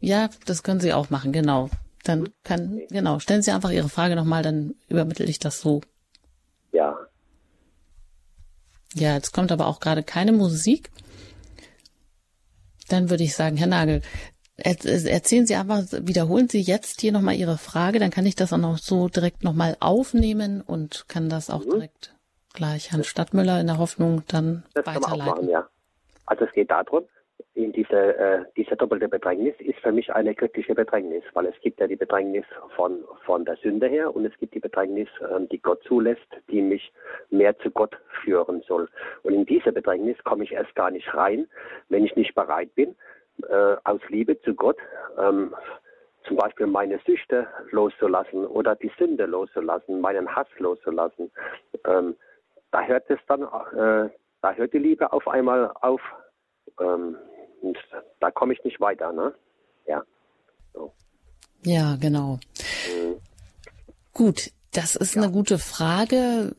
Ja, 0.00 0.28
das 0.46 0.64
können 0.64 0.80
Sie 0.80 0.92
auch 0.92 1.10
machen, 1.10 1.30
genau. 1.30 1.70
Dann 2.02 2.28
kann, 2.42 2.82
genau, 2.90 3.20
stellen 3.20 3.40
Sie 3.40 3.52
einfach 3.52 3.70
Ihre 3.70 3.88
Frage 3.88 4.16
nochmal, 4.16 4.42
dann 4.42 4.74
übermittle 4.88 5.26
ich 5.26 5.38
das 5.38 5.60
so. 5.60 5.80
Ja. 6.72 6.98
Ja, 8.94 9.14
jetzt 9.14 9.32
kommt 9.32 9.52
aber 9.52 9.68
auch 9.68 9.78
gerade 9.78 10.02
keine 10.02 10.32
Musik. 10.32 10.90
Dann 12.88 13.10
würde 13.10 13.22
ich 13.22 13.36
sagen, 13.36 13.56
Herr 13.56 13.68
Nagel, 13.68 14.02
erzählen 14.56 15.46
Sie 15.46 15.54
einfach, 15.54 15.84
wiederholen 15.92 16.48
Sie 16.48 16.62
jetzt 16.62 17.00
hier 17.00 17.12
nochmal 17.12 17.36
Ihre 17.36 17.58
Frage, 17.58 18.00
dann 18.00 18.10
kann 18.10 18.26
ich 18.26 18.34
das 18.34 18.52
auch 18.52 18.58
noch 18.58 18.78
so 18.78 19.08
direkt 19.08 19.44
nochmal 19.44 19.76
aufnehmen 19.78 20.62
und 20.62 21.04
kann 21.06 21.28
das 21.28 21.48
auch 21.48 21.64
mhm. 21.64 21.70
direkt 21.70 22.16
gleich 22.54 22.90
Herrn 22.90 23.04
Stadtmüller 23.04 23.60
in 23.60 23.68
der 23.68 23.78
Hoffnung 23.78 24.24
dann 24.26 24.64
das 24.74 24.84
weiterleiten. 24.84 25.02
Kann 25.02 25.18
man 25.18 25.28
auch 25.28 25.36
machen, 25.36 25.48
ja. 25.48 25.68
Also 26.26 26.44
es 26.44 26.52
geht 26.52 26.72
darum, 26.72 27.04
in 27.54 27.72
diese, 27.72 28.16
äh, 28.16 28.44
diese 28.56 28.76
doppelte 28.76 29.08
Bedrängnis 29.08 29.54
ist 29.60 29.78
für 29.78 29.92
mich 29.92 30.12
eine 30.12 30.34
göttliche 30.34 30.74
Bedrängnis, 30.74 31.22
weil 31.34 31.46
es 31.46 31.54
gibt 31.60 31.78
ja 31.78 31.86
die 31.86 31.96
Bedrängnis 31.96 32.44
von, 32.74 33.04
von 33.24 33.44
der 33.44 33.56
Sünde 33.56 33.86
her 33.86 34.14
und 34.14 34.26
es 34.26 34.36
gibt 34.38 34.54
die 34.54 34.60
Bedrängnis, 34.60 35.08
äh, 35.20 35.46
die 35.52 35.60
Gott 35.62 35.82
zulässt, 35.84 36.26
die 36.50 36.60
mich 36.60 36.92
mehr 37.30 37.56
zu 37.60 37.70
Gott 37.70 37.96
führen 38.24 38.62
soll. 38.66 38.88
Und 39.22 39.34
in 39.34 39.46
diese 39.46 39.72
Bedrängnis 39.72 40.16
komme 40.24 40.44
ich 40.44 40.52
erst 40.52 40.74
gar 40.74 40.90
nicht 40.90 41.14
rein, 41.14 41.46
wenn 41.88 42.04
ich 42.04 42.16
nicht 42.16 42.34
bereit 42.34 42.74
bin, 42.74 42.96
äh, 43.48 43.76
aus 43.84 44.00
Liebe 44.08 44.40
zu 44.42 44.54
Gott 44.54 44.78
ähm, 45.16 45.54
zum 46.26 46.36
Beispiel 46.36 46.66
meine 46.66 46.98
Süchte 47.06 47.46
loszulassen 47.70 48.46
oder 48.46 48.74
die 48.74 48.90
Sünde 48.98 49.26
loszulassen, 49.26 50.00
meinen 50.00 50.34
Hass 50.34 50.48
loszulassen. 50.58 51.30
Ähm, 51.86 52.16
da 52.72 52.82
hört 52.82 53.08
es 53.10 53.20
dann, 53.28 53.42
äh, 53.42 54.10
da 54.42 54.52
hört 54.54 54.72
die 54.72 54.78
Liebe 54.78 55.12
auf 55.12 55.28
einmal 55.28 55.70
auf. 55.80 56.00
Ähm, 56.80 57.16
und 57.64 57.78
da 58.20 58.30
komme 58.30 58.52
ich 58.52 58.62
nicht 58.64 58.80
weiter, 58.80 59.12
ne? 59.12 59.34
Ja. 59.86 60.02
So. 60.72 60.92
Ja, 61.64 61.96
genau. 61.96 62.38
Mhm. 62.88 63.16
Gut, 64.12 64.50
das 64.72 64.96
ist 64.96 65.14
ja. 65.14 65.22
eine 65.22 65.32
gute 65.32 65.58
Frage. 65.58 66.54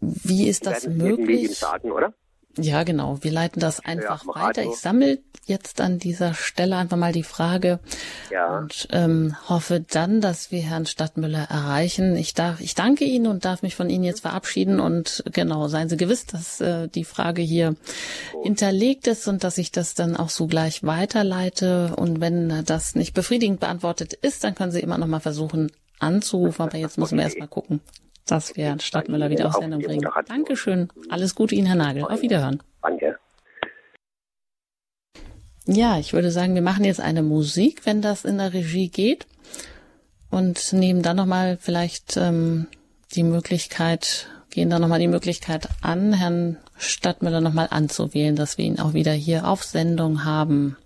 Wie 0.00 0.48
ist 0.48 0.66
das 0.66 0.86
möglich? 0.86 1.58
Sagen, 1.58 1.92
oder? 1.92 2.12
Ja, 2.58 2.82
genau. 2.82 3.18
Wir 3.22 3.32
leiten 3.32 3.60
das 3.60 3.80
einfach 3.80 4.24
ja, 4.26 4.34
weiter. 4.34 4.62
Ich 4.62 4.76
sammle 4.76 5.20
jetzt 5.46 5.80
an 5.80 5.98
dieser 5.98 6.34
Stelle 6.34 6.76
einfach 6.76 6.98
mal 6.98 7.12
die 7.12 7.22
Frage 7.22 7.80
ja. 8.30 8.58
und 8.58 8.88
ähm, 8.92 9.36
hoffe 9.48 9.80
dann, 9.80 10.20
dass 10.20 10.50
wir 10.50 10.60
Herrn 10.60 10.86
Stadtmüller 10.86 11.44
erreichen. 11.50 12.14
Ich 12.16 12.34
darf, 12.34 12.60
ich 12.60 12.74
danke 12.74 13.04
Ihnen 13.04 13.26
und 13.26 13.44
darf 13.44 13.62
mich 13.62 13.74
von 13.74 13.88
Ihnen 13.88 14.04
jetzt 14.04 14.20
verabschieden 14.20 14.80
und 14.80 15.24
genau, 15.32 15.66
seien 15.68 15.88
Sie 15.88 15.96
gewiss, 15.96 16.26
dass 16.26 16.60
äh, 16.60 16.88
die 16.88 17.04
Frage 17.04 17.42
hier 17.42 17.74
Gut. 18.32 18.44
hinterlegt 18.44 19.06
ist 19.06 19.26
und 19.28 19.44
dass 19.44 19.56
ich 19.56 19.72
das 19.72 19.94
dann 19.94 20.16
auch 20.16 20.30
so 20.30 20.46
gleich 20.46 20.84
weiterleite. 20.84 21.94
Und 21.96 22.20
wenn 22.20 22.64
das 22.66 22.94
nicht 22.94 23.14
befriedigend 23.14 23.60
beantwortet 23.60 24.12
ist, 24.12 24.44
dann 24.44 24.54
können 24.54 24.72
Sie 24.72 24.80
immer 24.80 24.98
noch 24.98 25.06
mal 25.06 25.20
versuchen 25.20 25.72
anzurufen. 25.98 26.62
Aber 26.62 26.76
jetzt 26.76 26.98
müssen 26.98 27.16
wir 27.16 27.24
erst 27.24 27.38
mal 27.38 27.48
gucken, 27.48 27.80
dass 28.26 28.56
wir 28.56 28.76
Stadtmüller 28.80 29.30
wieder 29.30 29.48
aus 29.48 29.56
Sendung 29.56 29.82
bringen. 29.82 30.08
Dankeschön. 30.26 30.88
Alles 31.08 31.34
Gute 31.34 31.54
Ihnen, 31.54 31.66
Herr 31.66 31.76
Nagel. 31.76 32.04
Auf 32.04 32.22
Wiederhören. 32.22 32.62
Danke. 32.82 33.18
Ja, 35.66 35.98
ich 35.98 36.12
würde 36.12 36.30
sagen, 36.30 36.54
wir 36.54 36.62
machen 36.62 36.84
jetzt 36.84 37.00
eine 37.00 37.22
Musik, 37.22 37.82
wenn 37.84 38.02
das 38.02 38.24
in 38.24 38.38
der 38.38 38.52
Regie 38.52 38.88
geht. 38.88 39.26
Und 40.30 40.72
nehmen 40.72 41.02
dann 41.02 41.16
nochmal 41.16 41.58
vielleicht 41.60 42.16
ähm, 42.16 42.66
die 43.14 43.22
Möglichkeit, 43.22 44.28
gehen 44.50 44.70
da 44.70 44.78
nochmal 44.78 44.98
die 44.98 45.08
Möglichkeit 45.08 45.68
an, 45.82 46.14
Herrn 46.14 46.56
Stadtmüller 46.78 47.40
nochmal 47.40 47.68
anzuwählen, 47.70 48.34
dass 48.34 48.56
wir 48.56 48.64
ihn 48.64 48.80
auch 48.80 48.94
wieder 48.94 49.12
hier 49.12 49.46
auf 49.46 49.62
Sendung 49.62 50.24
haben. 50.24 50.76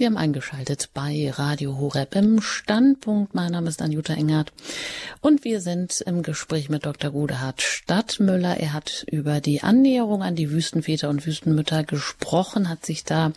Wir 0.00 0.06
haben 0.06 0.16
eingeschaltet 0.16 0.88
bei 0.94 1.30
Radio 1.30 1.76
Horeb 1.76 2.16
im 2.16 2.40
Standpunkt. 2.40 3.34
Mein 3.34 3.52
Name 3.52 3.68
ist 3.68 3.82
Anjuta 3.82 4.14
Engert 4.14 4.50
und 5.20 5.44
wir 5.44 5.60
sind 5.60 6.00
im 6.00 6.22
Gespräch 6.22 6.70
mit 6.70 6.86
Dr. 6.86 7.10
Gudehard 7.10 7.60
Stadtmüller. 7.60 8.56
Er 8.56 8.72
hat 8.72 9.04
über 9.10 9.42
die 9.42 9.62
Annäherung 9.62 10.22
an 10.22 10.36
die 10.36 10.50
Wüstenväter 10.50 11.10
und 11.10 11.26
Wüstenmütter 11.26 11.84
gesprochen, 11.84 12.70
hat 12.70 12.86
sich 12.86 13.04
da 13.04 13.32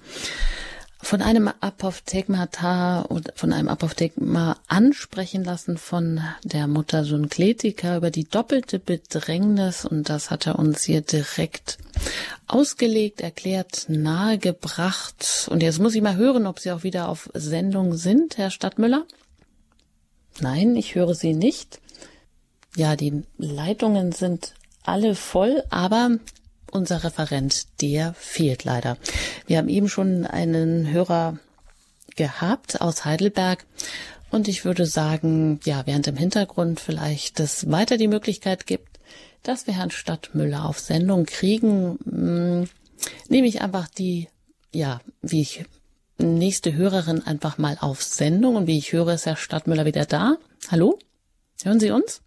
von 1.04 1.22
einem 1.22 1.50
Apophthegmata 1.60 3.02
und 3.02 3.32
von 3.36 3.52
einem 3.52 3.68
Apophthegma 3.68 4.58
ansprechen 4.68 5.44
lassen 5.44 5.78
von 5.78 6.22
der 6.44 6.68
Mutter 6.68 7.04
Synkletika 7.04 7.98
über 7.98 8.10
die 8.10 8.24
doppelte 8.24 8.80
Bedrängnis 8.80 9.86
und 9.86 10.10
das 10.10 10.32
hat 10.32 10.48
er 10.48 10.58
uns 10.58 10.84
hier 10.84 11.02
direkt 11.02 11.78
ausgelegt, 12.48 13.22
erklärt, 13.22 13.86
nahegebracht. 13.90 15.48
Und 15.52 15.62
jetzt 15.62 15.80
muss 15.80 15.94
ich 15.94 16.02
mal 16.02 16.16
hören, 16.16 16.48
ob 16.48 16.60
Sie 16.60 16.72
auch 16.72 16.84
wieder 16.84 17.10
auf 17.10 17.30
Sendung 17.34 17.96
sind, 17.96 18.38
Herr 18.38 18.50
Stadtmüller. 18.50 19.06
Nein, 20.40 20.76
ich 20.76 20.96
höre 20.96 21.16
Sie 21.16 21.34
nicht. 21.34 21.82
Ja, 22.76 22.96
die 22.96 23.24
Leitungen 23.38 24.14
sind 24.14 24.54
alle 24.84 25.16
voll, 25.16 25.64
aber 25.70 26.18
unser 26.74 27.04
Referent, 27.04 27.82
der 27.82 28.14
fehlt 28.14 28.64
leider. 28.64 28.98
Wir 29.48 29.58
haben 29.58 29.70
eben 29.70 29.90
schon 29.90 30.26
einen 30.26 30.92
Hörer 30.92 31.38
gehabt 32.16 32.82
aus 32.82 33.06
Heidelberg. 33.06 33.66
Und 34.32 34.48
ich 34.48 34.66
würde 34.66 34.86
sagen, 34.86 35.60
ja, 35.64 35.86
während 35.86 36.08
im 36.08 36.16
Hintergrund 36.16 36.80
vielleicht 36.80 37.40
es 37.40 37.70
weiter 37.70 37.98
die 37.98 38.08
Möglichkeit 38.08 38.66
gibt, 38.66 39.00
dass 39.44 39.68
wir 39.68 39.76
Herrn 39.76 39.92
Stadtmüller 39.92 40.66
auf 40.66 40.80
Sendung 40.80 41.26
kriegen, 41.26 42.00
hm, 42.04 42.70
nehme 43.30 43.48
ich 43.48 43.62
einfach 43.62 43.88
die, 43.88 44.30
ja, 44.74 45.02
wie 45.22 45.42
ich 45.42 45.66
nächste 46.18 46.74
Hörerin 46.74 47.22
einfach 47.22 47.58
mal 47.58 47.78
auf 47.80 48.02
Sendung. 48.02 48.56
Und 48.56 48.68
wie 48.68 48.78
ich 48.78 48.92
höre, 48.92 49.14
ist 49.14 49.26
Herr 49.26 49.36
Stadtmüller 49.36 49.86
wieder 49.86 50.06
da. 50.06 50.38
Hallo? 50.72 50.98
Hören 51.64 51.80
Sie 51.80 51.92
uns? 51.92 52.23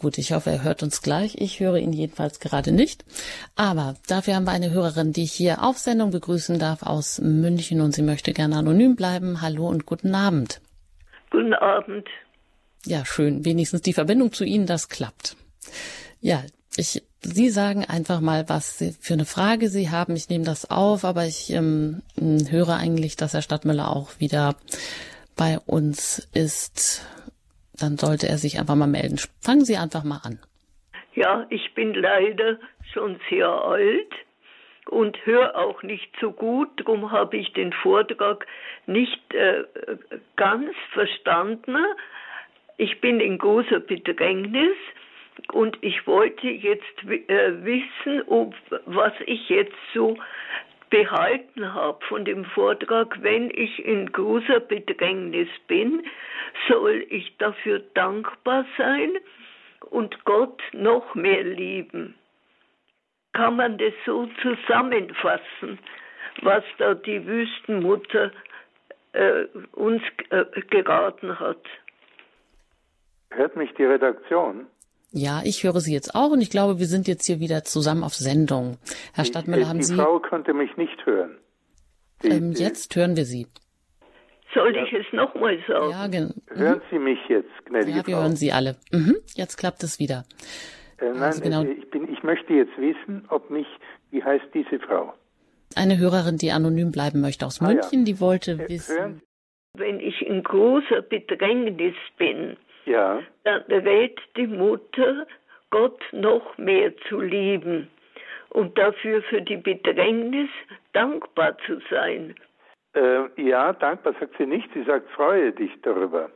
Gut, 0.00 0.18
ich 0.18 0.32
hoffe, 0.32 0.50
er 0.50 0.62
hört 0.62 0.82
uns 0.82 1.02
gleich. 1.02 1.36
Ich 1.38 1.60
höre 1.60 1.76
ihn 1.76 1.92
jedenfalls 1.92 2.40
gerade 2.40 2.72
nicht. 2.72 3.04
Aber 3.56 3.96
dafür 4.06 4.36
haben 4.36 4.44
wir 4.44 4.52
eine 4.52 4.70
Hörerin, 4.70 5.12
die 5.12 5.24
ich 5.24 5.32
hier 5.32 5.62
auf 5.62 5.78
Sendung 5.78 6.10
begrüßen 6.10 6.58
darf 6.58 6.82
aus 6.82 7.20
München 7.20 7.80
und 7.80 7.94
sie 7.94 8.02
möchte 8.02 8.32
gerne 8.32 8.56
anonym 8.56 8.96
bleiben. 8.96 9.40
Hallo 9.40 9.68
und 9.68 9.86
guten 9.86 10.14
Abend. 10.14 10.60
Guten 11.30 11.54
Abend. 11.54 12.06
Ja, 12.86 13.04
schön. 13.04 13.44
Wenigstens 13.44 13.82
die 13.82 13.92
Verbindung 13.92 14.32
zu 14.32 14.44
Ihnen, 14.44 14.66
das 14.66 14.88
klappt. 14.88 15.36
Ja, 16.20 16.42
ich, 16.76 17.02
Sie 17.20 17.50
sagen 17.50 17.84
einfach 17.84 18.20
mal, 18.20 18.48
was 18.48 18.78
Sie 18.78 18.94
für 19.00 19.14
eine 19.14 19.24
Frage 19.24 19.68
Sie 19.68 19.90
haben. 19.90 20.14
Ich 20.14 20.28
nehme 20.28 20.44
das 20.44 20.70
auf, 20.70 21.04
aber 21.04 21.26
ich 21.26 21.50
ähm, 21.50 22.02
höre 22.16 22.76
eigentlich, 22.76 23.16
dass 23.16 23.34
Herr 23.34 23.42
Stadtmüller 23.42 23.94
auch 23.94 24.10
wieder 24.18 24.54
bei 25.34 25.58
uns 25.58 26.28
ist 26.32 27.02
dann 27.80 27.96
sollte 27.96 28.28
er 28.28 28.38
sich 28.38 28.58
einfach 28.58 28.74
mal 28.74 28.86
melden. 28.86 29.18
Fangen 29.40 29.64
Sie 29.64 29.76
einfach 29.76 30.04
mal 30.04 30.20
an. 30.24 30.38
Ja, 31.14 31.46
ich 31.50 31.74
bin 31.74 31.94
leider 31.94 32.58
schon 32.92 33.18
sehr 33.28 33.48
alt 33.48 34.12
und 34.86 35.18
höre 35.26 35.56
auch 35.56 35.82
nicht 35.82 36.10
so 36.20 36.32
gut. 36.32 36.68
Darum 36.76 37.10
habe 37.10 37.36
ich 37.36 37.52
den 37.52 37.72
Vortrag 37.72 38.46
nicht 38.86 39.34
äh, 39.34 39.64
ganz 40.36 40.74
verstanden. 40.92 41.76
Ich 42.76 43.00
bin 43.00 43.20
in 43.20 43.38
großer 43.38 43.80
Bedrängnis 43.80 44.76
und 45.52 45.76
ich 45.82 46.06
wollte 46.06 46.48
jetzt 46.48 47.04
äh, 47.04 47.64
wissen, 47.64 48.22
ob, 48.26 48.54
was 48.86 49.12
ich 49.26 49.48
jetzt 49.48 49.76
so 49.94 50.16
behalten 50.90 51.74
habe 51.74 52.04
von 52.06 52.24
dem 52.24 52.44
Vortrag, 52.44 53.22
wenn 53.22 53.50
ich 53.50 53.84
in 53.84 54.10
großer 54.12 54.60
Bedrängnis 54.60 55.48
bin, 55.66 56.06
soll 56.68 57.06
ich 57.08 57.36
dafür 57.38 57.80
dankbar 57.94 58.64
sein 58.76 59.12
und 59.90 60.24
Gott 60.24 60.60
noch 60.72 61.14
mehr 61.14 61.42
lieben. 61.44 62.14
Kann 63.32 63.56
man 63.56 63.78
das 63.78 63.92
so 64.04 64.28
zusammenfassen, 64.42 65.78
was 66.42 66.64
da 66.78 66.94
die 66.94 67.24
Wüstenmutter 67.26 68.32
äh, 69.12 69.44
uns 69.72 70.02
äh, 70.30 70.44
geraten 70.70 71.38
hat? 71.38 71.64
Hört 73.30 73.56
mich 73.56 73.72
die 73.74 73.84
Redaktion? 73.84 74.66
Ja, 75.10 75.40
ich 75.44 75.64
höre 75.64 75.80
Sie 75.80 75.92
jetzt 75.94 76.14
auch 76.14 76.30
und 76.30 76.40
ich 76.42 76.50
glaube, 76.50 76.78
wir 76.78 76.86
sind 76.86 77.08
jetzt 77.08 77.24
hier 77.26 77.40
wieder 77.40 77.64
zusammen 77.64 78.04
auf 78.04 78.14
Sendung. 78.14 78.76
Herr 79.14 79.24
Stadtmüller, 79.24 79.68
haben 79.68 79.78
die 79.78 79.84
Sie. 79.84 79.94
Die 79.94 80.00
Frau 80.00 80.18
konnte 80.20 80.52
mich 80.52 80.76
nicht 80.76 81.04
hören. 81.06 81.38
Die, 82.22 82.28
ähm, 82.28 82.52
jetzt 82.52 82.94
hören 82.94 83.16
wir 83.16 83.24
Sie. 83.24 83.46
Soll 84.54 84.74
ich 84.76 84.92
es 84.92 85.06
nochmal 85.12 85.58
sagen? 85.66 85.90
Ja, 85.90 86.06
genau. 86.08 86.30
Hören 86.48 86.80
Sie 86.90 86.98
mich 86.98 87.18
jetzt, 87.28 87.48
gnädige 87.66 87.98
Ja, 87.98 88.06
wir 88.06 88.14
Frau. 88.14 88.22
hören 88.22 88.36
Sie 88.36 88.52
alle. 88.52 88.76
Mhm, 88.92 89.16
jetzt 89.34 89.56
klappt 89.56 89.82
es 89.82 89.98
wieder. 89.98 90.24
Äh, 90.98 91.06
nein, 91.10 91.22
Also 91.22 91.42
genau- 91.42 91.62
äh, 91.62 91.72
ich, 91.72 91.90
bin, 91.90 92.12
ich 92.12 92.22
möchte 92.22 92.52
jetzt 92.52 92.76
wissen, 92.76 93.24
ob 93.30 93.50
mich, 93.50 93.66
wie 94.10 94.22
heißt 94.22 94.44
diese 94.52 94.78
Frau? 94.80 95.14
Eine 95.74 95.98
Hörerin, 95.98 96.38
die 96.38 96.50
anonym 96.50 96.92
bleiben 96.92 97.20
möchte 97.20 97.46
aus 97.46 97.60
Ah, 97.60 97.66
ja. 97.68 97.74
München, 97.74 98.04
die 98.04 98.20
wollte 98.20 98.52
Äh, 98.52 98.68
wissen. 98.68 98.96
hören 98.98 99.22
Wenn 99.74 100.00
ich 100.00 100.22
in 100.22 100.42
großer 100.42 101.02
Bedrängnis 101.02 101.94
bin, 102.16 102.56
Ja, 102.88 103.20
dann 103.44 103.62
rät 103.68 104.18
die 104.36 104.46
Mutter, 104.46 105.26
Gott 105.70 106.00
noch 106.12 106.56
mehr 106.56 106.96
zu 107.08 107.20
lieben 107.20 107.88
und 108.50 108.78
dafür 108.78 109.22
für 109.22 109.42
die 109.42 109.58
Bedrängnis 109.58 110.48
dankbar 110.94 111.56
zu 111.66 111.80
sein. 111.90 112.34
äh, 112.94 113.42
ja, 113.42 113.74
dankbar 113.74 114.14
sagt 114.18 114.36
sie 114.38 114.46
nicht. 114.46 114.68
Sie 114.72 114.84
sagt, 114.84 115.10
freue 115.10 115.52
dich 115.52 115.70
darüber. 115.82 116.30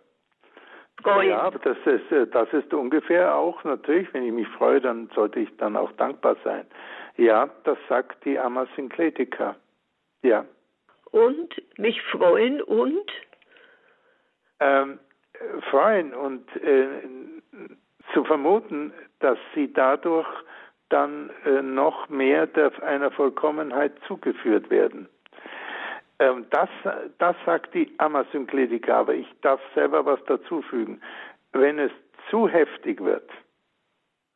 Freuen. 1.02 1.30
Ja, 1.30 1.40
aber 1.40 1.58
das 1.58 1.78
ist, 1.86 2.12
äh, 2.12 2.26
das 2.26 2.52
ist 2.52 2.72
ungefähr 2.74 3.34
auch 3.34 3.64
natürlich, 3.64 4.12
wenn 4.12 4.24
ich 4.24 4.32
mich 4.32 4.48
freue, 4.48 4.80
dann 4.80 5.08
sollte 5.14 5.40
ich 5.40 5.56
dann 5.56 5.74
auch 5.76 5.90
dankbar 5.92 6.36
sein. 6.44 6.66
Ja, 7.16 7.48
das 7.64 7.78
sagt 7.88 8.24
die 8.26 8.38
Amma 8.38 8.66
Synkletika. 8.76 9.56
Ja. 10.22 10.44
Und 11.10 11.50
mich 11.78 12.00
freuen 12.02 12.60
und 12.62 13.10
Ähm, 14.60 14.92
äh, 14.92 15.11
freuen 15.70 16.14
und 16.14 16.44
äh, 16.56 16.86
zu 18.12 18.24
vermuten, 18.24 18.92
dass 19.20 19.38
sie 19.54 19.72
dadurch 19.72 20.28
dann 20.88 21.30
äh, 21.46 21.62
noch 21.62 22.08
mehr 22.08 22.46
der, 22.46 22.70
einer 22.82 23.10
Vollkommenheit 23.10 23.92
zugeführt 24.06 24.68
werden. 24.70 25.08
Ähm, 26.18 26.46
das, 26.50 26.68
das 27.18 27.36
sagt 27.46 27.74
die 27.74 27.92
Amasynkletika, 27.98 29.00
aber 29.00 29.14
ich 29.14 29.26
darf 29.40 29.60
selber 29.74 30.04
was 30.04 30.22
dazufügen. 30.24 31.00
Wenn 31.52 31.78
es 31.78 31.92
zu 32.30 32.48
heftig 32.48 33.00
wird, 33.02 33.28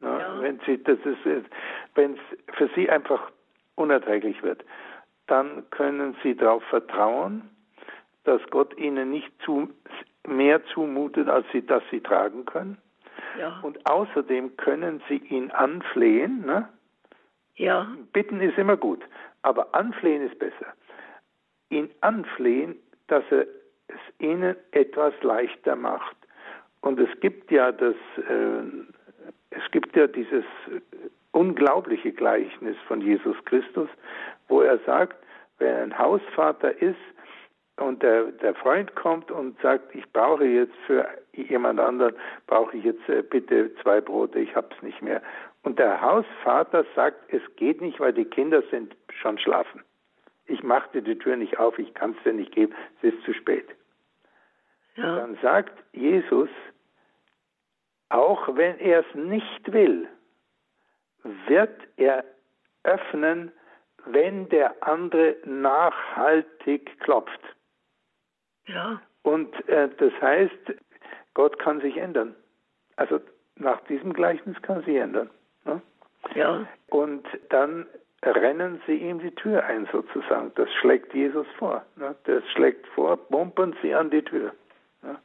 Ja. 0.00 0.40
wenn 0.40 0.60
sie, 0.66 0.82
das 0.82 0.98
ist, 1.04 1.46
wenn 1.94 2.14
es 2.14 2.54
für 2.56 2.68
sie 2.74 2.88
einfach 2.90 3.30
unerträglich 3.76 4.42
wird, 4.42 4.64
dann 5.26 5.68
können 5.70 6.16
sie 6.22 6.34
darauf 6.34 6.62
vertrauen, 6.64 7.42
dass 8.24 8.40
Gott 8.50 8.76
ihnen 8.78 9.10
nicht 9.10 9.30
zu, 9.42 9.68
mehr 10.26 10.64
zumutet, 10.66 11.28
als 11.28 11.46
sie, 11.52 11.64
dass 11.64 11.82
sie 11.90 12.00
tragen 12.00 12.44
können. 12.44 12.78
ja, 13.38 13.60
Und 13.62 13.86
außerdem 13.88 14.56
können 14.56 15.02
sie 15.08 15.16
ihn 15.16 15.50
anflehen. 15.50 16.44
Ne? 16.46 16.68
ja, 17.56 17.88
Bitten 18.12 18.40
ist 18.40 18.58
immer 18.58 18.76
gut, 18.76 19.02
aber 19.42 19.74
anflehen 19.74 20.22
ist 20.22 20.38
besser. 20.38 20.66
Ihn 21.70 21.90
anflehen, 22.00 22.76
dass 23.08 23.24
er 23.30 23.46
es 23.88 24.00
ihnen 24.18 24.56
etwas 24.72 25.14
leichter 25.22 25.76
macht. 25.76 26.16
Und 26.80 26.98
es 27.00 27.08
gibt 27.20 27.50
ja 27.50 27.72
das, 27.72 27.94
äh, 28.16 28.62
es 29.50 29.70
gibt 29.70 29.96
ja 29.96 30.06
dieses 30.06 30.44
unglaubliche 31.32 32.12
Gleichnis 32.12 32.76
von 32.88 33.00
Jesus 33.00 33.36
Christus, 33.44 33.88
wo 34.48 34.60
er 34.62 34.78
sagt, 34.80 35.16
wenn 35.58 35.74
ein 35.76 35.98
Hausvater 35.98 36.80
ist 36.80 36.96
und 37.78 38.02
der, 38.02 38.32
der 38.32 38.54
Freund 38.54 38.94
kommt 38.94 39.30
und 39.30 39.60
sagt, 39.60 39.94
ich 39.94 40.10
brauche 40.12 40.44
jetzt 40.44 40.74
für 40.86 41.06
jemand 41.32 41.78
anderen, 41.78 42.14
brauche 42.46 42.76
ich 42.76 42.84
jetzt 42.84 43.08
äh, 43.08 43.22
bitte 43.22 43.74
zwei 43.82 44.00
Brote, 44.00 44.38
ich 44.38 44.54
hab's 44.56 44.80
nicht 44.82 45.02
mehr. 45.02 45.22
Und 45.62 45.78
der 45.78 46.00
Hausvater 46.00 46.84
sagt, 46.94 47.18
es 47.32 47.42
geht 47.56 47.80
nicht, 47.80 48.00
weil 48.00 48.12
die 48.12 48.24
Kinder 48.24 48.62
sind 48.70 48.96
schon 49.10 49.38
schlafen. 49.38 49.82
Ich 50.46 50.62
machte 50.62 51.02
die 51.02 51.18
Tür 51.18 51.36
nicht 51.36 51.58
auf, 51.58 51.78
ich 51.78 51.92
kann 51.94 52.14
es 52.16 52.22
dir 52.22 52.32
nicht 52.32 52.52
geben, 52.52 52.74
es 53.02 53.12
ist 53.12 53.22
zu 53.24 53.34
spät. 53.34 53.66
ja, 54.94 55.16
Dann 55.16 55.36
sagt 55.42 55.72
Jesus, 55.92 56.48
Auch 58.08 58.56
wenn 58.56 58.78
er 58.78 59.00
es 59.00 59.14
nicht 59.14 59.72
will, 59.72 60.08
wird 61.48 61.76
er 61.96 62.24
öffnen, 62.84 63.50
wenn 64.04 64.48
der 64.48 64.76
andere 64.86 65.36
nachhaltig 65.44 66.98
klopft. 67.00 67.55
Ja. 68.66 69.00
Und 69.22 69.68
äh, 69.68 69.88
das 69.98 70.12
heißt, 70.20 70.74
Gott 71.34 71.58
kann 71.58 71.80
sich 71.80 71.96
ändern. 71.96 72.34
Also 72.96 73.20
nach 73.56 73.80
diesem 73.84 74.12
Gleichnis 74.12 74.60
kann 74.62 74.82
sich 74.84 74.96
ändern. 74.96 75.30
Ne? 75.64 75.80
Ja. 76.34 76.66
Und 76.88 77.26
dann 77.50 77.86
rennen 78.22 78.80
sie 78.86 78.96
ihm 78.96 79.18
die 79.18 79.34
Tür 79.34 79.64
ein 79.64 79.88
sozusagen. 79.92 80.52
Das 80.54 80.72
schlägt 80.74 81.14
Jesus 81.14 81.46
vor. 81.58 81.84
Ne? 81.96 82.14
Das 82.24 82.42
schlägt 82.52 82.86
vor, 82.88 83.16
bumpern 83.16 83.76
sie 83.82 83.94
an 83.94 84.10
die 84.10 84.22
Tür. 84.22 84.52
Ne? 85.02 85.16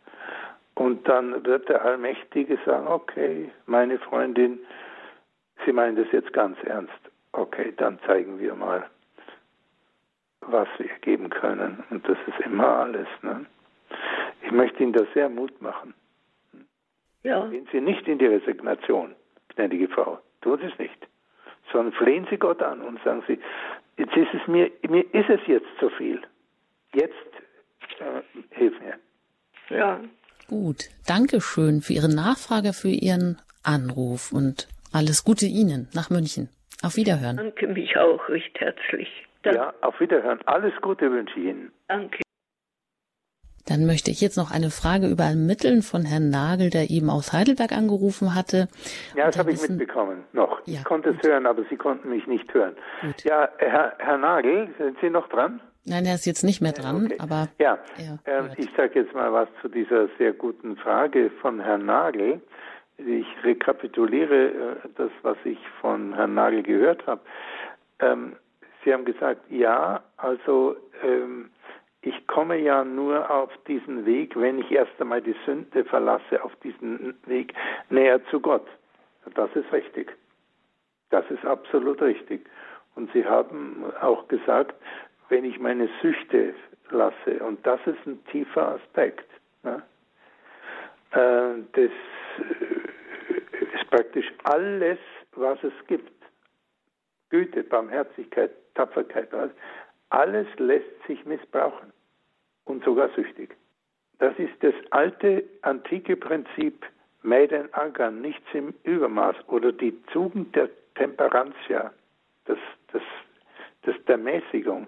Und 0.75 1.07
dann 1.07 1.45
wird 1.45 1.69
der 1.69 1.83
Allmächtige 1.83 2.57
sagen, 2.65 2.87
okay, 2.87 3.51
meine 3.65 3.99
Freundin, 3.99 4.59
Sie 5.65 5.71
meinen 5.71 5.95
das 5.95 6.11
jetzt 6.11 6.33
ganz 6.33 6.57
ernst. 6.63 6.93
Okay, 7.33 7.73
dann 7.77 7.99
zeigen 8.05 8.39
wir 8.39 8.55
mal, 8.55 8.89
was 10.41 10.67
wir 10.77 10.89
geben 11.01 11.29
können. 11.29 11.83
Und 11.89 12.07
das 12.07 12.17
ist 12.27 12.45
immer 12.45 12.67
alles. 12.67 13.07
Ne? 13.21 13.45
Ich 14.43 14.51
möchte 14.51 14.83
Ihnen 14.83 14.93
da 14.93 15.03
sehr 15.13 15.29
Mut 15.29 15.61
machen. 15.61 15.93
Ja. 17.23 17.45
Gehen 17.47 17.67
Sie 17.71 17.81
nicht 17.81 18.07
in 18.07 18.17
die 18.17 18.25
Resignation, 18.25 19.15
gnädige 19.49 19.87
Frau. 19.87 20.19
Tun 20.41 20.59
Sie 20.59 20.67
es 20.67 20.79
nicht. 20.79 21.07
Sondern 21.71 21.93
flehen 21.93 22.27
Sie 22.29 22.37
Gott 22.37 22.61
an 22.61 22.81
und 22.81 23.01
sagen 23.03 23.23
Sie, 23.27 23.39
jetzt 23.97 24.15
ist 24.15 24.33
es 24.33 24.47
mir, 24.47 24.71
mir 24.89 25.03
ist 25.13 25.29
es 25.29 25.39
jetzt 25.47 25.67
zu 25.79 25.89
viel. 25.89 26.21
Jetzt 26.93 27.13
äh, 27.99 28.21
hilf 28.49 28.73
mir. 28.81 28.97
Ja. 29.69 30.01
Gut. 30.47 30.89
Dankeschön 31.07 31.81
für 31.81 31.93
Ihre 31.93 32.13
Nachfrage, 32.13 32.73
für 32.73 32.89
Ihren 32.89 33.37
Anruf 33.63 34.33
und 34.33 34.67
alles 34.91 35.23
Gute 35.23 35.45
Ihnen 35.45 35.87
nach 35.93 36.09
München. 36.09 36.49
Auf 36.83 36.95
Wiederhören. 36.95 37.37
Danke 37.37 37.67
mich 37.67 37.95
auch 37.97 38.27
recht 38.27 38.59
herzlich. 38.59 39.07
Danke. 39.43 39.59
Ja, 39.59 39.73
auf 39.81 39.99
Wiederhören. 39.99 40.39
Alles 40.45 40.73
Gute 40.81 41.11
wünsche 41.11 41.39
ich 41.39 41.45
Ihnen. 41.47 41.71
Danke. 41.87 42.19
Dann 43.67 43.85
möchte 43.85 44.11
ich 44.11 44.19
jetzt 44.21 44.37
noch 44.37 44.51
eine 44.51 44.69
Frage 44.69 45.07
übermitteln 45.07 45.81
von 45.81 46.03
Herrn 46.03 46.29
Nagel, 46.29 46.69
der 46.71 46.89
eben 46.89 47.09
aus 47.09 47.31
Heidelberg 47.31 47.71
angerufen 47.71 48.33
hatte. 48.35 48.67
Ja, 49.15 49.27
das 49.27 49.37
habe 49.37 49.51
ich 49.51 49.61
wissen- 49.61 49.77
mitbekommen. 49.77 50.23
Noch. 50.33 50.59
Ja, 50.65 50.79
ich 50.79 50.83
konnte 50.83 51.09
es 51.11 51.27
hören, 51.27 51.45
aber 51.45 51.63
Sie 51.69 51.77
konnten 51.77 52.09
mich 52.09 52.25
nicht 52.27 52.51
hören. 52.53 52.75
Gut. 53.01 53.23
Ja, 53.23 53.49
Herr, 53.59 53.93
Herr 53.99 54.17
Nagel, 54.17 54.69
sind 54.77 54.97
Sie 54.99 55.09
noch 55.09 55.29
dran? 55.29 55.61
Nein, 55.85 56.05
er 56.05 56.15
ist 56.15 56.25
jetzt 56.25 56.43
nicht 56.43 56.61
mehr 56.61 56.73
dran, 56.73 57.05
Okay. 57.05 57.17
aber 57.19 57.47
ja, 57.59 57.77
er 57.97 58.19
ähm, 58.25 58.45
hört. 58.47 58.59
ich 58.59 58.69
sage 58.77 58.99
jetzt 58.99 59.13
mal 59.15 59.31
was 59.33 59.47
zu 59.61 59.67
dieser 59.69 60.09
sehr 60.17 60.33
guten 60.33 60.75
Frage 60.77 61.31
von 61.41 61.59
Herrn 61.59 61.85
Nagel. 61.85 62.41
Ich 62.97 63.25
rekapituliere 63.43 64.47
äh, 64.49 64.75
das, 64.95 65.09
was 65.23 65.37
ich 65.43 65.57
von 65.79 66.13
Herrn 66.13 66.33
Nagel 66.35 66.61
gehört 66.63 67.05
habe. 67.07 67.21
Ähm, 67.99 68.35
Sie 68.83 68.93
haben 68.93 69.05
gesagt, 69.05 69.41
ja, 69.49 70.03
also 70.17 70.75
ähm, 71.03 71.51
ich 72.01 72.27
komme 72.27 72.57
ja 72.57 72.83
nur 72.83 73.29
auf 73.29 73.51
diesen 73.67 74.05
Weg, 74.05 74.35
wenn 74.35 74.59
ich 74.59 74.71
erst 74.71 74.99
einmal 74.99 75.21
die 75.21 75.35
Sünde 75.45 75.85
verlasse, 75.85 76.43
auf 76.43 76.55
diesen 76.57 77.15
Weg 77.25 77.53
näher 77.89 78.23
zu 78.27 78.39
Gott. 78.39 78.67
Das 79.35 79.55
ist 79.55 79.71
richtig. 79.71 80.17
Das 81.11 81.29
ist 81.29 81.45
absolut 81.45 82.01
richtig. 82.01 82.49
Und 82.95 83.11
Sie 83.13 83.25
haben 83.25 83.83
auch 84.01 84.27
gesagt, 84.27 84.75
wenn 85.29 85.45
ich 85.45 85.59
meine 85.59 85.89
Süchte 86.01 86.55
lasse, 86.89 87.39
und 87.45 87.65
das 87.65 87.79
ist 87.85 88.05
ein 88.05 88.23
tiefer 88.25 88.75
Aspekt. 88.75 89.29
Ne? 89.63 89.83
Äh, 91.11 91.61
das 91.73 91.91
äh, 91.91 93.75
ist 93.75 93.89
praktisch 93.89 94.31
alles, 94.43 94.99
was 95.35 95.63
es 95.63 95.73
gibt. 95.87 96.11
Güte, 97.29 97.63
Barmherzigkeit, 97.63 98.51
Tapferkeit, 98.75 99.33
alles, 99.33 99.51
alles 100.09 100.47
lässt 100.57 101.07
sich 101.07 101.25
missbrauchen 101.25 101.91
und 102.65 102.83
sogar 102.83 103.09
süchtig. 103.15 103.55
Das 104.19 104.37
ist 104.37 104.53
das 104.61 104.73
alte, 104.91 105.43
antike 105.61 106.15
Prinzip 106.15 106.85
Mäden 107.23 107.73
ankern, 107.73 108.21
nichts 108.21 108.47
im 108.53 108.73
Übermaß 108.83 109.35
oder 109.47 109.71
die 109.71 109.99
Tugend 110.11 110.55
der 110.55 110.69
Temperantia, 110.95 111.91
das, 112.45 112.57
das, 112.91 113.01
das 113.83 113.95
der 114.05 114.17
Mäßigung. 114.17 114.87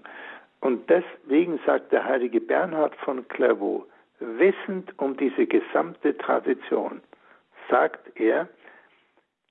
Und 0.61 0.89
deswegen 0.89 1.59
sagt 1.65 1.91
der 1.91 2.05
heilige 2.05 2.39
Bernhard 2.41 2.95
von 2.97 3.27
Clairvaux, 3.27 3.85
wissend 4.19 4.97
um 4.99 5.17
diese 5.17 5.45
gesamte 5.45 6.17
Tradition, 6.17 7.01
sagt 7.69 8.19
er, 8.19 8.47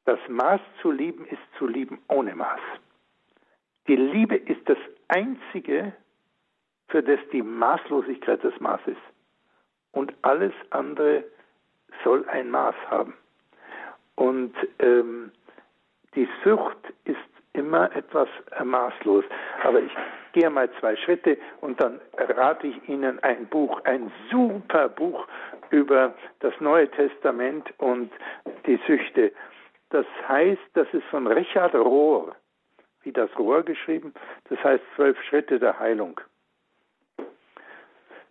das 0.04 0.18
Maß 0.28 0.60
zu 0.80 0.90
lieben 0.90 1.26
ist 1.26 1.42
zu 1.58 1.66
lieben 1.66 2.00
ohne 2.08 2.34
Maß. 2.34 2.60
Die 3.88 3.96
Liebe 3.96 4.36
ist 4.36 4.68
das 4.68 4.78
Einzige, 5.08 5.92
für 6.88 7.02
das 7.02 7.18
die 7.32 7.42
Maßlosigkeit 7.42 8.44
das 8.44 8.58
Maß 8.60 8.80
ist. 8.86 9.00
Und 9.92 10.14
alles 10.22 10.52
andere 10.70 11.24
soll 12.04 12.26
ein 12.28 12.50
Maß 12.50 12.74
haben. 12.90 13.14
Und 14.14 14.54
ähm, 14.78 15.32
die 16.14 16.28
Sucht 16.44 16.78
ist 17.04 17.18
immer 17.54 17.94
etwas 17.94 18.28
maßlos. 18.62 19.24
Aber 19.62 19.80
ich 19.80 19.92
gehe 20.32 20.48
mal 20.50 20.70
zwei 20.80 20.96
Schritte 20.96 21.38
und 21.60 21.80
dann 21.82 22.00
rate 22.16 22.66
ich 22.66 22.88
Ihnen 22.88 23.18
ein 23.22 23.46
Buch, 23.46 23.80
ein 23.84 24.10
super 24.30 24.88
Buch 24.88 25.26
über 25.70 26.14
das 26.40 26.54
Neue 26.60 26.90
Testament 26.90 27.72
und 27.78 28.10
die 28.66 28.80
Süchte. 28.86 29.32
Das 29.90 30.06
heißt, 30.26 30.62
das 30.74 30.86
ist 30.92 31.04
von 31.04 31.26
Richard 31.26 31.74
Rohr, 31.74 32.34
wie 33.04 33.12
das 33.12 33.30
Rohr 33.38 33.62
geschrieben, 33.62 34.14
das 34.48 34.58
heißt 34.62 34.82
zwölf 34.96 35.16
Schritte 35.28 35.58
der 35.58 35.78
Heilung. 35.78 36.20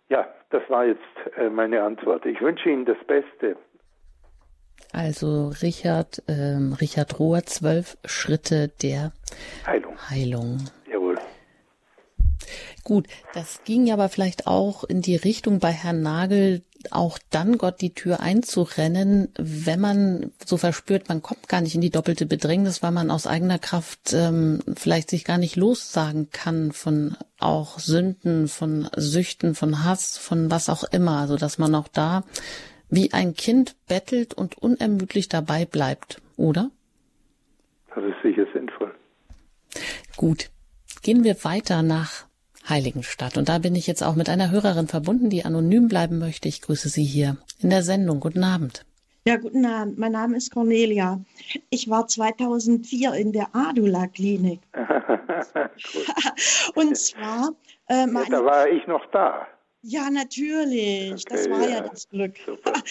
Ja, 0.08 0.28
das 0.50 0.62
war 0.68 0.84
jetzt 0.84 1.00
äh, 1.36 1.48
meine 1.48 1.82
Antwort. 1.82 2.26
Ich 2.26 2.40
wünsche 2.40 2.68
Ihnen 2.68 2.84
das 2.84 2.98
Beste. 3.06 3.56
Also 4.92 5.52
Richard, 5.62 6.22
ähm, 6.28 6.74
Richard 6.78 7.18
Rohr, 7.18 7.42
zwölf 7.44 7.96
Schritte 8.04 8.68
der 8.68 9.12
Heilung. 9.66 9.96
Heilung. 10.10 10.58
Jawohl. 10.90 11.16
Gut, 12.84 13.06
das 13.32 13.64
ging 13.64 13.86
ja 13.86 13.94
aber 13.94 14.10
vielleicht 14.10 14.46
auch 14.46 14.84
in 14.84 15.00
die 15.00 15.16
Richtung 15.16 15.60
bei 15.60 15.70
Herrn 15.70 16.02
Nagel, 16.02 16.62
auch 16.90 17.18
dann 17.30 17.58
Gott 17.58 17.80
die 17.80 17.94
Tür 17.94 18.20
einzurennen, 18.20 19.28
wenn 19.38 19.80
man 19.80 20.32
so 20.44 20.56
verspürt, 20.56 21.08
man 21.08 21.22
kommt 21.22 21.48
gar 21.48 21.60
nicht 21.60 21.74
in 21.74 21.80
die 21.80 21.90
doppelte 21.90 22.26
Bedrängnis, 22.26 22.82
weil 22.82 22.90
man 22.90 23.10
aus 23.10 23.26
eigener 23.26 23.58
Kraft 23.58 24.12
ähm, 24.12 24.60
vielleicht 24.76 25.10
sich 25.10 25.24
gar 25.24 25.38
nicht 25.38 25.56
lossagen 25.56 26.30
kann 26.30 26.72
von 26.72 27.16
auch 27.38 27.78
Sünden, 27.78 28.48
von 28.48 28.88
Süchten, 28.96 29.54
von 29.54 29.84
Hass, 29.84 30.18
von 30.18 30.50
was 30.50 30.68
auch 30.68 30.84
immer. 30.84 31.18
Also 31.18 31.36
dass 31.36 31.58
man 31.58 31.74
auch 31.74 31.88
da 31.88 32.24
wie 32.88 33.12
ein 33.12 33.34
Kind 33.34 33.76
bettelt 33.88 34.34
und 34.34 34.58
unermüdlich 34.58 35.28
dabei 35.28 35.64
bleibt, 35.64 36.20
oder? 36.36 36.70
Das 37.94 38.04
ist 38.04 38.22
sicher 38.22 38.46
sinnvoll. 38.52 38.94
Gut, 40.16 40.50
gehen 41.02 41.24
wir 41.24 41.42
weiter 41.44 41.82
nach 41.82 42.26
Heiligenstadt. 42.68 43.36
Und 43.36 43.48
da 43.48 43.58
bin 43.58 43.74
ich 43.74 43.86
jetzt 43.86 44.02
auch 44.02 44.14
mit 44.14 44.28
einer 44.28 44.50
Hörerin 44.50 44.88
verbunden, 44.88 45.30
die 45.30 45.44
anonym 45.44 45.88
bleiben 45.88 46.18
möchte. 46.18 46.48
Ich 46.48 46.62
grüße 46.62 46.88
Sie 46.88 47.04
hier 47.04 47.36
in 47.60 47.70
der 47.70 47.82
Sendung. 47.82 48.20
Guten 48.20 48.44
Abend. 48.44 48.84
Ja, 49.24 49.36
guten 49.36 49.64
Abend. 49.66 49.98
Mein 49.98 50.12
Name 50.12 50.36
ist 50.36 50.52
Cornelia. 50.52 51.20
Ich 51.70 51.88
war 51.88 52.06
2004 52.08 53.14
in 53.14 53.32
der 53.32 53.54
Adula-Klinik. 53.54 54.60
Und 56.74 56.96
zwar, 56.96 57.50
äh, 57.88 58.00
Ja, 58.00 58.06
meine, 58.06 58.30
da 58.30 58.44
war 58.44 58.68
ich 58.68 58.86
noch 58.86 59.04
da. 59.12 59.46
ja, 59.82 60.10
natürlich, 60.10 61.24
das 61.24 61.46
Okay, 61.46 61.50
war 61.52 61.62
ja 61.68 61.76
ja. 61.76 61.80
das 61.88 62.08
Glück. 62.08 62.34
Super. 62.46 62.72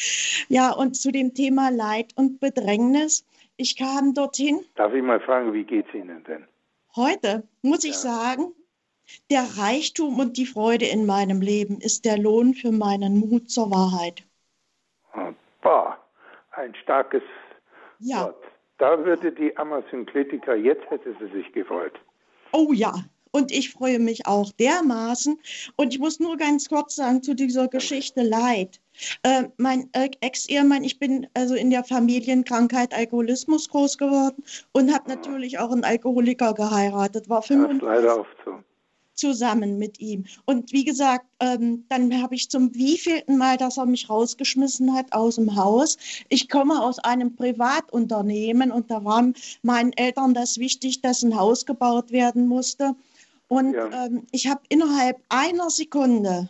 Ja, 0.50 0.72
und 0.74 0.96
zu 0.98 1.12
dem 1.14 1.34
Thema 1.34 1.70
Leid 1.70 2.12
und 2.16 2.42
Bedrängnis. 2.42 3.24
Ich 3.56 3.78
kam 3.78 4.14
dorthin. 4.14 4.60
Darf 4.76 4.94
ich 4.94 5.02
mal 5.04 5.22
fragen, 5.22 5.54
wie 5.54 5.64
geht's 5.64 5.94
Ihnen 5.94 6.24
denn? 6.26 6.44
Heute 6.96 7.44
muss 7.62 7.84
ich 7.86 7.94
Ja. 7.94 7.98
sagen, 8.00 8.52
der 9.30 9.44
Reichtum 9.58 10.20
und 10.20 10.38
die 10.38 10.46
Freude 10.46 10.86
in 10.86 11.06
meinem 11.06 11.42
Leben 11.42 11.80
ist 11.80 12.06
der 12.06 12.18
Lohn 12.18 12.54
für 12.54 12.72
meinen 12.72 13.20
Mut 13.20 13.50
zur 13.50 13.72
Wahrheit. 13.72 14.24
Ah, 15.14 15.32
Boah, 15.62 15.98
ein 16.52 16.74
starkes 16.76 17.24
Ja, 18.00 18.26
Wort. 18.26 18.44
Da 18.78 19.06
würde 19.06 19.32
die 19.32 19.56
Amazon-Kritiker, 19.58 20.56
jetzt 20.56 20.90
hätte 20.90 21.16
sie 21.20 21.28
sich 21.28 21.52
gefreut. 21.54 21.94
Oh 22.52 22.74
ja, 22.74 22.94
und 23.32 23.52
ich 23.52 23.72
freue 23.72 24.00
mich 24.00 24.28
auch 24.28 24.52
dermaßen. 24.54 25.40
Und 25.78 25.94
ich 25.94 26.00
muss 26.00 26.20
nur 26.20 26.38
ganz 26.38 26.68
kurz 26.68 26.96
sagen 26.96 27.24
zu 27.24 27.34
dieser 27.34 27.68
Geschichte 27.68 28.24
Leid. 28.24 28.82
Äh, 29.24 29.46
mein 29.58 29.90
äh, 29.94 30.10
Ex-Ehemann, 30.20 30.84
ich 30.84 31.00
bin 31.00 31.28
also 31.34 31.56
in 31.56 31.70
der 31.70 31.84
Familienkrankheit 31.84 32.94
Alkoholismus 32.94 33.70
groß 33.70 33.98
geworden 33.98 34.44
und 34.74 34.94
habe 34.94 35.10
natürlich 35.10 35.60
auch 35.60 35.72
einen 35.72 35.86
Alkoholiker 35.86 36.54
geheiratet. 36.54 37.30
War 37.30 37.38
Das 37.42 37.50
ist 37.50 37.56
35, 37.56 37.82
leider 37.88 38.20
oft 38.20 38.36
so. 38.46 38.60
Zusammen 39.14 39.78
mit 39.78 40.00
ihm. 40.00 40.26
Und 40.46 40.72
wie 40.72 40.84
gesagt, 40.84 41.26
ähm, 41.40 41.86
dann 41.90 42.22
habe 42.22 42.36
ich 42.36 42.50
zum 42.50 42.74
wievielten 42.74 43.38
Mal, 43.38 43.58
dass 43.58 43.78
er 43.78 43.86
mich 43.86 44.10
rausgeschmissen 44.10 44.94
hat 44.94 45.14
aus 45.14 45.36
dem 45.36 45.56
Haus. 45.56 45.98
Ich 46.30 46.50
komme 46.50 46.82
aus 46.82 47.00
einem 47.00 47.36
Privatunternehmen 47.36 48.72
und 48.72 48.90
da 48.90 49.04
war 49.04 49.32
meinen 49.62 49.94
Eltern 49.94 50.34
das 50.34 50.58
wichtig, 50.58 51.02
dass 51.02 51.24
ein 51.24 51.38
Haus 51.38 51.66
gebaut 51.66 52.12
werden 52.12 52.48
musste. 52.48 52.96
Und 53.48 53.74
ja. 53.74 54.06
ähm, 54.06 54.26
ich 54.32 54.48
habe 54.48 54.62
innerhalb 54.70 55.22
einer 55.30 55.70
Sekunde 55.70 56.50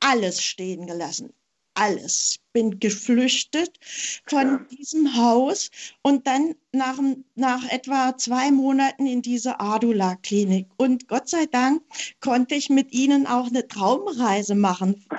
alles 0.00 0.42
stehen 0.42 0.86
gelassen 0.86 1.32
alles. 1.76 2.38
Bin 2.52 2.80
geflüchtet 2.80 3.78
von 4.26 4.66
diesem 4.68 5.16
Haus 5.16 5.70
und 6.02 6.26
dann 6.26 6.54
nach, 6.72 6.98
nach 7.34 7.70
etwa 7.70 8.16
zwei 8.16 8.50
Monaten 8.50 9.06
in 9.06 9.22
diese 9.22 9.60
Adula-Klinik. 9.60 10.66
Und 10.76 11.08
Gott 11.08 11.28
sei 11.28 11.46
Dank 11.46 11.82
konnte 12.20 12.54
ich 12.54 12.70
mit 12.70 12.92
Ihnen 12.92 13.26
auch 13.26 13.48
eine 13.48 13.68
Traumreise 13.68 14.54
machen. 14.54 15.04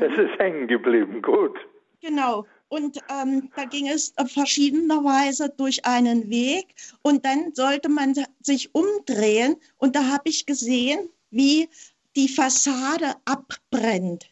es 0.00 0.18
ist 0.18 0.38
hängen 0.38 0.68
geblieben, 0.68 1.22
gut. 1.22 1.58
Genau. 2.00 2.46
Und 2.68 2.98
ähm, 3.10 3.50
da 3.56 3.64
ging 3.64 3.88
es 3.88 4.14
verschiedenerweise 4.26 5.52
durch 5.56 5.84
einen 5.86 6.30
Weg 6.30 6.66
und 7.02 7.24
dann 7.24 7.52
sollte 7.52 7.88
man 7.88 8.14
sich 8.40 8.74
umdrehen 8.74 9.56
und 9.78 9.96
da 9.96 10.06
habe 10.06 10.28
ich 10.28 10.46
gesehen, 10.46 11.08
wie 11.30 11.68
die 12.14 12.28
Fassade 12.28 13.14
abbrennt. 13.24 14.29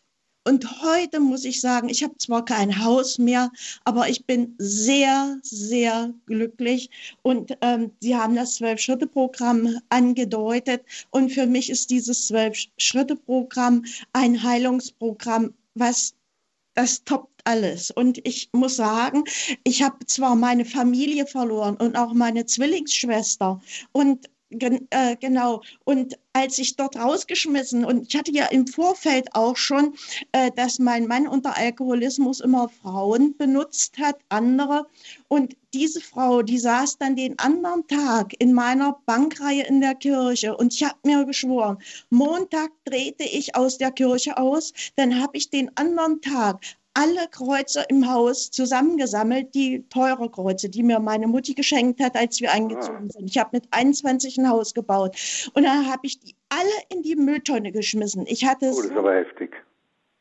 Und 0.49 0.81
heute 0.81 1.21
muss 1.21 1.45
ich 1.45 1.61
sagen, 1.61 1.91
ich 1.91 2.03
habe 2.03 2.17
zwar 2.17 2.43
kein 2.43 2.83
Haus 2.83 3.19
mehr, 3.19 3.53
aber 3.85 4.09
ich 4.09 4.25
bin 4.25 4.55
sehr, 4.57 5.39
sehr 5.43 6.15
glücklich. 6.25 6.89
Und 7.21 7.59
ähm, 7.61 7.91
Sie 8.01 8.17
haben 8.17 8.35
das 8.35 8.55
Zwölf-Schritte-Programm 8.55 9.79
angedeutet. 9.91 10.87
Und 11.11 11.33
für 11.33 11.45
mich 11.45 11.69
ist 11.69 11.91
dieses 11.91 12.29
Zwölf-Schritte-Programm 12.29 13.85
ein 14.15 14.43
Heilungsprogramm, 14.43 15.53
was 15.75 16.15
das 16.73 17.05
toppt 17.05 17.43
alles. 17.45 17.91
Und 17.91 18.27
ich 18.27 18.49
muss 18.53 18.77
sagen, 18.77 19.25
ich 19.65 19.83
habe 19.83 20.07
zwar 20.07 20.35
meine 20.35 20.65
Familie 20.65 21.27
verloren 21.27 21.77
und 21.77 21.95
auch 21.95 22.15
meine 22.15 22.47
Zwillingsschwester. 22.47 23.61
Und 23.93 24.31
Gen, 24.51 24.87
äh, 24.91 25.15
genau. 25.17 25.63
Und 25.85 26.19
als 26.33 26.59
ich 26.59 26.77
dort 26.77 26.97
rausgeschmissen 26.97 27.85
und 27.85 28.09
ich 28.09 28.19
hatte 28.19 28.33
ja 28.33 28.47
im 28.47 28.67
Vorfeld 28.67 29.35
auch 29.35 29.57
schon, 29.57 29.95
äh, 30.33 30.51
dass 30.57 30.79
mein 30.79 31.07
Mann 31.07 31.29
unter 31.29 31.57
Alkoholismus 31.57 32.41
immer 32.41 32.71
Frauen 32.71 33.37
benutzt 33.37 33.99
hat, 33.99 34.17
andere. 34.31 34.87
Und 35.29 35.55
diese 35.75 36.01
Frau, 36.01 36.41
die 36.41 36.59
saß 36.59 36.97
dann 36.97 37.15
den 37.15 37.39
anderen 37.39 37.87
Tag 37.89 38.33
in 38.39 38.55
meiner 38.55 38.99
Bankreihe 39.05 39.67
in 39.67 39.83
der 39.83 39.95
Kirche 39.95 40.57
und 40.57 40.73
ich 40.73 40.83
habe 40.83 40.99
mir 41.05 41.27
geschworen, 41.27 41.79
Montag 42.09 42.71
drehte 42.85 43.25
ich 43.25 43.55
aus 43.55 43.77
der 43.77 43.91
Kirche 43.91 44.39
aus, 44.39 44.73
dann 44.97 45.21
habe 45.21 45.37
ich 45.37 45.51
den 45.51 45.71
anderen 45.77 46.23
Tag 46.23 46.65
alle 46.99 47.29
Kreuze 47.31 47.85
im 47.89 48.11
Haus 48.11 48.51
zusammengesammelt, 48.51 49.55
die 49.55 49.85
teure 49.89 50.29
Kreuze, 50.29 50.69
die 50.69 50.83
mir 50.83 50.99
meine 50.99 51.29
Mutti 51.29 51.55
geschenkt 51.55 52.01
hat, 52.01 52.17
als 52.17 52.41
wir 52.41 52.51
eingezogen 52.51 53.09
sind. 53.09 53.31
Ich 53.31 53.39
habe 53.39 53.51
mit 53.53 53.69
21 53.71 54.37
ein 54.39 54.49
Haus 54.49 54.75
gebaut. 54.75 55.17
Und 55.55 55.63
dann 55.63 55.89
habe 55.89 56.01
ich 56.03 56.19
die 56.19 56.35
alle 56.49 56.69
in 56.89 57.03
die 57.03 57.15
Mülltonne 57.15 57.71
geschmissen. 57.71 58.25
Ich 58.27 58.45
hatte 58.45 58.73
oh, 58.73 58.77
das 58.77 58.87
ist 58.87 58.97
aber 58.97 59.15
heftig. 59.15 59.63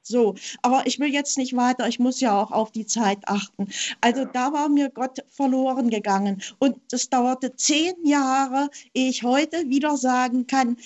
So, 0.04 0.36
aber 0.62 0.84
ich 0.86 1.00
will 1.00 1.12
jetzt 1.12 1.38
nicht 1.38 1.56
weiter, 1.58 1.88
ich 1.88 2.00
muss 2.00 2.22
ja 2.22 2.40
auch 2.40 2.52
auf 2.52 2.72
die 2.72 2.86
Zeit 2.86 3.18
achten. 3.26 3.68
Also 4.00 4.22
ja. 4.22 4.30
da 4.32 4.54
war 4.54 4.70
mir 4.70 4.90
Gott 4.90 5.24
verloren 5.28 5.90
gegangen. 5.90 6.42
Und 6.60 6.78
es 6.94 7.10
dauerte 7.10 7.56
zehn 7.56 7.94
Jahre, 8.06 8.70
ehe 8.94 9.10
ich 9.10 9.24
heute 9.24 9.68
wieder 9.68 9.98
sagen 9.98 10.48
kann, 10.48 10.78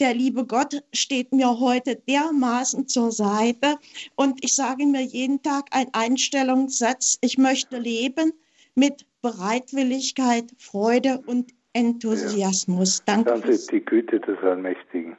der 0.00 0.14
liebe 0.14 0.46
Gott 0.46 0.82
steht 0.92 1.32
mir 1.32 1.58
heute 1.60 1.96
dermaßen 1.96 2.88
zur 2.88 3.12
Seite 3.12 3.76
und 4.14 4.44
ich 4.44 4.54
sage 4.54 4.86
mir 4.86 5.02
jeden 5.02 5.42
Tag 5.42 5.64
einen 5.70 5.90
Einstellungssatz, 5.92 7.18
ich 7.22 7.38
möchte 7.38 7.78
leben 7.78 8.32
mit 8.74 9.06
Bereitwilligkeit, 9.22 10.44
Freude 10.58 11.22
und 11.26 11.52
Enthusiasmus. 11.72 12.98
Ja. 13.06 13.14
Danke. 13.14 13.40
Das 13.40 13.44
ist 13.48 13.72
die 13.72 13.84
Güte 13.84 14.20
des 14.20 14.38
Allmächtigen. 14.40 15.16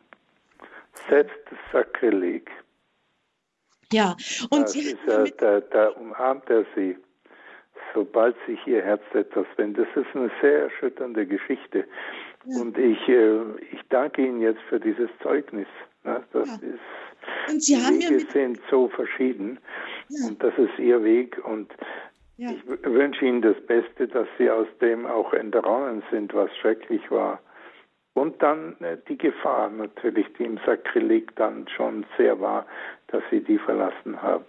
Selbst 1.10 1.38
das 1.50 1.60
Sakrileg. 1.72 2.50
Ja, 3.92 4.16
und 4.50 4.64
das 4.64 4.74
Sie 4.74 4.98
ja, 5.08 5.24
da, 5.38 5.62
da 5.62 5.88
umarmt 5.90 6.50
er 6.50 6.66
sie 6.76 6.98
sobald 7.94 8.36
sich 8.46 8.60
ihr 8.68 8.84
Herz 8.84 9.02
etwas 9.14 9.46
wendet. 9.56 9.88
Das 9.96 10.06
ist 10.06 10.16
eine 10.16 10.32
sehr 10.42 10.64
erschütternde 10.64 11.26
Geschichte. 11.26 11.86
Ja. 12.48 12.62
Und 12.62 12.78
ich, 12.78 13.08
äh, 13.10 13.40
ich 13.72 13.82
danke 13.90 14.26
Ihnen 14.26 14.42
jetzt 14.42 14.62
für 14.70 14.80
dieses 14.80 15.10
Zeugnis. 15.22 15.68
Ne? 16.04 16.24
Das 16.32 16.48
ja. 16.48 16.56
ist, 16.56 17.52
und 17.52 17.62
Sie 17.62 17.76
die 17.76 17.82
haben 17.82 18.00
Wege 18.00 18.26
sind 18.32 18.60
so 18.72 18.88
verschieden 18.88 19.60
ja. 20.10 20.28
und 20.28 20.42
das 20.42 20.58
ist 20.58 20.80
Ihr 20.80 21.04
Weg 21.04 21.38
und 21.46 21.74
ich 22.40 22.68
wünsche 22.84 23.26
Ihnen 23.26 23.42
das 23.42 23.58
Beste, 23.66 24.08
dass 24.08 24.28
Sie 24.38 24.50
aus 24.50 24.68
dem 24.80 25.08
auch 25.08 25.34
entronnen 25.34 26.04
sind, 26.12 26.34
was 26.36 26.56
schrecklich 26.58 27.02
war. 27.10 27.42
Und 28.14 28.40
dann 28.42 28.80
äh, 28.80 28.98
die 29.10 29.18
Gefahr 29.18 29.70
natürlich, 29.72 30.28
die 30.38 30.44
im 30.44 30.60
Sakrileg 30.66 31.36
dann 31.36 31.68
schon 31.68 32.06
sehr 32.16 32.40
war, 32.40 32.66
dass 33.08 33.24
Sie 33.32 33.42
die 33.42 33.58
verlassen 33.58 34.22
haben. 34.22 34.46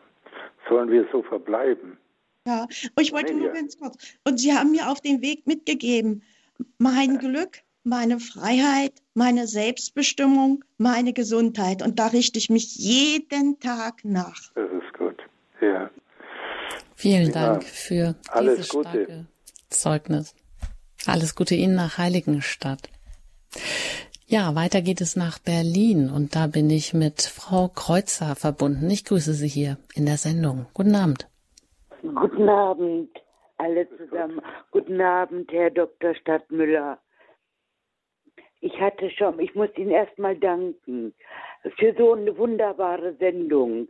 Sollen 0.68 0.90
wir 0.90 1.08
so 1.10 1.22
verbleiben? 1.22 1.96
Ja, 2.46 2.62
und 2.62 3.00
ich 3.00 3.12
wollte 3.12 3.34
nur 3.34 3.50
ganz 3.50 3.78
kurz. 3.78 4.18
Und 4.24 4.38
Sie 4.38 4.52
haben 4.52 4.70
mir 4.70 4.88
auf 4.88 5.00
den 5.00 5.22
Weg 5.22 5.46
mitgegeben, 5.46 6.22
mein 6.78 7.18
Glück, 7.18 7.62
meine 7.88 8.20
Freiheit, 8.20 8.92
meine 9.14 9.46
Selbstbestimmung, 9.46 10.64
meine 10.76 11.12
Gesundheit. 11.12 11.82
Und 11.82 11.98
da 11.98 12.08
richte 12.08 12.38
ich 12.38 12.50
mich 12.50 12.76
jeden 12.76 13.58
Tag 13.60 14.04
nach. 14.04 14.52
Das 14.54 14.70
ist 14.70 14.98
gut. 14.98 15.16
Ja. 15.60 15.90
Vielen 16.94 17.32
Dank 17.32 17.64
für 17.64 18.14
Alles 18.30 18.56
dieses 18.56 18.68
Gute. 18.70 18.88
starke 18.88 19.26
Zeugnis. 19.70 20.34
Alles 21.06 21.34
Gute 21.34 21.54
Ihnen 21.54 21.74
nach 21.74 21.98
Heiligenstadt. 21.98 22.90
Ja, 24.26 24.54
weiter 24.54 24.82
geht 24.82 25.00
es 25.00 25.16
nach 25.16 25.38
Berlin 25.38 26.10
und 26.10 26.36
da 26.36 26.48
bin 26.48 26.68
ich 26.68 26.92
mit 26.92 27.22
Frau 27.22 27.68
Kreuzer 27.68 28.36
verbunden. 28.36 28.90
Ich 28.90 29.04
grüße 29.06 29.32
Sie 29.32 29.48
hier 29.48 29.78
in 29.94 30.04
der 30.04 30.18
Sendung. 30.18 30.66
Guten 30.74 30.94
Abend. 30.96 31.28
Guten 32.02 32.48
Abend, 32.48 33.08
alle 33.56 33.88
zusammen. 33.96 34.40
Guten 34.70 35.00
Abend, 35.00 35.50
Herr 35.50 35.70
Dr. 35.70 36.14
Stadtmüller. 36.14 36.98
Ich 38.60 38.78
hatte 38.80 39.10
schon, 39.10 39.38
ich 39.38 39.54
muss 39.54 39.70
Ihnen 39.76 39.92
erstmal 39.92 40.36
danken 40.36 41.14
für 41.76 41.94
so 41.96 42.14
eine 42.14 42.36
wunderbare 42.36 43.14
Sendung. 43.14 43.88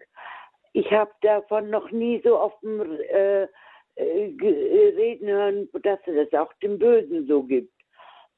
Ich 0.73 0.91
habe 0.93 1.11
davon 1.23 1.71
noch 1.71 1.91
nie 1.91 2.21
so 2.23 2.39
offen 2.39 3.01
äh, 3.01 3.49
äh, 3.95 4.35
reden 4.37 5.29
hören, 5.29 5.69
dass 5.83 5.99
es 6.07 6.33
auch 6.35 6.53
dem 6.63 6.79
Bösen 6.79 7.27
so 7.27 7.43
gibt. 7.43 7.73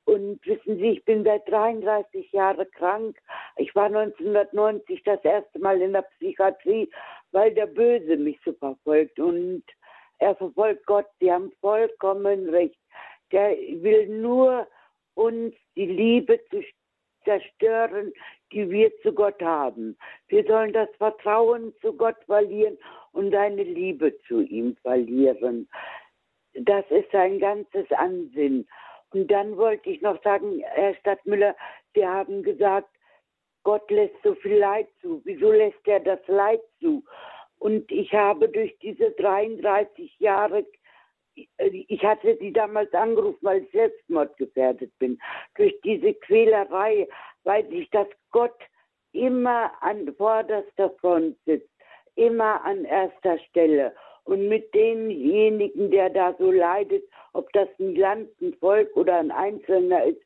Und 0.04 0.44
wissen 0.46 0.76
Sie, 0.76 0.90
ich 0.90 1.04
bin 1.04 1.24
seit 1.24 1.48
33 1.48 2.32
Jahren 2.32 2.70
krank. 2.72 3.18
Ich 3.56 3.74
war 3.74 3.86
1990 3.86 5.02
das 5.04 5.22
erste 5.24 5.58
Mal 5.58 5.80
in 5.82 5.92
der 5.92 6.02
Psychiatrie, 6.02 6.90
weil 7.32 7.52
der 7.54 7.66
Böse 7.66 8.16
mich 8.16 8.38
so 8.44 8.52
verfolgt. 8.54 9.18
Und 9.20 9.62
er 10.18 10.34
verfolgt 10.36 10.86
Gott. 10.86 11.06
Sie 11.20 11.30
haben 11.30 11.52
vollkommen 11.60 12.48
recht. 12.48 12.78
Der 13.32 13.50
will 13.50 14.08
nur 14.08 14.66
uns 15.14 15.54
die 15.80 15.86
Liebe 15.86 16.38
zu 16.50 16.62
zerstören, 17.24 18.12
die 18.52 18.68
wir 18.70 18.92
zu 19.00 19.14
Gott 19.14 19.40
haben. 19.40 19.96
Wir 20.28 20.44
sollen 20.44 20.74
das 20.74 20.90
Vertrauen 20.98 21.72
zu 21.80 21.94
Gott 21.94 22.16
verlieren 22.26 22.76
und 23.12 23.30
seine 23.30 23.62
Liebe 23.62 24.14
zu 24.28 24.42
ihm 24.42 24.76
verlieren. 24.82 25.68
Das 26.52 26.84
ist 26.90 27.10
sein 27.12 27.38
ganzes 27.38 27.90
Ansinnen. 27.92 28.68
Und 29.12 29.30
dann 29.30 29.56
wollte 29.56 29.88
ich 29.88 30.02
noch 30.02 30.22
sagen, 30.22 30.60
Herr 30.74 30.94
Stadtmüller, 30.96 31.56
Sie 31.94 32.06
haben 32.06 32.42
gesagt, 32.42 32.90
Gott 33.62 33.90
lässt 33.90 34.16
so 34.22 34.34
viel 34.34 34.56
Leid 34.56 34.88
zu. 35.00 35.22
Wieso 35.24 35.50
lässt 35.50 35.86
er 35.86 36.00
das 36.00 36.20
Leid 36.26 36.60
zu? 36.80 37.02
Und 37.58 37.90
ich 37.90 38.12
habe 38.12 38.48
durch 38.48 38.76
diese 38.80 39.12
33 39.12 40.18
Jahre, 40.18 40.64
ich 41.58 42.04
hatte 42.04 42.36
sie 42.40 42.52
damals 42.52 42.92
angerufen, 42.92 43.38
weil 43.42 43.62
ich 43.62 43.70
selbstmordgefährdet 43.70 44.92
bin. 44.98 45.18
Durch 45.56 45.74
diese 45.82 46.14
Quälerei 46.14 47.08
weiß 47.44 47.66
ich, 47.70 47.88
dass 47.90 48.08
Gott 48.30 48.56
immer 49.12 49.72
an 49.80 50.12
vorderster 50.14 50.90
Front 51.00 51.36
sitzt, 51.44 51.70
immer 52.16 52.64
an 52.64 52.84
erster 52.84 53.38
Stelle. 53.38 53.94
Und 54.24 54.48
mit 54.48 54.72
demjenigen, 54.74 55.90
der 55.90 56.10
da 56.10 56.34
so 56.38 56.50
leidet, 56.50 57.04
ob 57.32 57.52
das 57.52 57.68
ein 57.78 57.94
Land, 57.96 58.28
ein 58.40 58.54
Volk 58.54 58.94
oder 58.96 59.18
ein 59.18 59.30
Einzelner 59.30 60.04
ist, 60.04 60.20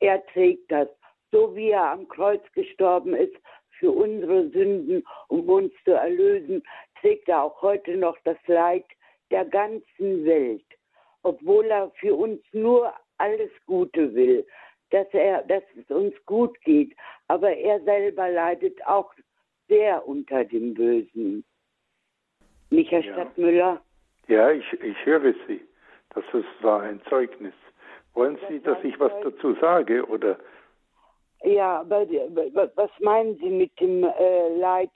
er 0.00 0.24
trägt 0.26 0.70
das. 0.70 0.88
So 1.32 1.54
wie 1.54 1.70
er 1.70 1.92
am 1.92 2.08
Kreuz 2.08 2.42
gestorben 2.52 3.14
ist 3.14 3.34
für 3.78 3.90
unsere 3.90 4.48
Sünden, 4.50 5.04
um 5.28 5.48
uns 5.48 5.72
zu 5.84 5.92
erlösen, 5.92 6.62
trägt 7.00 7.28
er 7.28 7.42
auch 7.44 7.62
heute 7.62 7.96
noch 7.96 8.16
das 8.24 8.38
Leid 8.46 8.84
der 9.30 9.44
ganzen 9.44 10.24
Welt, 10.24 10.64
obwohl 11.22 11.66
er 11.66 11.90
für 12.00 12.14
uns 12.14 12.40
nur 12.52 12.92
alles 13.18 13.50
Gute 13.66 14.14
will. 14.14 14.46
dass 14.90 15.08
er, 15.12 15.42
dass 15.42 15.64
es 15.76 15.90
uns 15.90 16.14
gut 16.26 16.56
geht. 16.60 16.94
Aber 17.26 17.50
er 17.50 17.80
selber 17.80 18.28
leidet 18.30 18.78
auch 18.86 19.12
sehr 19.68 20.06
unter 20.06 20.44
dem 20.44 20.74
Bösen. 20.74 21.44
Herr 22.70 23.00
Ja. 23.00 23.12
Stadtmüller? 23.12 23.80
Ja, 24.28 24.50
ich, 24.52 24.72
ich 24.74 25.04
höre 25.04 25.34
Sie. 25.48 25.60
Das 26.14 26.24
ist, 26.32 26.46
war 26.62 26.82
ein 26.82 27.00
Zeugnis. 27.08 27.52
Wollen 28.14 28.38
Sie, 28.48 28.60
dass 28.60 28.78
ich 28.84 28.98
was 29.00 29.10
dazu 29.24 29.54
sage? 29.60 30.06
Oder 30.06 30.38
Ja, 31.42 31.80
aber 31.80 32.06
was 32.76 32.90
meinen 33.00 33.36
Sie 33.38 33.50
mit 33.50 33.78
dem 33.80 34.04
äh, 34.04 34.48
Leid, 34.56 34.90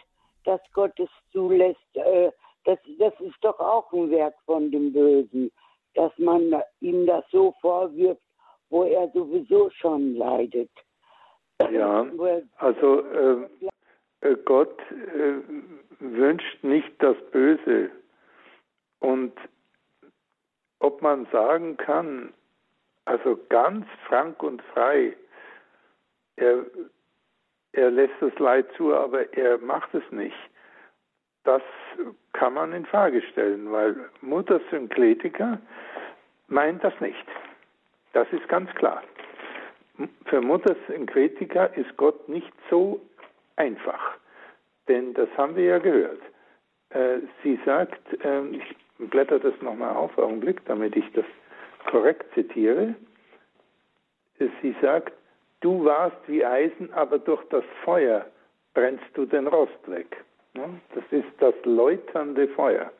das 0.44 0.60
Gott 0.72 0.98
es 1.00 1.10
zulässt? 1.32 1.80
Äh, 1.94 2.30
das, 2.64 2.78
das 2.98 3.14
ist 3.20 3.36
doch 3.42 3.58
auch 3.58 3.92
ein 3.92 4.10
Werk 4.10 4.34
von 4.46 4.70
dem 4.70 4.92
Bösen, 4.92 5.50
dass 5.94 6.12
man 6.18 6.62
ihm 6.80 7.06
das 7.06 7.24
so 7.30 7.54
vorwirft, 7.60 8.22
wo 8.68 8.84
er 8.84 9.08
sowieso 9.12 9.70
schon 9.70 10.14
leidet. 10.14 10.70
Ja, 11.70 12.06
also 12.56 13.00
äh, 13.00 13.48
äh, 14.22 14.36
Gott 14.44 14.78
äh, 14.90 15.40
wünscht 15.98 16.62
nicht 16.64 16.90
das 17.00 17.16
Böse. 17.30 17.90
Und 19.00 19.32
ob 20.78 21.02
man 21.02 21.26
sagen 21.32 21.76
kann, 21.76 22.32
also 23.04 23.38
ganz 23.48 23.86
frank 24.06 24.42
und 24.42 24.62
frei, 24.74 25.16
er, 26.36 26.64
er 27.72 27.90
lässt 27.90 28.14
das 28.20 28.38
Leid 28.38 28.66
zu, 28.76 28.94
aber 28.94 29.32
er 29.34 29.58
macht 29.58 29.94
es 29.94 30.10
nicht. 30.10 30.36
Das 31.44 31.62
kann 32.32 32.54
man 32.54 32.72
in 32.72 32.86
Frage 32.86 33.22
stellen, 33.22 33.70
weil 33.70 33.96
Mutter 34.20 34.60
Synkletiker 34.70 35.58
meint 36.48 36.82
das 36.84 36.98
nicht. 37.00 37.26
Das 38.12 38.26
ist 38.32 38.48
ganz 38.48 38.72
klar. 38.74 39.02
Für 40.26 40.40
Mutter 40.40 40.76
Synkletiker 40.88 41.76
ist 41.76 41.96
Gott 41.96 42.28
nicht 42.28 42.52
so 42.70 43.00
einfach, 43.56 44.16
denn 44.88 45.12
das 45.14 45.28
haben 45.36 45.56
wir 45.56 45.64
ja 45.64 45.78
gehört. 45.78 46.20
Äh, 46.90 47.18
sie 47.42 47.58
sagt, 47.64 48.00
äh, 48.24 48.46
ich 48.48 48.76
blätter 48.98 49.38
das 49.38 49.54
nochmal 49.60 49.94
auf, 49.94 50.16
Augenblick, 50.18 50.64
damit 50.66 50.96
ich 50.96 51.10
das 51.12 51.24
korrekt 51.90 52.26
zitiere. 52.34 52.94
Sie 54.62 54.74
sagt, 54.80 55.12
du 55.60 55.84
warst 55.84 56.16
wie 56.26 56.44
Eisen, 56.44 56.92
aber 56.94 57.18
durch 57.18 57.42
das 57.50 57.64
Feuer 57.84 58.26
brennst 58.74 59.04
du 59.14 59.26
den 59.26 59.46
Rost 59.46 59.90
weg. 59.90 60.24
Ja, 60.54 60.68
Das 60.94 61.04
ist 61.10 61.28
das 61.38 61.54
läuternde 61.64 62.48
Feuer. 62.48 62.90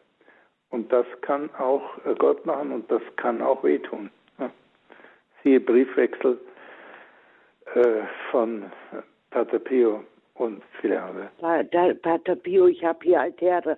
Und 0.70 0.92
das 0.92 1.06
kann 1.22 1.50
auch 1.56 1.82
Gott 2.18 2.46
machen 2.46 2.70
und 2.70 2.90
das 2.90 3.02
kann 3.16 3.42
auch 3.42 3.64
wehtun. 3.64 4.10
Ja. 4.38 4.50
Siehe 5.42 5.60
Briefwechsel 5.60 6.38
äh, 7.74 8.02
von 8.30 8.70
Pater 9.30 9.58
Pio 9.58 10.04
und 10.34 10.62
viele 10.80 11.02
andere. 11.02 11.30
Pater 12.02 12.36
Pio, 12.36 12.66
ich 12.66 12.84
habe 12.84 12.98
hier 13.02 13.20
Altäre. 13.20 13.76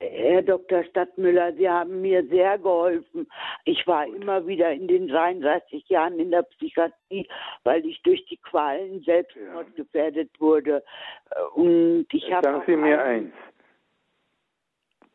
Herr 0.00 0.42
Dr. 0.42 0.84
Stadtmüller, 0.84 1.52
Sie 1.54 1.68
haben 1.68 2.00
mir 2.00 2.24
sehr 2.26 2.56
geholfen. 2.58 3.26
Ich 3.64 3.84
war 3.86 4.06
immer 4.06 4.46
wieder 4.46 4.72
in 4.72 4.86
den 4.86 5.08
33 5.08 5.88
Jahren 5.88 6.18
in 6.20 6.30
der 6.30 6.42
Psychiatrie, 6.42 7.28
weil 7.64 7.84
ich 7.84 8.00
durch 8.02 8.24
die 8.26 8.36
Qualen 8.36 9.02
selbstmordgefährdet 9.02 10.30
wurde. 10.38 10.84
Und 11.54 12.06
ich 12.12 12.32
habe 12.32 12.46
Sagen 12.46 12.62
Sie 12.66 12.76
mir 12.76 13.02
eins. 13.02 13.32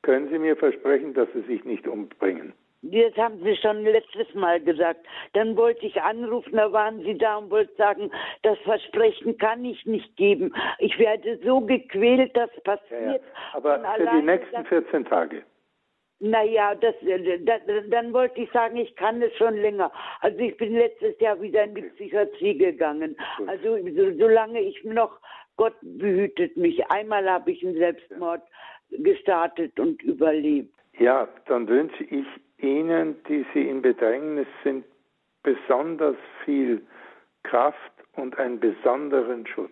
Können 0.01 0.29
Sie 0.29 0.37
mir 0.37 0.57
versprechen, 0.57 1.13
dass 1.13 1.29
Sie 1.33 1.43
sich 1.43 1.63
nicht 1.63 1.87
umbringen? 1.87 2.51
Das 2.85 3.15
haben 3.15 3.41
Sie 3.43 3.55
schon 3.55 3.83
letztes 3.83 4.33
Mal 4.35 4.59
gesagt. 4.59 5.05
Dann 5.31 5.55
wollte 5.55 5.85
ich 5.85 6.01
anrufen, 6.01 6.51
da 6.57 6.69
waren 6.73 7.01
Sie 7.03 7.17
da 7.17 7.37
und 7.37 7.49
wollten 7.49 7.75
sagen, 7.77 8.11
das 8.41 8.57
Versprechen 8.59 9.37
kann 9.37 9.63
ich 9.63 9.85
nicht 9.85 10.15
geben. 10.17 10.53
Ich 10.79 10.99
werde 10.99 11.39
so 11.45 11.61
gequält, 11.61 12.35
das 12.35 12.49
Ja, 12.51 12.55
ja. 12.57 12.75
passiert. 12.75 13.21
Aber 13.53 13.79
Und 13.79 13.85
für 13.95 14.09
die 14.17 14.21
nächsten 14.25 14.53
das- 14.55 14.67
14 14.67 15.05
Tage. 15.05 15.43
Naja, 16.19 16.75
das, 16.75 16.95
äh, 17.03 17.39
das, 17.39 17.61
dann 17.89 18.13
wollte 18.13 18.41
ich 18.41 18.51
sagen, 18.51 18.77
ich 18.77 18.93
kann 18.95 19.21
es 19.21 19.33
schon 19.37 19.55
länger. 19.57 19.91
Also 20.21 20.39
ich 20.39 20.55
bin 20.57 20.73
letztes 20.73 21.19
Jahr 21.19 21.41
wieder 21.41 21.63
in 21.63 21.75
die 21.75 21.81
Psychiatrie 21.83 22.57
gegangen. 22.57 23.15
Gut. 23.37 23.49
Also 23.49 23.77
so, 23.77 24.11
solange 24.17 24.59
ich 24.61 24.83
noch, 24.83 25.19
Gott 25.55 25.73
behütet 25.81 26.55
mich. 26.57 26.85
Einmal 26.91 27.29
habe 27.29 27.51
ich 27.51 27.63
einen 27.65 27.75
Selbstmord 27.77 28.41
gestartet 28.89 29.79
und 29.79 30.01
überlebt. 30.03 30.73
Ja, 30.99 31.27
dann 31.47 31.67
wünsche 31.67 32.03
ich 32.03 32.25
Ihnen, 32.63 33.21
die 33.27 33.45
Sie 33.53 33.67
in 33.67 33.81
Bedrängnis 33.81 34.47
sind, 34.63 34.85
besonders 35.43 36.15
viel 36.45 36.81
Kraft 37.43 37.91
und 38.15 38.37
einen 38.39 38.59
besonderen 38.59 39.45
Schutz. 39.45 39.71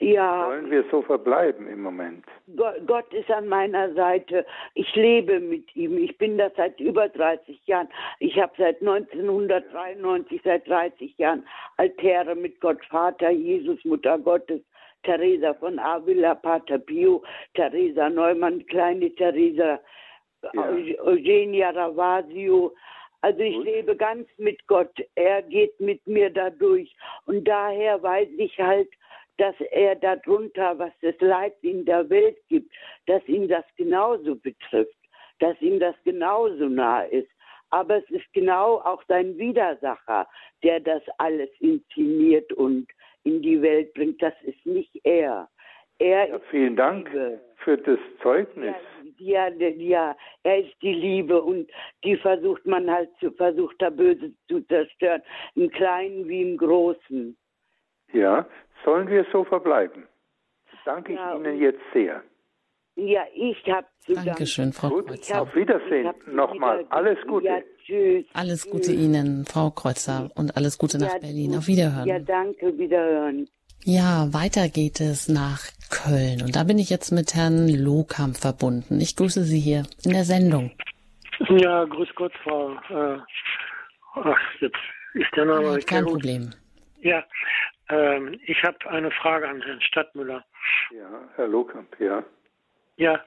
Ja, 0.00 0.46
Wollen 0.46 0.70
wir 0.70 0.84
so 0.92 1.02
verbleiben 1.02 1.66
im 1.68 1.82
Moment? 1.82 2.24
Go- 2.56 2.70
Gott 2.86 3.12
ist 3.12 3.28
an 3.32 3.48
meiner 3.48 3.92
Seite. 3.94 4.46
Ich 4.74 4.94
lebe 4.94 5.40
mit 5.40 5.74
ihm. 5.74 5.98
Ich 5.98 6.16
bin 6.18 6.38
das 6.38 6.52
seit 6.56 6.78
über 6.78 7.08
30 7.08 7.66
Jahren. 7.66 7.88
Ich 8.20 8.40
habe 8.40 8.52
seit 8.56 8.80
1993, 8.80 10.40
seit 10.44 10.68
30 10.68 11.18
Jahren 11.18 11.44
Altäre 11.78 12.36
mit 12.36 12.60
Gott 12.60 12.84
Vater, 12.86 13.30
Jesus, 13.30 13.84
Mutter 13.84 14.18
Gottes, 14.18 14.60
Teresa 15.02 15.52
von 15.54 15.80
Avila, 15.80 16.36
Pater 16.36 16.78
Pio, 16.78 17.22
Teresa 17.54 18.08
Neumann, 18.08 18.64
kleine 18.66 19.12
Teresa, 19.16 19.80
Ja. 20.42 20.70
Eu- 20.70 21.02
Eugenia 21.04 21.70
Ravasio. 21.70 22.74
Also 23.20 23.40
ich 23.40 23.54
Gut. 23.56 23.64
lebe 23.64 23.96
ganz 23.96 24.28
mit 24.38 24.64
Gott. 24.68 24.92
Er 25.16 25.42
geht 25.42 25.78
mit 25.80 26.06
mir 26.06 26.30
dadurch. 26.30 26.94
Und 27.26 27.44
daher 27.46 28.00
weiß 28.02 28.28
ich 28.38 28.56
halt, 28.58 28.88
dass 29.38 29.54
er 29.72 29.94
darunter, 29.96 30.78
was 30.78 30.92
es 31.00 31.14
Leid 31.20 31.54
in 31.62 31.84
der 31.84 32.08
Welt 32.10 32.38
gibt, 32.48 32.72
dass 33.06 33.26
ihn 33.28 33.48
das 33.48 33.64
genauso 33.76 34.36
betrifft, 34.36 34.96
dass 35.40 35.60
ihm 35.60 35.78
das 35.80 35.94
genauso 36.04 36.68
nah 36.68 37.02
ist. 37.02 37.28
Aber 37.70 37.96
es 37.98 38.10
ist 38.10 38.32
genau 38.32 38.76
auch 38.78 39.02
sein 39.08 39.36
Widersacher, 39.36 40.26
der 40.62 40.80
das 40.80 41.02
alles 41.18 41.50
inszeniert 41.60 42.52
und 42.54 42.86
in 43.24 43.42
die 43.42 43.60
Welt 43.60 43.92
bringt. 43.94 44.22
Das 44.22 44.34
ist 44.42 44.64
nicht 44.64 44.90
er. 45.04 45.48
Er 45.98 46.28
Ja, 46.28 46.36
ist 46.36 46.44
vielen 46.50 46.76
Dank 46.76 47.08
Liebe. 47.12 47.40
für 47.56 47.76
das 47.76 47.98
Zeugnis. 48.22 48.66
ja, 48.74 48.97
ja, 49.18 49.48
ja, 49.48 50.16
er 50.42 50.58
ist 50.58 50.74
die 50.82 50.94
Liebe 50.94 51.40
und 51.40 51.70
die 52.04 52.16
versucht 52.16 52.64
man 52.66 52.90
halt 52.90 53.10
zu, 53.20 53.30
versucht 53.32 53.76
da 53.80 53.90
Böse 53.90 54.32
zu 54.48 54.60
zerstören, 54.62 55.22
im 55.54 55.70
Kleinen 55.70 56.28
wie 56.28 56.42
im 56.42 56.56
Großen. 56.56 57.36
Ja, 58.12 58.46
sollen 58.84 59.08
wir 59.08 59.26
so 59.32 59.44
verbleiben? 59.44 60.06
Danke 60.84 61.12
ich 61.12 61.18
Ja, 61.18 61.36
Ihnen 61.36 61.60
jetzt 61.60 61.82
sehr. 61.92 62.22
Ja, 63.00 63.22
ich 63.32 63.56
habe 63.72 63.86
zu 64.00 64.14
Dankeschön, 64.14 64.72
Frau 64.72 64.88
Gut, 64.88 65.06
Kreuzer. 65.06 65.42
auf 65.42 65.54
Wiedersehen 65.54 66.12
nochmal. 66.26 66.84
Alles 66.90 67.16
Gute. 67.28 67.46
Ja, 67.46 67.58
tschüss. 67.86 68.24
Alles 68.32 68.68
Gute 68.68 68.92
Ihnen, 68.92 69.44
Frau 69.46 69.70
Kreuzer, 69.70 70.30
und 70.34 70.56
alles 70.56 70.78
Gute 70.78 70.98
nach 70.98 71.12
Ja, 71.12 71.18
Berlin. 71.20 71.50
gut. 71.50 71.58
Auf 71.58 71.66
Wiederhören. 71.68 72.06
Ja, 72.08 72.18
danke, 72.18 72.76
wiederhören. 72.76 73.48
Ja, 73.84 74.26
weiter 74.32 74.68
geht 74.68 75.00
es 75.00 75.28
nach 75.28 75.60
Köln. 75.90 76.42
Und 76.42 76.56
da 76.56 76.64
bin 76.64 76.78
ich 76.80 76.90
jetzt 76.90 77.12
mit 77.12 77.34
Herrn 77.36 77.68
Lohkamp 77.68 78.36
verbunden. 78.36 79.00
Ich 79.00 79.14
grüße 79.14 79.44
Sie 79.44 79.60
hier 79.60 79.84
in 80.04 80.10
der 80.12 80.24
Sendung. 80.24 80.72
Ja, 81.48 81.84
grüß 81.84 82.08
Gott, 82.16 82.32
Frau. 82.42 82.72
Äh, 82.90 83.18
ach, 84.16 84.38
jetzt 84.60 84.76
ist 85.14 85.30
der 85.36 85.44
Name. 85.44 85.78
Ja, 85.78 85.78
kein 85.86 86.04
Problem. 86.04 86.50
Ja, 87.00 87.22
ähm, 87.90 88.40
ich 88.44 88.60
habe 88.64 88.76
eine 88.90 89.12
Frage 89.12 89.48
an 89.48 89.62
Herrn 89.62 89.80
Stadtmüller. 89.82 90.44
Ja, 90.90 91.08
Herr 91.36 91.46
Lohkamp, 91.46 91.94
ja. 92.00 92.24
Ja, 92.98 93.24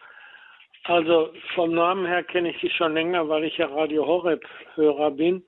also 0.83 1.33
vom 1.55 1.73
Namen 1.73 2.05
her 2.05 2.23
kenne 2.23 2.49
ich 2.51 2.59
Sie 2.59 2.69
schon 2.69 2.93
länger, 2.93 3.29
weil 3.29 3.45
ich 3.45 3.57
ja 3.57 3.67
Radio 3.67 4.05
Horeb 4.05 4.43
Hörer 4.75 5.11
bin 5.11 5.45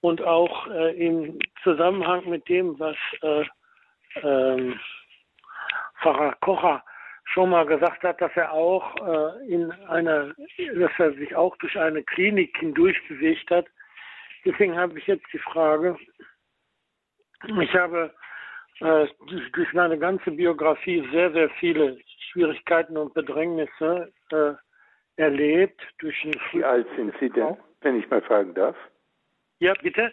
und 0.00 0.22
auch 0.22 0.66
äh, 0.68 0.96
im 0.96 1.38
Zusammenhang 1.62 2.26
mit 2.30 2.48
dem, 2.48 2.78
was 2.78 2.96
äh, 3.20 3.44
ähm, 4.22 4.80
Pfarrer 6.00 6.34
Kocher 6.40 6.82
schon 7.24 7.50
mal 7.50 7.66
gesagt 7.66 8.02
hat, 8.04 8.22
dass 8.22 8.32
er 8.36 8.52
auch 8.52 8.96
äh, 8.96 9.52
in 9.52 9.70
einer, 9.70 10.34
dass 10.74 10.92
er 10.98 11.12
sich 11.12 11.36
auch 11.36 11.54
durch 11.58 11.78
eine 11.78 12.02
Klinik 12.04 12.56
hindurch 12.56 12.96
bewegt 13.06 13.50
hat. 13.50 13.66
Deswegen 14.46 14.76
habe 14.78 14.98
ich 14.98 15.06
jetzt 15.06 15.26
die 15.30 15.38
Frage, 15.38 15.98
ich 17.60 17.74
habe 17.74 18.14
äh, 18.80 19.06
durch 19.52 19.72
meine 19.74 19.98
ganze 19.98 20.30
Biografie 20.30 21.06
sehr, 21.12 21.30
sehr 21.32 21.50
viele 21.60 21.98
Schwierigkeiten 22.32 22.96
und 22.96 23.14
Bedrängnisse 23.14 24.12
äh, 24.30 24.52
erlebt. 25.16 25.80
Durch 25.98 26.24
ein 26.24 26.34
Wie 26.52 26.64
alt 26.64 26.86
sind 26.96 27.14
Sie 27.20 27.30
denn, 27.30 27.56
wenn 27.82 27.98
ich 27.98 28.08
mal 28.10 28.22
fragen 28.22 28.54
darf? 28.54 28.76
Ja, 29.58 29.74
bitte? 29.80 30.12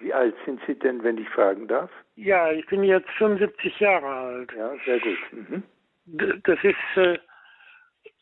Wie 0.00 0.12
alt 0.12 0.34
sind 0.44 0.60
Sie 0.66 0.78
denn, 0.78 1.02
wenn 1.02 1.18
ich 1.18 1.28
fragen 1.30 1.66
darf? 1.66 1.90
Ja, 2.16 2.52
ich 2.52 2.66
bin 2.66 2.84
jetzt 2.84 3.08
75 3.18 3.80
Jahre 3.80 4.06
alt. 4.06 4.52
Ja, 4.56 4.74
sehr 4.84 5.00
gut. 5.00 5.18
Mhm. 5.32 5.62
Das 6.44 6.58
ist, 6.62 6.96
äh, 6.96 7.18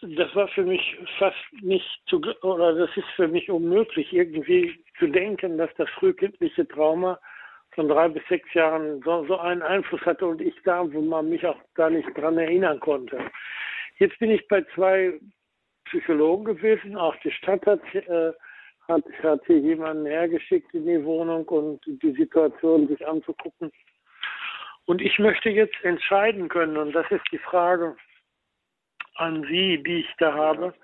das 0.00 0.34
war 0.34 0.48
für 0.48 0.62
mich 0.62 0.96
fast 1.18 1.36
nicht 1.60 2.02
zu, 2.06 2.20
oder 2.42 2.74
das 2.74 2.96
ist 2.96 3.08
für 3.16 3.28
mich 3.28 3.50
unmöglich, 3.50 4.12
irgendwie 4.12 4.82
zu 4.98 5.08
denken, 5.08 5.58
dass 5.58 5.70
das 5.76 5.90
frühkindliche 5.90 6.66
Trauma 6.68 7.18
von 7.74 7.88
drei 7.88 8.08
bis 8.08 8.22
sechs 8.28 8.52
Jahren 8.54 9.02
so, 9.02 9.24
so 9.26 9.38
einen 9.38 9.62
Einfluss 9.62 10.00
hatte 10.02 10.26
und 10.26 10.40
ich 10.40 10.54
da, 10.64 10.84
wo 10.92 11.00
man 11.00 11.28
mich 11.28 11.44
auch 11.46 11.58
gar 11.74 11.90
nicht 11.90 12.08
dran 12.16 12.38
erinnern 12.38 12.80
konnte. 12.80 13.18
Jetzt 13.98 14.18
bin 14.18 14.30
ich 14.30 14.46
bei 14.48 14.62
zwei 14.74 15.18
Psychologen 15.86 16.44
gewesen, 16.44 16.96
auch 16.96 17.14
die 17.16 17.30
Stadt 17.30 17.64
hat, 17.66 17.80
äh, 17.94 18.32
hat, 18.88 19.04
hat 19.22 19.40
hier 19.46 19.58
jemanden 19.58 20.06
hergeschickt 20.06 20.72
in 20.74 20.86
die 20.86 21.04
Wohnung 21.04 21.44
und 21.48 21.80
die 21.86 22.12
Situation 22.12 22.88
sich 22.88 23.06
anzugucken. 23.06 23.70
Und 24.86 25.00
ich 25.00 25.18
möchte 25.18 25.50
jetzt 25.50 25.82
entscheiden 25.82 26.48
können, 26.48 26.76
und 26.76 26.92
das 26.92 27.10
ist 27.10 27.24
die 27.32 27.38
Frage 27.38 27.96
an 29.16 29.44
Sie, 29.48 29.82
die 29.82 30.00
ich 30.00 30.14
da 30.18 30.34
habe. 30.34 30.74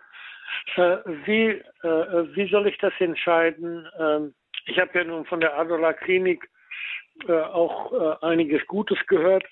Äh, 0.77 0.99
wie, 1.25 1.49
äh, 1.83 2.37
wie 2.37 2.49
soll 2.49 2.67
ich 2.67 2.79
das 2.79 2.93
entscheiden? 2.99 3.87
Ähm, 3.99 4.35
ich 4.67 4.79
habe 4.79 4.99
ja 4.99 5.05
nun 5.05 5.25
von 5.25 5.41
der 5.41 5.57
Adola 5.59 5.93
Klinik 5.93 6.49
auch 7.29 7.93
äh, 7.93 8.27
einiges 8.27 8.67
Gutes 8.67 8.99
gehört, 9.07 9.45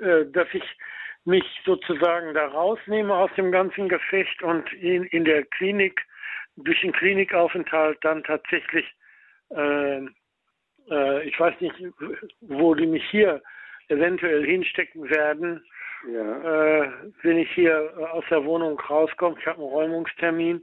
äh, 0.00 0.26
dass 0.26 0.48
ich 0.52 0.64
mich 1.24 1.44
sozusagen 1.64 2.34
da 2.34 2.46
rausnehme 2.46 3.14
aus 3.14 3.30
dem 3.36 3.52
ganzen 3.52 3.88
Gefecht 3.88 4.42
und 4.42 4.72
in, 4.72 5.04
in 5.04 5.24
der 5.24 5.44
Klinik, 5.44 6.00
durch 6.56 6.80
den 6.80 6.92
Klinikaufenthalt 6.92 7.98
dann 8.02 8.22
tatsächlich, 8.24 8.86
äh, 9.50 10.04
äh, 10.90 11.28
ich 11.28 11.38
weiß 11.38 11.54
nicht, 11.60 11.74
wo 12.40 12.74
die 12.74 12.86
mich 12.86 13.04
hier 13.10 13.42
eventuell 13.88 14.44
hinstecken 14.44 15.08
werden, 15.08 15.64
ja. 16.12 16.82
äh, 16.82 16.90
wenn 17.22 17.38
ich 17.38 17.50
hier 17.52 17.92
aus 18.12 18.24
der 18.30 18.44
Wohnung 18.44 18.78
rauskomme. 18.78 19.36
Ich 19.38 19.46
habe 19.46 19.58
einen 19.58 19.68
Räumungstermin. 19.68 20.62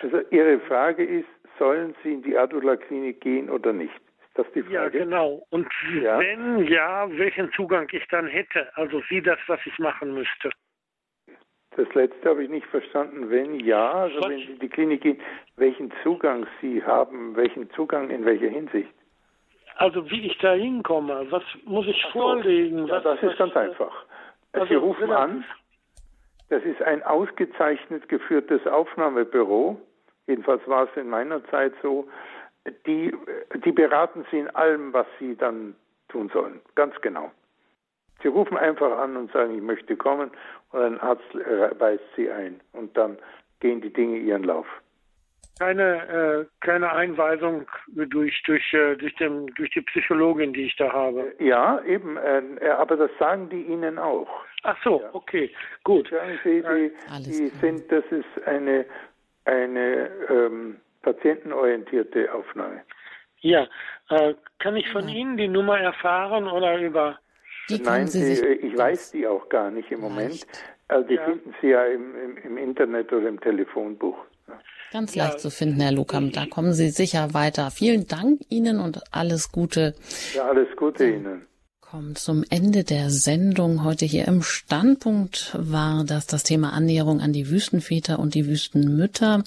Also 0.00 0.20
Ihre 0.30 0.60
Frage 0.60 1.04
ist, 1.04 1.28
sollen 1.58 1.94
Sie 2.02 2.14
in 2.14 2.22
die 2.22 2.36
Adula-Klinik 2.36 3.20
gehen 3.20 3.50
oder 3.50 3.72
nicht? 3.72 4.00
Ist 4.36 4.46
das 4.46 4.52
die 4.52 4.62
Frage? 4.62 4.74
Ja, 4.74 4.88
genau. 5.04 5.46
Und 5.48 5.66
ja. 6.02 6.18
wenn 6.18 6.66
ja, 6.66 7.08
welchen 7.10 7.50
Zugang 7.52 7.88
ich 7.92 8.06
dann 8.08 8.26
hätte? 8.26 8.68
Also 8.76 9.02
wie 9.08 9.22
das, 9.22 9.38
was 9.46 9.60
ich 9.64 9.78
machen 9.78 10.12
müsste. 10.12 10.50
Das 11.76 11.92
letzte 11.94 12.28
habe 12.28 12.44
ich 12.44 12.50
nicht 12.50 12.66
verstanden. 12.66 13.30
Wenn 13.30 13.60
ja, 13.60 13.92
also 13.92 14.18
was? 14.20 14.28
wenn 14.28 14.38
Sie 14.38 14.52
in 14.52 14.58
die 14.58 14.68
Klinik 14.68 15.02
gehen, 15.02 15.20
welchen 15.56 15.90
Zugang 16.02 16.46
Sie 16.60 16.82
haben, 16.84 17.34
welchen 17.36 17.70
Zugang 17.70 18.10
in 18.10 18.26
welcher 18.26 18.48
Hinsicht? 18.48 18.92
Also 19.76 20.10
wie 20.10 20.26
ich 20.26 20.36
da 20.38 20.52
hinkomme, 20.52 21.26
was 21.30 21.42
muss 21.64 21.86
ich 21.86 22.02
so. 22.02 22.20
vorlegen? 22.20 22.86
Ja, 22.86 23.00
das 23.00 23.22
ist 23.22 23.38
ganz 23.38 23.56
einfach. 23.56 24.04
Also, 24.52 24.66
Sie 24.66 24.74
rufen 24.74 25.12
an, 25.12 25.44
das 26.48 26.62
ist 26.62 26.80
ein 26.82 27.02
ausgezeichnet 27.02 28.08
geführtes 28.08 28.66
Aufnahmebüro 28.66 29.80
jedenfalls 30.26 30.66
war 30.66 30.84
es 30.84 30.96
in 30.96 31.08
meiner 31.08 31.44
Zeit 31.46 31.72
so, 31.82 32.08
die, 32.86 33.12
die 33.64 33.72
beraten 33.72 34.24
Sie 34.30 34.38
in 34.38 34.50
allem, 34.50 34.92
was 34.92 35.06
Sie 35.18 35.36
dann 35.36 35.74
tun 36.08 36.30
sollen. 36.32 36.60
Ganz 36.74 36.94
genau. 37.00 37.30
Sie 38.22 38.28
rufen 38.28 38.56
einfach 38.56 38.98
an 38.98 39.16
und 39.16 39.32
sagen, 39.32 39.54
ich 39.54 39.62
möchte 39.62 39.96
kommen 39.96 40.30
und 40.72 40.82
ein 40.82 41.00
Arzt 41.00 41.34
weist 41.78 42.04
Sie 42.16 42.30
ein 42.30 42.60
und 42.72 42.96
dann 42.96 43.18
gehen 43.60 43.80
die 43.80 43.92
Dinge 43.92 44.18
ihren 44.18 44.44
Lauf. 44.44 44.66
Keine, 45.58 46.08
äh, 46.08 46.44
keine 46.60 46.92
Einweisung 46.92 47.66
durch, 47.88 48.42
durch, 48.44 48.74
äh, 48.74 48.94
durch, 48.96 49.14
dem, 49.16 49.46
durch 49.54 49.70
die 49.70 49.80
Psychologin, 49.80 50.52
die 50.52 50.66
ich 50.66 50.76
da 50.76 50.92
habe. 50.92 51.32
Ja, 51.38 51.82
eben, 51.84 52.18
äh, 52.18 52.68
aber 52.76 52.96
das 52.96 53.10
sagen 53.18 53.48
die 53.48 53.62
Ihnen 53.62 53.98
auch. 53.98 54.28
Ach 54.64 54.76
so, 54.84 55.00
ja. 55.00 55.08
okay, 55.14 55.50
gut. 55.82 56.10
Sagen 56.10 56.38
Sie, 56.44 56.62
die, 56.62 56.92
die 57.24 57.48
sind, 57.60 57.90
das 57.90 58.04
ist 58.10 58.46
eine 58.46 58.84
eine 59.46 60.10
ähm, 60.28 60.76
patientenorientierte 61.06 62.32
Aufnahme. 62.34 62.82
Ja, 63.40 63.68
äh, 64.10 64.34
kann 64.58 64.76
ich 64.76 64.90
von 64.90 65.08
ja. 65.08 65.14
Ihnen 65.14 65.36
die 65.36 65.46
Nummer 65.46 65.78
erfahren 65.78 66.48
oder 66.48 66.78
über? 66.80 67.18
Die 67.70 67.78
Nein, 67.78 68.08
die, 68.12 68.32
ich 68.32 68.76
weiß 68.76 69.12
die 69.12 69.26
auch 69.26 69.48
gar 69.48 69.70
nicht 69.70 69.90
im 69.90 70.00
Moment. 70.00 70.46
Also 70.88 71.08
die 71.08 71.14
ja. 71.14 71.24
finden 71.24 71.54
Sie 71.60 71.68
ja 71.68 71.84
im, 71.84 72.14
im, 72.16 72.36
im, 72.38 72.58
Internet 72.58 73.12
oder 73.12 73.28
im 73.28 73.40
Telefonbuch. 73.40 74.16
Ganz 74.92 75.14
leicht 75.16 75.34
ja. 75.34 75.38
zu 75.38 75.50
finden, 75.50 75.80
Herr 75.80 75.92
Lukam. 75.92 76.32
Da 76.32 76.46
kommen 76.46 76.72
Sie 76.72 76.90
sicher 76.90 77.34
weiter. 77.34 77.70
Vielen 77.70 78.06
Dank 78.06 78.40
Ihnen 78.48 78.80
und 78.80 79.02
alles 79.12 79.50
Gute. 79.50 79.94
Ja, 80.34 80.46
alles 80.48 80.68
Gute 80.76 81.06
Ihnen 81.06 81.46
kommen 81.80 82.16
zum 82.16 82.44
Ende 82.50 82.82
der 82.82 83.10
Sendung. 83.10 83.84
Heute 83.84 84.06
hier 84.06 84.26
im 84.26 84.42
Standpunkt 84.42 85.56
war 85.56 86.04
das 86.04 86.26
das 86.26 86.42
Thema 86.42 86.72
Annäherung 86.72 87.20
an 87.20 87.32
die 87.32 87.48
Wüstenväter 87.48 88.18
und 88.18 88.34
die 88.34 88.48
Wüstenmütter. 88.48 89.44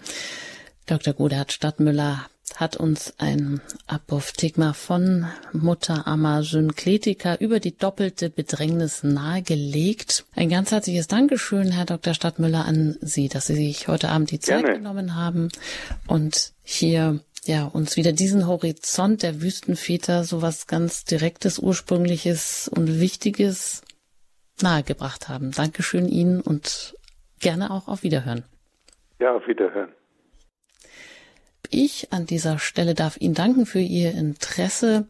Dr. 0.89 1.13
Godert 1.13 1.51
Stadtmüller 1.51 2.25
hat 2.55 2.75
uns 2.75 3.13
ein 3.19 3.61
Apophthegma 3.85 4.73
von 4.73 5.27
Mutter 5.53 6.07
Amma 6.07 6.41
Synkletika 6.41 7.35
über 7.35 7.59
die 7.59 7.77
doppelte 7.77 8.31
Bedrängnis 8.31 9.03
nahegelegt. 9.03 10.25
Ein 10.35 10.49
ganz 10.49 10.71
herzliches 10.71 11.07
Dankeschön, 11.07 11.71
Herr 11.71 11.85
Dr. 11.85 12.15
Stadtmüller, 12.15 12.65
an 12.65 12.97
Sie, 13.01 13.29
dass 13.29 13.45
Sie 13.45 13.53
sich 13.53 13.87
heute 13.87 14.09
Abend 14.09 14.31
die 14.31 14.39
Zeit 14.39 14.63
Gerne. 14.63 14.79
genommen 14.79 15.15
haben 15.15 15.49
und 16.07 16.53
hier 16.63 17.19
ja, 17.45 17.65
uns 17.65 17.95
wieder 17.95 18.11
diesen 18.11 18.47
Horizont 18.47 19.21
der 19.21 19.43
Wüstenväter, 19.43 20.23
so 20.23 20.41
was 20.41 20.65
ganz 20.65 21.05
Direktes, 21.05 21.59
Ursprüngliches 21.59 22.67
und 22.67 22.99
Wichtiges 22.99 23.83
nahegebracht 24.59 25.29
haben. 25.29 25.51
Dankeschön 25.51 26.07
Ihnen 26.07 26.41
und 26.41 26.95
gerne 27.39 27.69
auch 27.69 27.87
auf 27.87 28.01
Wiederhören. 28.01 28.43
Ja, 29.19 29.35
auf 29.35 29.47
Wiederhören. 29.47 29.91
Ich 31.69 32.11
an 32.11 32.25
dieser 32.25 32.59
Stelle 32.59 32.95
darf 32.95 33.17
Ihnen 33.19 33.35
danken 33.35 33.65
für 33.65 33.79
Ihr 33.79 34.11
Interesse 34.13 35.07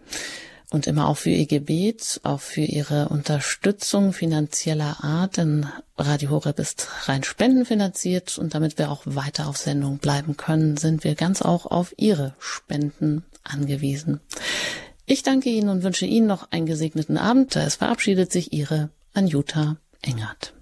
und 0.69 0.87
immer 0.87 1.07
auch 1.07 1.17
für 1.17 1.29
Ihr 1.29 1.47
Gebet, 1.47 2.19
auch 2.23 2.41
für 2.41 2.61
Ihre 2.61 3.09
Unterstützung 3.09 4.13
finanzieller 4.13 5.03
Art, 5.03 5.37
denn 5.37 5.67
Radio 5.97 6.29
Horeb 6.29 6.59
ist 6.59 6.87
rein 7.07 7.23
spendenfinanziert 7.23 8.37
und 8.37 8.53
damit 8.53 8.77
wir 8.77 8.91
auch 8.91 9.03
weiter 9.05 9.47
auf 9.47 9.57
Sendung 9.57 9.97
bleiben 9.97 10.37
können, 10.37 10.77
sind 10.77 11.03
wir 11.03 11.15
ganz 11.15 11.41
auch 11.41 11.65
auf 11.65 11.93
Ihre 11.97 12.35
Spenden 12.39 13.23
angewiesen. 13.43 14.19
Ich 15.05 15.23
danke 15.23 15.49
Ihnen 15.49 15.69
und 15.69 15.83
wünsche 15.83 16.05
Ihnen 16.05 16.27
noch 16.27 16.51
einen 16.51 16.67
gesegneten 16.67 17.17
Abend. 17.17 17.55
Es 17.55 17.75
verabschiedet 17.75 18.31
sich 18.31 18.53
Ihre 18.53 18.89
Anjuta 19.13 19.77
Engert. 20.01 20.53